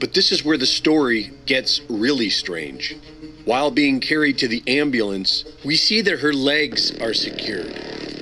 [0.00, 2.96] But this is where the story gets really strange.
[3.44, 7.70] While being carried to the ambulance, we see that her legs are secured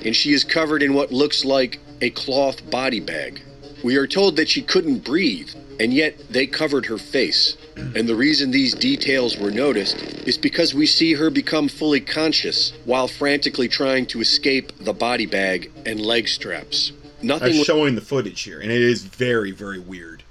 [0.05, 3.41] and she is covered in what looks like a cloth body bag.
[3.83, 5.49] We are told that she couldn't breathe,
[5.79, 7.57] and yet they covered her face.
[7.75, 12.73] And the reason these details were noticed is because we see her become fully conscious
[12.85, 16.91] while frantically trying to escape the body bag and leg straps.
[17.21, 17.57] Nothing.
[17.57, 20.23] I'm showing the footage here, and it is very, very weird.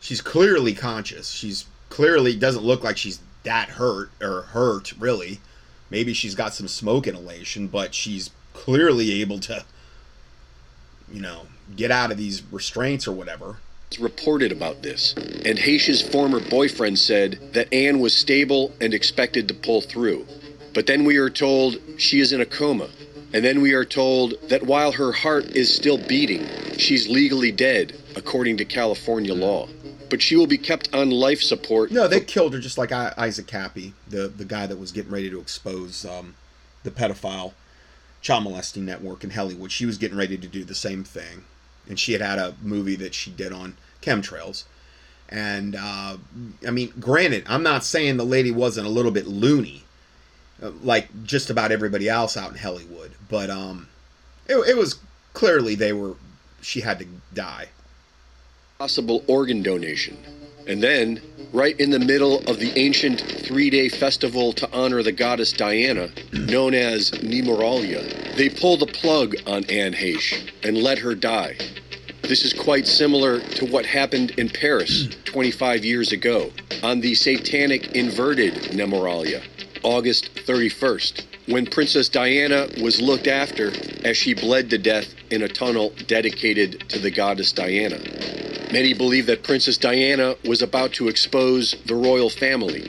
[0.00, 1.30] She's clearly conscious.
[1.30, 5.40] She's clearly doesn't look like she's that hurt or hurt really.
[5.90, 9.64] Maybe she's got some smoke inhalation, but she's clearly able to,
[11.10, 13.56] you know, get out of these restraints or whatever
[13.98, 19.54] reported about this, and Heche's former boyfriend said that Anne was stable and expected to
[19.54, 20.26] pull through.
[20.74, 22.88] But then we are told she is in a coma.
[23.32, 26.46] And then we are told that while her heart is still beating,
[26.78, 29.68] she's legally dead, according to California law.
[30.08, 31.90] But she will be kept on life support.
[31.90, 35.28] No, they killed her just like Isaac Kappy, the, the guy that was getting ready
[35.28, 36.36] to expose um,
[36.84, 37.52] the pedophile
[38.22, 39.72] child molesting network in Hollywood.
[39.72, 41.44] She was getting ready to do the same thing
[41.88, 44.64] and she had had a movie that she did on chemtrails.
[45.28, 46.16] And uh,
[46.66, 49.84] I mean, granted, I'm not saying the lady wasn't a little bit loony,
[50.62, 53.88] uh, like just about everybody else out in Hollywood, but um,
[54.46, 54.98] it, it was
[55.34, 56.14] clearly they were
[56.60, 57.68] she had to die.
[58.78, 60.18] Possible organ donation.
[60.68, 61.20] And then,
[61.52, 66.10] right in the middle of the ancient three day festival to honor the goddess Diana,
[66.32, 71.56] known as Nemoralia, they pull the plug on Anne Heche and let her die.
[72.22, 76.50] This is quite similar to what happened in Paris 25 years ago
[76.82, 79.42] on the satanic inverted Nemoralia,
[79.82, 83.72] August 31st, when Princess Diana was looked after
[84.04, 87.98] as she bled to death in a tunnel dedicated to the goddess Diana.
[88.72, 92.82] Many believe that Princess Diana was about to expose the royal family,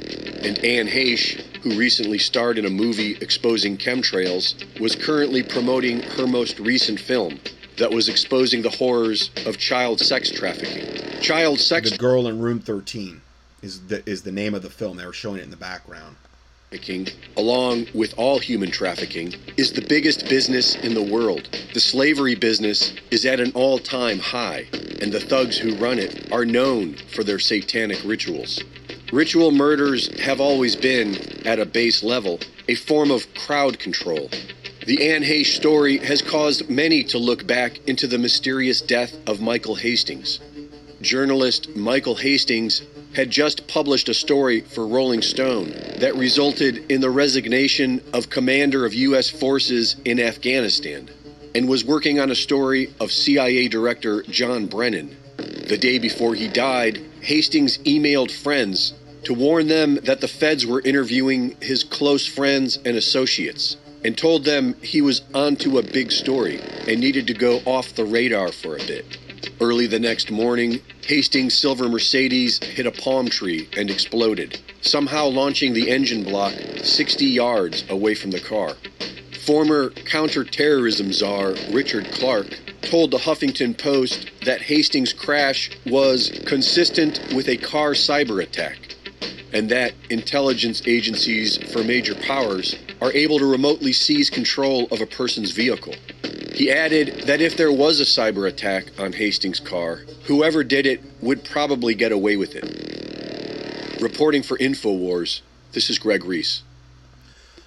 [0.43, 6.27] and Anne Heche, who recently starred in a movie exposing chemtrails, was currently promoting her
[6.27, 7.39] most recent film
[7.77, 11.21] that was exposing the horrors of child sex trafficking.
[11.21, 11.91] Child sex.
[11.91, 13.21] The Girl in Room 13
[13.61, 14.97] is the, is the name of the film.
[14.97, 16.17] They were showing it in the background.
[16.69, 21.49] Trafficking, along with all human trafficking, is the biggest business in the world.
[21.73, 24.67] The slavery business is at an all time high,
[25.01, 28.61] and the thugs who run it are known for their satanic rituals.
[29.11, 34.29] Ritual murders have always been, at a base level, a form of crowd control.
[34.85, 39.41] The Anne Heche story has caused many to look back into the mysterious death of
[39.41, 40.39] Michael Hastings.
[41.01, 42.83] Journalist Michael Hastings
[43.15, 48.85] had just published a story for Rolling Stone that resulted in the resignation of commander
[48.85, 49.29] of U.S.
[49.29, 51.09] forces in Afghanistan
[51.55, 55.17] and was working on a story of CIA Director John Brennan.
[55.37, 60.81] The day before he died, Hastings emailed friends to warn them that the feds were
[60.81, 66.59] interviewing his close friends and associates and told them he was onto a big story
[66.87, 69.17] and needed to go off the radar for a bit.
[69.61, 75.73] Early the next morning, Hastings' silver Mercedes hit a palm tree and exploded, somehow launching
[75.73, 76.53] the engine block
[76.83, 78.75] 60 yards away from the car.
[79.45, 87.47] Former counterterrorism czar Richard Clarke told the Huffington Post that Hastings' crash was consistent with
[87.49, 88.77] a car cyber attack
[89.53, 95.05] and that intelligence agencies for major powers are able to remotely seize control of a
[95.05, 95.95] person's vehicle.
[96.59, 101.01] He added that if there was a cyber attack on Hastings' car, whoever did it
[101.21, 104.01] would probably get away with it.
[104.01, 105.39] Reporting for InfoWars,
[105.71, 106.63] this is Greg Reese.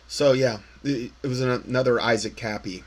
[0.07, 2.85] So, yeah, it was another Isaac Kappy.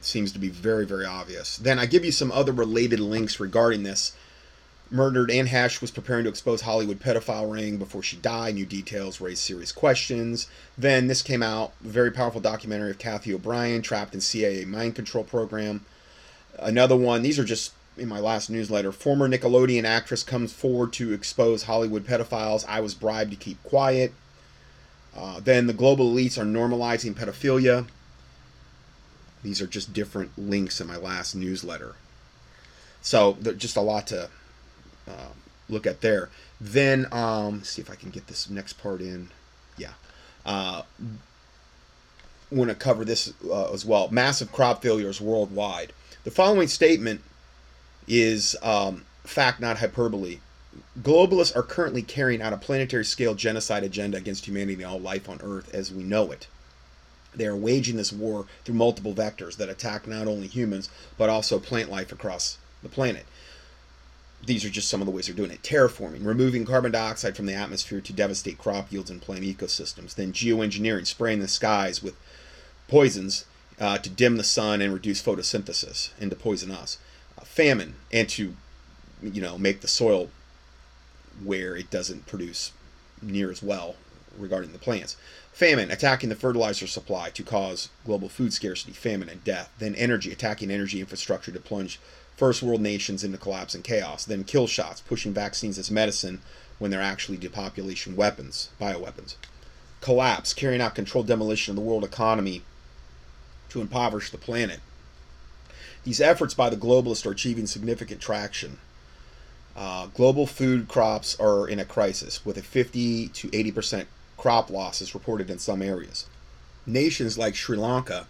[0.00, 1.56] Seems to be very, very obvious.
[1.56, 4.12] Then I give you some other related links regarding this
[4.90, 8.54] Murdered Anne Heche was preparing to expose Hollywood pedophile ring before she died.
[8.54, 10.48] New details raised serious questions.
[10.78, 15.24] Then this came out, very powerful documentary of Cathy O'Brien trapped in CIA mind control
[15.24, 15.84] program.
[16.58, 18.90] Another one, these are just in my last newsletter.
[18.90, 22.64] Former Nickelodeon actress comes forward to expose Hollywood pedophiles.
[22.66, 24.12] I was bribed to keep quiet.
[25.14, 27.86] Uh, then the global elites are normalizing pedophilia.
[29.42, 31.96] These are just different links in my last newsletter.
[33.02, 34.30] So just a lot to
[35.08, 35.32] uh,
[35.68, 36.30] look at there.
[36.60, 39.30] Then, um, see if I can get this next part in.
[39.76, 39.92] Yeah.
[40.44, 40.82] Uh,
[42.50, 44.08] want to cover this uh, as well.
[44.10, 45.92] Massive crop failures worldwide.
[46.24, 47.22] The following statement
[48.06, 50.38] is um, fact, not hyperbole.
[51.00, 55.28] Globalists are currently carrying out a planetary scale genocide agenda against humanity and all life
[55.28, 56.46] on Earth as we know it.
[57.34, 61.58] They are waging this war through multiple vectors that attack not only humans, but also
[61.58, 63.26] plant life across the planet
[64.44, 65.62] these are just some of the ways they're doing it.
[65.62, 70.14] Terraforming, removing carbon dioxide from the atmosphere to devastate crop yields and plant ecosystems.
[70.14, 72.16] Then geoengineering, spraying the skies with
[72.86, 73.44] poisons
[73.80, 76.98] uh, to dim the sun and reduce photosynthesis and to poison us.
[77.36, 78.54] Uh, famine, and to,
[79.22, 80.30] you know, make the soil
[81.44, 82.72] where it doesn't produce
[83.22, 83.96] near as well
[84.36, 85.16] regarding the plants.
[85.52, 89.72] Famine, attacking the fertilizer supply to cause global food scarcity, famine, and death.
[89.78, 91.98] Then energy, attacking energy infrastructure to plunge
[92.38, 96.40] first world nations into collapse and chaos, then kill shots, pushing vaccines as medicine
[96.78, 99.34] when they're actually depopulation weapons, bioweapons.
[100.00, 102.62] Collapse, carrying out controlled demolition of the world economy
[103.70, 104.78] to impoverish the planet.
[106.04, 108.78] These efforts by the globalists are achieving significant traction.
[109.76, 114.70] Uh, global food crops are in a crisis, with a 50 to 80 percent crop
[114.70, 116.26] losses reported in some areas.
[116.86, 118.28] Nations like Sri Lanka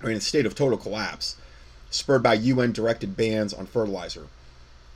[0.00, 1.36] are in a state of total collapse
[1.90, 4.26] spurred by UN directed bans on fertilizer,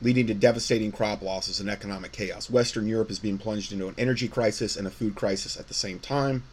[0.00, 2.48] leading to devastating crop losses and economic chaos.
[2.48, 5.74] Western Europe is being plunged into an energy crisis and a food crisis at the
[5.74, 6.44] same time,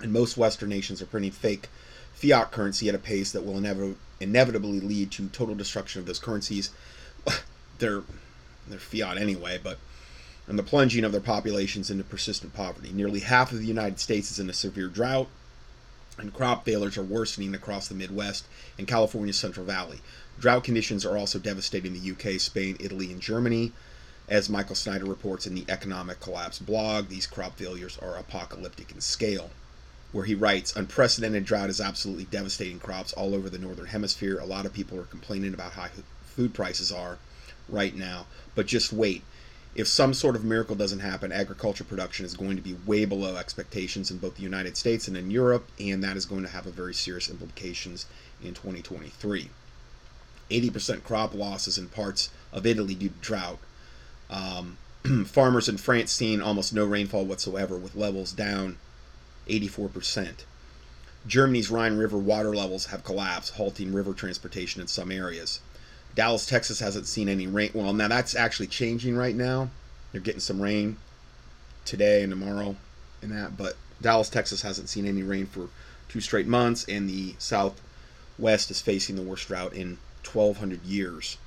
[0.00, 1.68] and most Western nations are printing fake
[2.12, 6.18] fiat currency at a pace that will inev- inevitably lead to total destruction of those
[6.18, 6.70] currencies.
[7.78, 8.02] they're
[8.68, 9.78] they're fiat anyway, but
[10.46, 12.90] and the plunging of their populations into persistent poverty.
[12.92, 15.28] Nearly half of the United States is in a severe drought
[16.18, 18.46] and crop failures are worsening across the Midwest
[18.78, 20.00] and California's Central Valley.
[20.38, 23.72] Drought conditions are also devastating the UK, Spain, Italy, and Germany.
[24.28, 29.00] As Michael Snyder reports in the Economic Collapse blog, these crop failures are apocalyptic in
[29.00, 29.50] scale.
[30.12, 34.38] Where he writes, unprecedented drought is absolutely devastating crops all over the northern hemisphere.
[34.38, 35.88] A lot of people are complaining about how
[36.22, 37.18] food prices are
[37.68, 39.22] right now, but just wait
[39.74, 43.36] if some sort of miracle doesn't happen, agriculture production is going to be way below
[43.36, 46.66] expectations in both the United States and in Europe, and that is going to have
[46.66, 48.06] a very serious implications
[48.42, 49.48] in 2023.
[50.50, 53.58] 80% crop losses in parts of Italy due to drought.
[54.28, 54.76] Um,
[55.26, 58.76] farmers in France seeing almost no rainfall whatsoever, with levels down
[59.48, 60.44] 84%.
[61.26, 65.60] Germany's Rhine River water levels have collapsed, halting river transportation in some areas.
[66.14, 67.70] Dallas, Texas hasn't seen any rain.
[67.74, 69.70] Well, now that's actually changing right now.
[70.10, 70.98] They're getting some rain
[71.84, 72.76] today and tomorrow
[73.22, 75.68] and that, but Dallas, Texas hasn't seen any rain for
[76.08, 81.38] two straight months, and the Southwest is facing the worst drought in 1,200 years.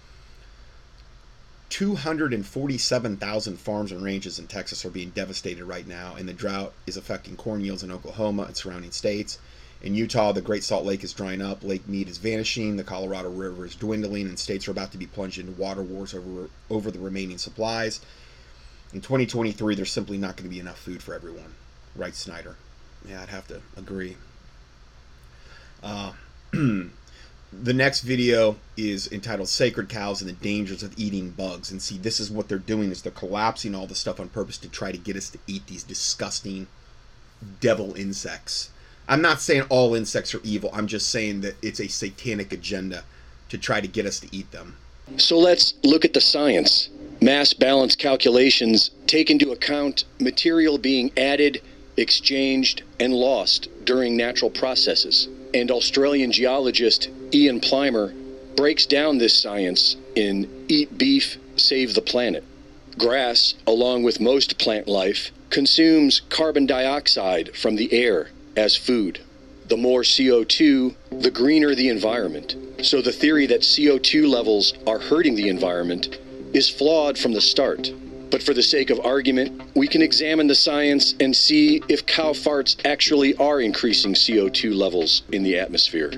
[1.69, 6.95] 247,000 farms and ranches in Texas are being devastated right now, and the drought is
[6.95, 9.37] affecting corn yields in Oklahoma and surrounding states.
[9.85, 13.29] In Utah, the Great Salt Lake is drying up, Lake Mead is vanishing, the Colorado
[13.29, 16.89] River is dwindling, and states are about to be plunged into water wars over, over
[16.89, 17.99] the remaining supplies.
[18.95, 21.53] In 2023, there's simply not going to be enough food for everyone,
[21.95, 22.55] writes Snyder.
[23.07, 24.17] Yeah, I'd have to agree.
[25.83, 26.13] Uh,
[26.51, 26.89] the
[27.53, 31.69] next video is entitled Sacred Cows and the Dangers of Eating Bugs.
[31.69, 34.57] And see, this is what they're doing is they're collapsing all the stuff on purpose
[34.57, 36.65] to try to get us to eat these disgusting
[37.59, 38.71] devil insects
[39.07, 40.71] I'm not saying all insects are evil.
[40.73, 43.03] I'm just saying that it's a satanic agenda
[43.49, 44.77] to try to get us to eat them.
[45.17, 46.89] So let's look at the science.
[47.21, 51.61] Mass balance calculations take into account material being added,
[51.97, 55.27] exchanged, and lost during natural processes.
[55.53, 58.13] And Australian geologist Ian Plimer
[58.55, 62.43] breaks down this science in Eat Beef, Save the Planet.
[62.97, 69.19] Grass, along with most plant life, consumes carbon dioxide from the air as food.
[69.67, 72.55] The more CO2, the greener the environment.
[72.83, 76.19] So the theory that CO2 levels are hurting the environment
[76.53, 77.91] is flawed from the start.
[78.29, 82.33] But for the sake of argument, we can examine the science and see if cow
[82.33, 86.11] farts actually are increasing CO2 levels in the atmosphere.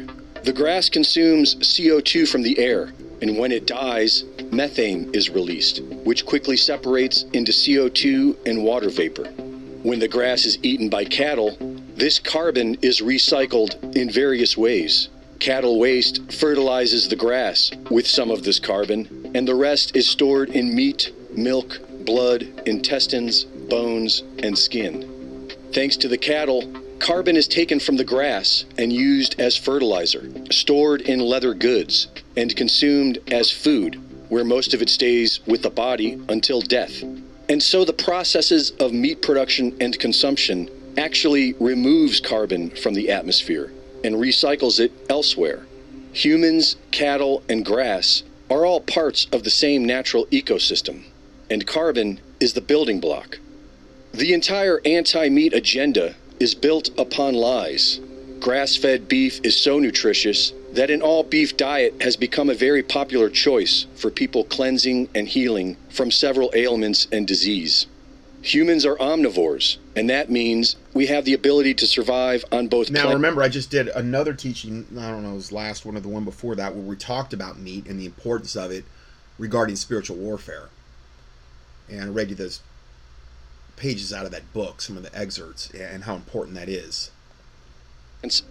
[0.44, 6.26] The grass consumes CO2 from the air, and when it dies, methane is released, which
[6.26, 9.26] quickly separates into CO2 and water vapor.
[9.84, 11.58] When the grass is eaten by cattle,
[11.98, 15.10] this carbon is recycled in various ways.
[15.40, 20.50] Cattle waste fertilizes the grass with some of this carbon, and the rest is stored
[20.50, 25.52] in meat, milk, blood, intestines, bones, and skin.
[25.74, 31.02] Thanks to the cattle, carbon is taken from the grass and used as fertilizer, stored
[31.02, 34.00] in leather goods, and consumed as food,
[34.30, 37.02] where most of it stays with the body until death.
[37.50, 43.72] And so the processes of meat production and consumption actually removes carbon from the atmosphere
[44.04, 45.66] and recycles it elsewhere.
[46.14, 51.04] Humans, cattle, and grass are all parts of the same natural ecosystem,
[51.50, 53.40] and carbon is the building block.
[54.14, 58.00] The entire anti meat agenda is built upon lies.
[58.40, 62.84] Grass fed beef is so nutritious that an all beef diet has become a very
[62.84, 67.88] popular choice for people cleansing and healing from several ailments and disease.
[68.42, 72.90] Humans are omnivores, and that means we have the ability to survive on both.
[72.90, 74.86] Now, remember, I just did another teaching.
[74.98, 77.34] I don't know, it was last one or the one before that, where we talked
[77.34, 78.86] about meat and the importance of it
[79.40, 80.70] regarding spiritual warfare.
[81.90, 82.62] And I read you those
[83.76, 87.12] pages out of that book, some of the excerpts, and how important that is.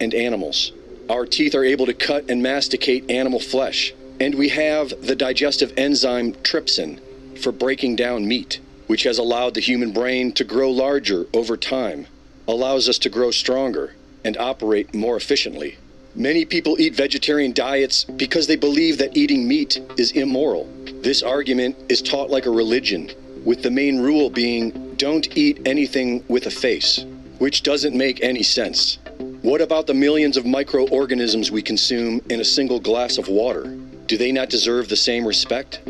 [0.01, 0.73] And animals.
[1.09, 5.73] Our teeth are able to cut and masticate animal flesh, and we have the digestive
[5.77, 7.01] enzyme trypsin
[7.39, 12.07] for breaking down meat which has allowed the human brain to grow larger over time,
[12.49, 13.95] allows us to grow stronger
[14.25, 15.77] and operate more efficiently.
[16.15, 20.69] Many people eat vegetarian diets because they believe that eating meat is immoral.
[21.03, 23.11] This argument is taught like a religion,
[23.45, 27.05] with the main rule being don't eat anything with a face,
[27.39, 28.99] which doesn't make any sense.
[29.43, 33.77] What about the millions of microorganisms we consume in a single glass of water?
[34.07, 35.81] Do they not deserve the same respect?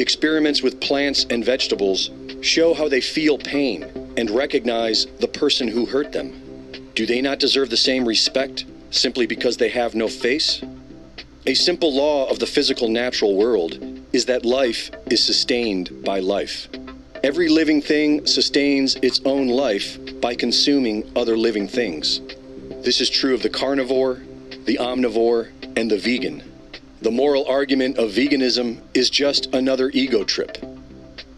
[0.00, 2.08] Experiments with plants and vegetables
[2.40, 3.82] show how they feel pain
[4.16, 6.32] and recognize the person who hurt them.
[6.94, 10.62] Do they not deserve the same respect simply because they have no face?
[11.44, 13.78] A simple law of the physical natural world
[14.14, 16.70] is that life is sustained by life.
[17.22, 22.22] Every living thing sustains its own life by consuming other living things.
[22.82, 24.22] This is true of the carnivore,
[24.64, 26.49] the omnivore, and the vegan.
[27.02, 30.58] The moral argument of veganism is just another ego trip.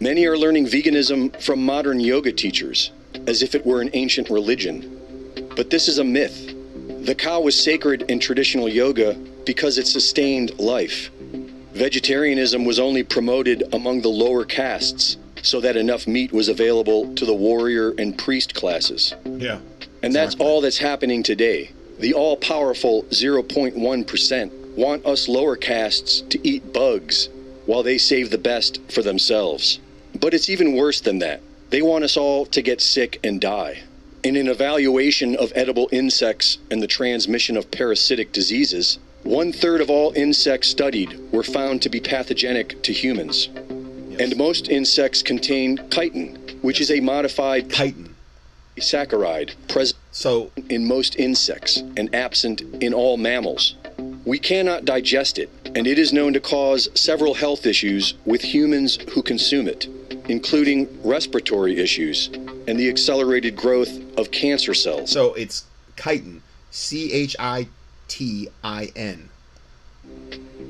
[0.01, 2.91] Many are learning veganism from modern yoga teachers,
[3.27, 4.99] as if it were an ancient religion.
[5.55, 6.53] But this is a myth.
[7.05, 9.13] The cow was sacred in traditional yoga
[9.45, 11.09] because it sustained life.
[11.71, 17.25] Vegetarianism was only promoted among the lower castes so that enough meat was available to
[17.25, 19.15] the warrior and priest classes.
[19.25, 19.59] Yeah.
[20.01, 21.71] And that's all that's happening today.
[21.99, 27.29] The all powerful 0.1% want us lower castes to eat bugs
[27.65, 29.79] while they save the best for themselves.
[30.19, 31.41] But it's even worse than that.
[31.69, 33.83] They want us all to get sick and die.
[34.23, 39.89] In an evaluation of edible insects and the transmission of parasitic diseases, one third of
[39.89, 43.49] all insects studied were found to be pathogenic to humans.
[44.09, 44.19] Yes.
[44.19, 46.89] And most insects contain chitin, which yes.
[46.89, 48.15] is a modified chitin.
[48.77, 53.75] saccharide present so in most insects and absent in all mammals.
[54.25, 58.97] We cannot digest it, and it is known to cause several health issues with humans
[59.11, 59.87] who consume it,
[60.29, 62.29] including respiratory issues
[62.67, 65.11] and the accelerated growth of cancer cells.
[65.11, 65.65] So it's
[65.97, 66.41] chitin,
[66.71, 67.67] C H I
[68.07, 69.27] T I N.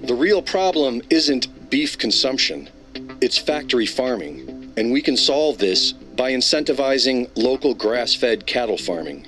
[0.04, 2.70] The real problem isn't beef consumption,
[3.22, 9.28] it's factory farming, and we can solve this by incentivizing local grass fed cattle farming.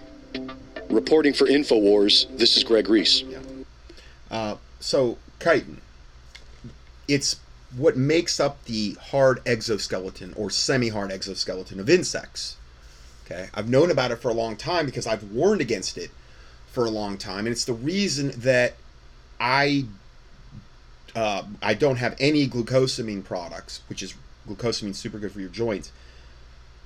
[0.90, 3.22] Reporting for InfoWars, this is Greg Reese.
[3.22, 3.40] Yeah.
[4.30, 5.82] Uh, so, chitin,
[7.08, 7.40] it's
[7.76, 12.58] what makes up the hard exoskeleton or semi hard exoskeleton of insects.
[13.26, 16.12] Okay, I've known about it for a long time because I've warned against it
[16.72, 18.76] for a long time, and it's the reason that
[19.40, 19.86] I
[21.16, 24.14] uh, I don't have any glucosamine products, which is
[24.48, 25.92] glucosamine super good for your joints.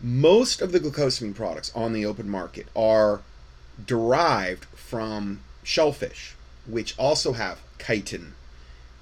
[0.02, 3.22] Most of the glucosamine products on the open market are
[3.86, 6.36] derived from shellfish,
[6.70, 8.34] which also have chitin,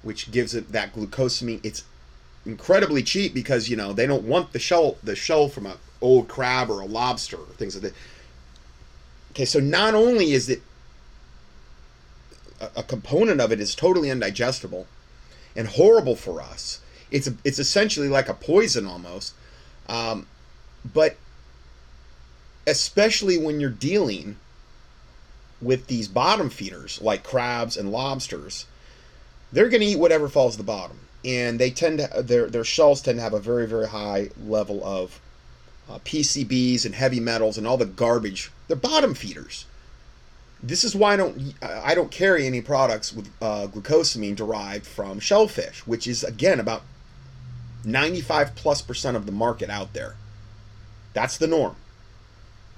[0.02, 1.60] which gives it that glucosamine.
[1.64, 1.84] It's
[2.46, 6.28] incredibly cheap because you know they don't want the shell the shell from a old
[6.28, 7.94] crab or a lobster or things like that.
[9.32, 10.62] Okay, so not only is it
[12.60, 14.86] a, a component of it is totally undigestible
[15.56, 16.80] and horrible for us.
[17.10, 19.34] It's it's essentially like a poison almost,
[19.88, 20.26] um,
[20.84, 21.16] but
[22.66, 24.36] especially when you're dealing
[25.60, 28.66] with these bottom feeders like crabs and lobsters,
[29.52, 32.64] they're going to eat whatever falls to the bottom, and they tend to their their
[32.64, 35.20] shells tend to have a very very high level of
[35.88, 38.50] uh, PCBs and heavy metals and all the garbage.
[38.66, 39.64] They're bottom feeders.
[40.62, 45.20] This is why I don't I don't carry any products with uh, glucosamine derived from
[45.20, 46.82] shellfish, which is again about
[47.84, 50.16] 95 plus percent of the market out there.
[51.14, 51.76] That's the norm.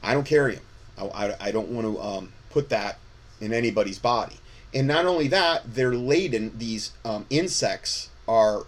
[0.02, 0.64] I don't carry them.
[0.96, 2.98] I, I, I don't want to um, put that
[3.40, 4.36] in anybody's body.
[4.74, 6.52] And not only that, they're laden.
[6.56, 8.66] These um, insects are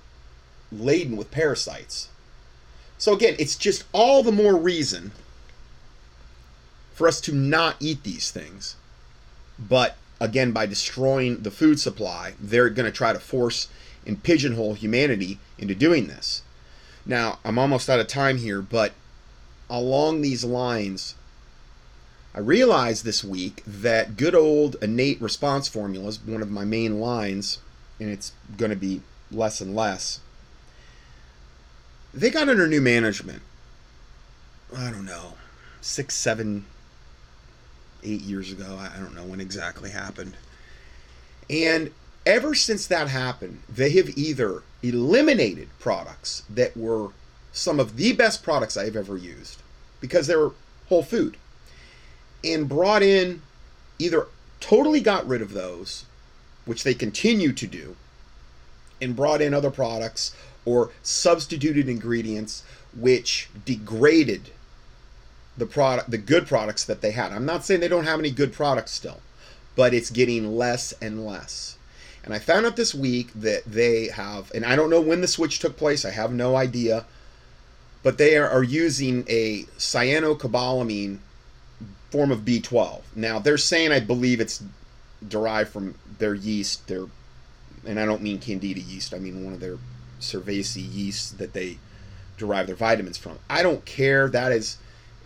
[0.72, 2.08] laden with parasites.
[2.98, 5.12] So again, it's just all the more reason
[6.94, 8.76] for us to not eat these things.
[9.58, 13.68] But again, by destroying the food supply, they're going to try to force
[14.06, 16.42] and pigeonhole humanity into doing this.
[17.04, 18.92] Now, I'm almost out of time here, but
[19.68, 21.14] along these lines,
[22.34, 26.98] I realized this week that good old innate response formula is one of my main
[26.98, 27.58] lines,
[28.00, 30.20] and it's going to be less and less.
[32.14, 33.42] They got under new management.
[34.74, 35.34] I don't know,
[35.82, 36.64] six, seven,
[38.02, 38.78] eight years ago.
[38.80, 40.34] I don't know when exactly happened.
[41.50, 41.90] And
[42.24, 47.10] ever since that happened, they have either eliminated products that were
[47.52, 49.60] some of the best products I've ever used
[50.00, 50.52] because they were
[50.88, 51.36] whole food
[52.44, 53.42] and brought in
[53.98, 54.26] either
[54.60, 56.04] totally got rid of those,
[56.64, 57.96] which they continue to do,
[59.00, 62.62] and brought in other products or substituted ingredients
[62.96, 64.50] which degraded
[65.56, 67.32] the product the good products that they had.
[67.32, 69.20] I'm not saying they don't have any good products still,
[69.76, 71.76] but it's getting less and less.
[72.24, 75.28] And I found out this week that they have and I don't know when the
[75.28, 77.04] switch took place, I have no idea,
[78.02, 81.18] but they are, using a cyanocobalamin
[82.12, 83.00] form of B12.
[83.16, 84.62] Now, they're saying I believe it's
[85.26, 87.06] derived from their yeast, their
[87.86, 89.78] and I don't mean candida yeast, I mean one of their
[90.20, 91.78] cerevisiae yeasts that they
[92.36, 93.38] derive their vitamins from.
[93.48, 94.28] I don't care.
[94.28, 94.76] That is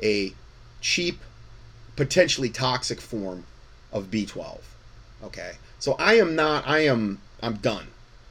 [0.03, 0.33] a
[0.81, 1.21] cheap,
[1.97, 3.45] potentially toxic form
[3.93, 4.61] of B12.
[5.25, 6.67] Okay, so I am not.
[6.69, 7.21] I am.
[7.43, 7.89] I'm done.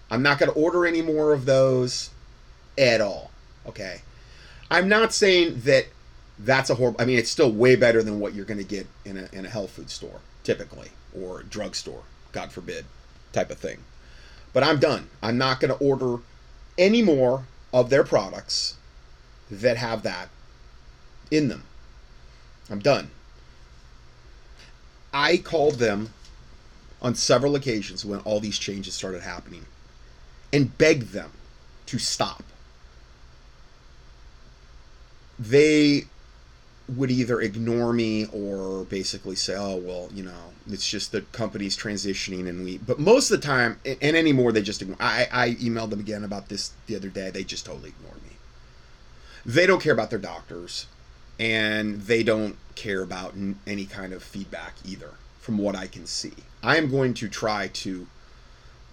[0.10, 2.10] I'm not going to order any more of those
[2.78, 3.32] at all.
[3.68, 4.02] Okay,
[4.72, 5.88] I'm not saying that
[6.40, 7.02] that's a horrible.
[7.02, 9.46] I mean, it's still way better than what you're going to get in a in
[9.46, 12.04] a health food store typically or drugstore.
[12.32, 12.86] God forbid,
[13.32, 13.80] type of thing.
[14.54, 15.10] But I'm done.
[15.22, 16.22] I'm not going to order
[16.78, 18.76] any more of their products
[19.50, 20.30] that have that
[21.32, 21.64] in them.
[22.70, 23.12] I'm done.
[25.14, 26.14] I called them
[27.02, 29.66] on several occasions when all these changes started happening
[30.52, 31.32] and begged them
[31.86, 32.44] to stop.
[35.38, 36.06] They
[36.88, 41.78] would either ignore me or basically say, "Oh well, you know, it's just the company's
[41.78, 44.98] transitioning and we." But most of the time, and anymore, they just ignore.
[45.00, 47.30] I I emailed them again about this the other day.
[47.30, 48.38] They just totally ignored me.
[49.46, 50.88] They don't care about their doctors
[51.40, 56.06] and they don't care about n- any kind of feedback either, from what I can
[56.06, 56.34] see.
[56.64, 58.08] I am going to try to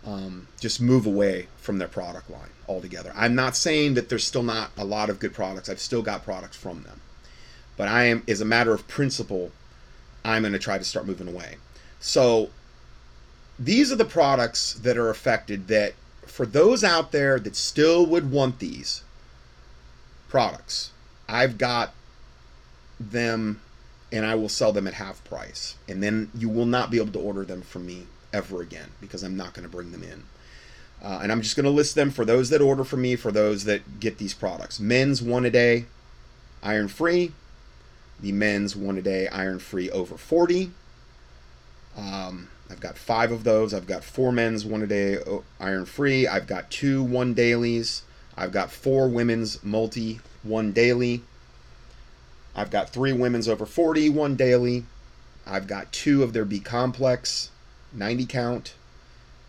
[0.04, 3.12] um, just move away from their product line altogether.
[3.14, 5.68] I'm not saying that there's still not a lot of good products.
[5.68, 7.00] I've still got products from them,
[7.76, 9.50] But I am, as a matter of principle,
[10.24, 11.56] I'm going to try to start moving away.
[12.00, 12.50] So
[13.58, 15.94] these are the products that are affected that
[16.26, 19.02] for those out there that still would want these
[20.28, 20.92] products,
[21.28, 21.92] I've got
[22.98, 23.60] them
[24.10, 25.76] and I will sell them at half price.
[25.88, 29.22] And then you will not be able to order them from me ever again because
[29.22, 30.24] I'm not going to bring them in.
[31.02, 33.32] Uh, and I'm just going to list them for those that order from me, for
[33.32, 34.78] those that get these products.
[34.78, 35.86] Men's one a day,
[36.62, 37.32] iron free.
[38.22, 40.70] The men's one a day, iron free over 40.
[41.96, 43.74] Um, I've got five of those.
[43.74, 45.18] I've got four men's one a day
[45.60, 46.26] iron free.
[46.26, 48.02] I've got two one dailies.
[48.36, 51.22] I've got four women's multi one daily.
[52.54, 54.86] I've got three women's over 40 one daily.
[55.46, 57.50] I've got two of their B complex
[57.92, 58.74] 90 count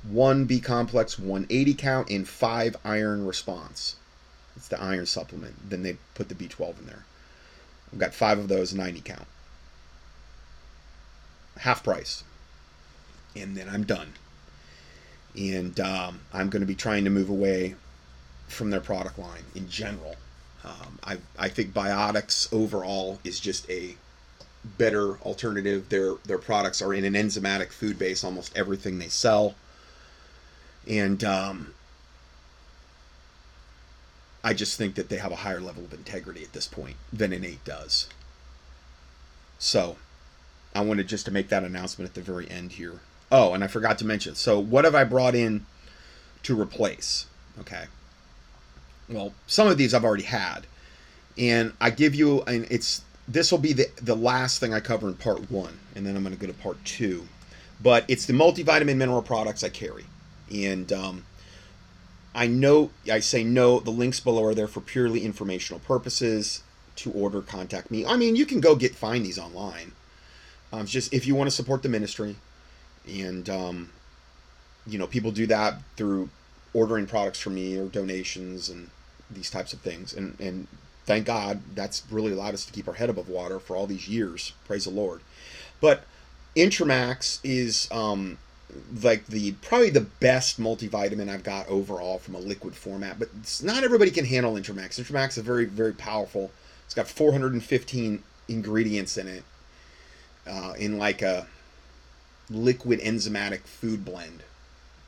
[0.04, 3.95] one B complex 180 count, and five iron response.
[4.56, 5.70] It's the iron supplement.
[5.70, 7.06] Then they put the B12 in there.
[7.94, 9.28] I've got five of those 90 count.
[11.60, 12.24] Half price.
[13.36, 14.14] And then I'm done.
[15.38, 17.76] And um, I'm going to be trying to move away
[18.48, 20.15] from their product line in general.
[20.65, 23.95] Um, I, I think Biotics overall is just a
[24.78, 25.90] better alternative.
[25.90, 28.24] Their their products are in an enzymatic food base.
[28.24, 29.56] Almost everything they sell
[30.88, 31.74] and um,
[34.44, 37.32] I just think that they have a higher level of integrity at this point than
[37.32, 38.10] Innate does.
[39.57, 39.95] So
[40.76, 42.99] I wanted just to make that announcement at the very end here.
[43.32, 44.36] Oh, and I forgot to mention.
[44.36, 45.65] So what have I brought in
[46.44, 47.28] to replace?
[47.60, 47.86] Okay.
[49.07, 50.68] Well, some of these I've already had,
[51.38, 55.07] and I give you, and it's this will be the the last thing I cover
[55.07, 57.28] in part one, and then I'm going to go to part two.
[57.82, 60.06] But it's the multivitamin mineral products I carry.
[60.52, 61.26] And um,
[62.36, 63.80] I know I say no.
[63.80, 66.64] The links below are there for purely informational purposes.
[66.98, 68.06] To order, contact me.
[68.06, 69.94] I mean, you can go get find these online.
[70.72, 72.36] Um, just if you want to support the ministry,
[73.08, 73.90] and um,
[74.86, 76.30] you know, people do that through
[76.72, 78.90] ordering products from me or donations and
[79.30, 80.14] these types of things.
[80.14, 80.68] And and
[81.06, 84.08] thank God that's really allowed us to keep our head above water for all these
[84.08, 84.54] years.
[84.66, 85.22] Praise the Lord.
[85.82, 86.04] But
[86.56, 88.38] Intramax is um,
[89.02, 93.20] like the probably the best multivitamin I've got overall from a liquid format.
[93.20, 95.00] But it's not everybody can handle Intramax.
[95.00, 96.52] Intramax is very very powerful.
[96.86, 99.44] It's got 415 ingredients in it,
[100.45, 101.48] uh, in like a
[102.50, 104.44] liquid enzymatic food blend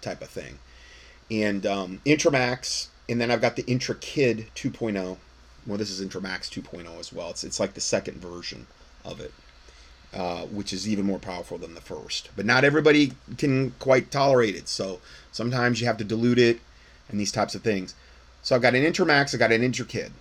[0.01, 0.59] type of thing.
[1.29, 5.17] And um, Intramax, and then I've got the IntraKid 2.0.
[5.67, 7.31] Well, this is Intramax 2.0 as well.
[7.31, 8.67] It's it's like the second version
[9.03, 9.33] of it.
[10.15, 12.29] Uh, which is even more powerful than the first.
[12.37, 15.01] But not everybody can quite tolerate it, so
[15.33, 16.61] sometimes you have to dilute it
[17.09, 17.95] and these types of things.
[18.41, 20.11] So I've got an Intramax, I've got an IntraKid,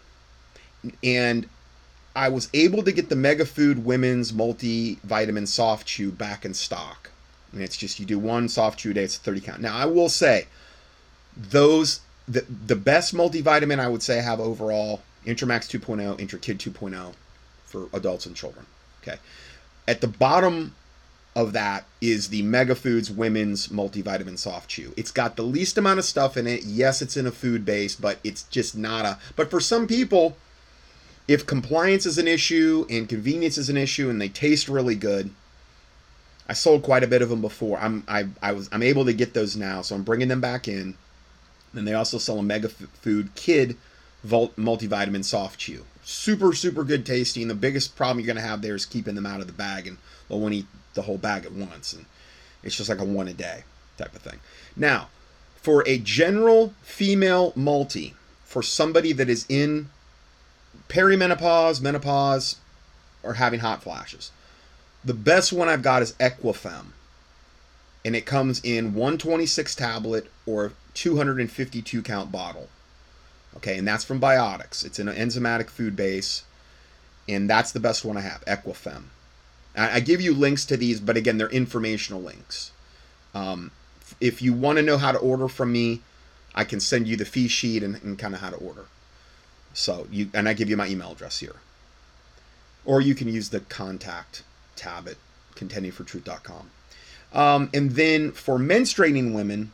[1.04, 1.48] and
[2.16, 7.12] I was able to get the Mega Food Women's Multivitamin Soft Chew back in stock.
[7.52, 9.60] And it's just you do one soft chew a day, it's a 30 count.
[9.60, 10.48] Now I will say,
[11.36, 17.14] those the the best multivitamin I would say I have overall Intramax 2.0, IntraKid 2.0
[17.64, 18.66] for adults and children.
[19.02, 19.18] Okay.
[19.86, 20.74] At the bottom
[21.36, 24.94] of that is the Mega Foods Women's Multivitamin Soft Chew.
[24.96, 26.64] It's got the least amount of stuff in it.
[26.64, 29.18] Yes, it's in a food base, but it's just not a.
[29.36, 30.36] But for some people,
[31.26, 35.30] if compliance is an issue and convenience is an issue, and they taste really good,
[36.48, 37.78] I sold quite a bit of them before.
[37.78, 40.68] I'm I, I was I'm able to get those now, so I'm bringing them back
[40.68, 40.96] in.
[41.74, 43.76] And they also sell a Mega Food Kid
[44.24, 47.48] multivitamin soft chew super super good tasting.
[47.48, 49.98] The biggest problem you're gonna have there is keeping them out of the bag, and
[50.28, 52.04] they'll want to eat the whole bag at once, and
[52.62, 53.64] it's just like a one a day
[53.98, 54.40] type of thing.
[54.76, 55.08] Now,
[55.56, 58.14] for a general female multi,
[58.44, 59.90] for somebody that is in
[60.88, 62.56] perimenopause, menopause,
[63.22, 64.30] or having hot flashes,
[65.04, 66.86] the best one I've got is Equifem,
[68.04, 72.68] and it comes in 126 tablet or 252 count bottle.
[73.56, 74.84] Okay, and that's from Biotics.
[74.84, 76.42] It's an enzymatic food base,
[77.28, 79.04] and that's the best one I have, Equifem.
[79.76, 82.72] I, I give you links to these, but again, they're informational links.
[83.34, 83.70] Um,
[84.20, 86.02] if you want to know how to order from me,
[86.54, 88.86] I can send you the fee sheet and, and kind of how to order.
[89.72, 91.56] So you and I give you my email address here,
[92.84, 94.44] or you can use the contact
[94.76, 95.16] tab at
[95.56, 96.70] contendingfortruth.com.
[97.32, 99.72] Um, and then for menstruating women,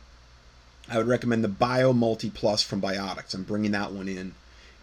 [0.89, 3.33] I would recommend the Bio Multi Plus from Biotics.
[3.33, 4.33] I'm bringing that one in.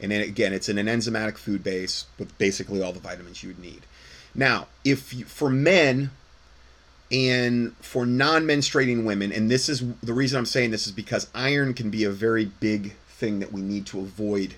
[0.01, 3.49] And then again, it's in an enzymatic food base with basically all the vitamins you
[3.49, 3.83] would need.
[4.35, 6.11] Now, if you, for men
[7.11, 11.75] and for non-menstruating women, and this is the reason I'm saying this is because iron
[11.75, 14.55] can be a very big thing that we need to avoid,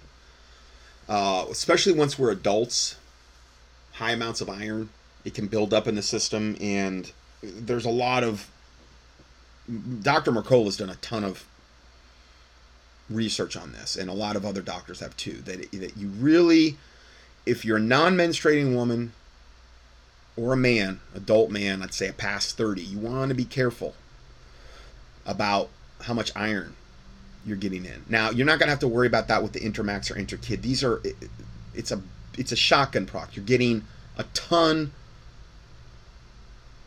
[1.09, 2.97] uh, especially once we're adults.
[3.95, 4.89] high amounts of iron.
[5.25, 7.13] It can build up in the system, and
[7.43, 8.51] there's a lot of.
[10.03, 10.33] Dr.
[10.33, 11.45] Mercola has done a ton of
[13.09, 15.43] research on this, and a lot of other doctors have too.
[15.45, 16.77] That that you really,
[17.47, 19.13] if you're a non-menstruating woman
[20.37, 23.95] or a man, adult man, let's say a past 30, you want to be careful
[25.27, 25.69] about
[26.03, 26.75] how much iron
[27.45, 28.05] you're getting in.
[28.09, 30.63] Now, you're not going to have to worry about that with the Intramax or IntraKid.
[30.63, 31.03] These are
[31.75, 32.01] it's a
[32.39, 33.37] it's a shotgun product.
[33.37, 33.85] You're getting
[34.17, 34.93] a ton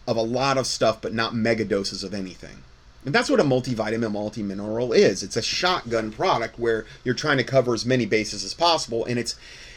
[0.07, 2.63] of a lot of stuff but not mega doses of anything.
[3.05, 5.23] And that's what a multivitamin, multi-mineral is.
[5.23, 9.19] It's a shotgun product where you're trying to cover as many bases as possible, and
[9.19, 9.35] it's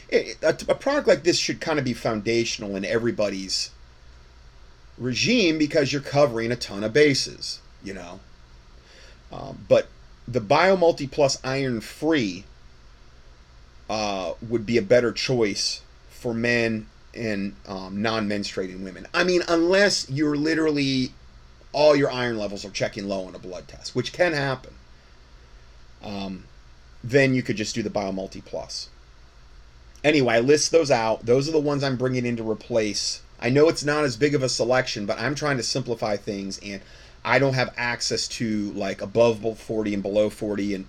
[0.08, 3.70] it, a, a product like this should kind of be foundational in everybody's
[4.96, 8.20] regime because you're covering a ton of bases, you know.
[9.32, 9.88] Um, but
[10.28, 12.44] the BioMulti Plus Iron Free
[13.90, 19.06] uh, would be a better choice for men and um, non-menstruating women.
[19.12, 21.12] I mean, unless you're literally
[21.76, 24.72] all your iron levels are checking low on a blood test, which can happen.
[26.02, 26.44] Um,
[27.04, 28.88] then you could just do the BioMulti Plus.
[30.02, 31.26] Anyway, I list those out.
[31.26, 33.20] Those are the ones I'm bringing in to replace.
[33.38, 36.58] I know it's not as big of a selection, but I'm trying to simplify things,
[36.64, 36.80] and
[37.22, 40.88] I don't have access to like above 40 and below 40, and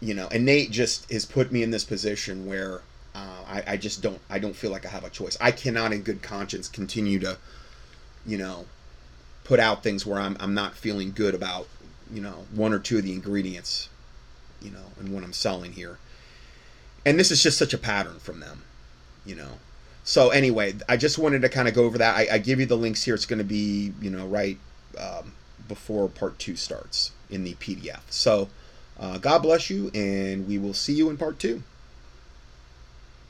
[0.00, 4.02] you know, Innate just has put me in this position where uh, I, I just
[4.02, 5.36] don't I don't feel like I have a choice.
[5.40, 7.38] I cannot, in good conscience, continue to,
[8.24, 8.66] you know,
[9.50, 11.66] put out things where I'm I'm not feeling good about,
[12.08, 13.88] you know, one or two of the ingredients,
[14.62, 15.98] you know, and what I'm selling here.
[17.04, 18.62] And this is just such a pattern from them,
[19.26, 19.58] you know.
[20.04, 22.16] So anyway, I just wanted to kind of go over that.
[22.16, 23.16] I, I give you the links here.
[23.16, 24.56] It's going to be, you know, right
[24.96, 25.32] um,
[25.66, 28.02] before part two starts in the PDF.
[28.08, 28.50] So
[29.00, 31.64] uh, God bless you, and we will see you in part two.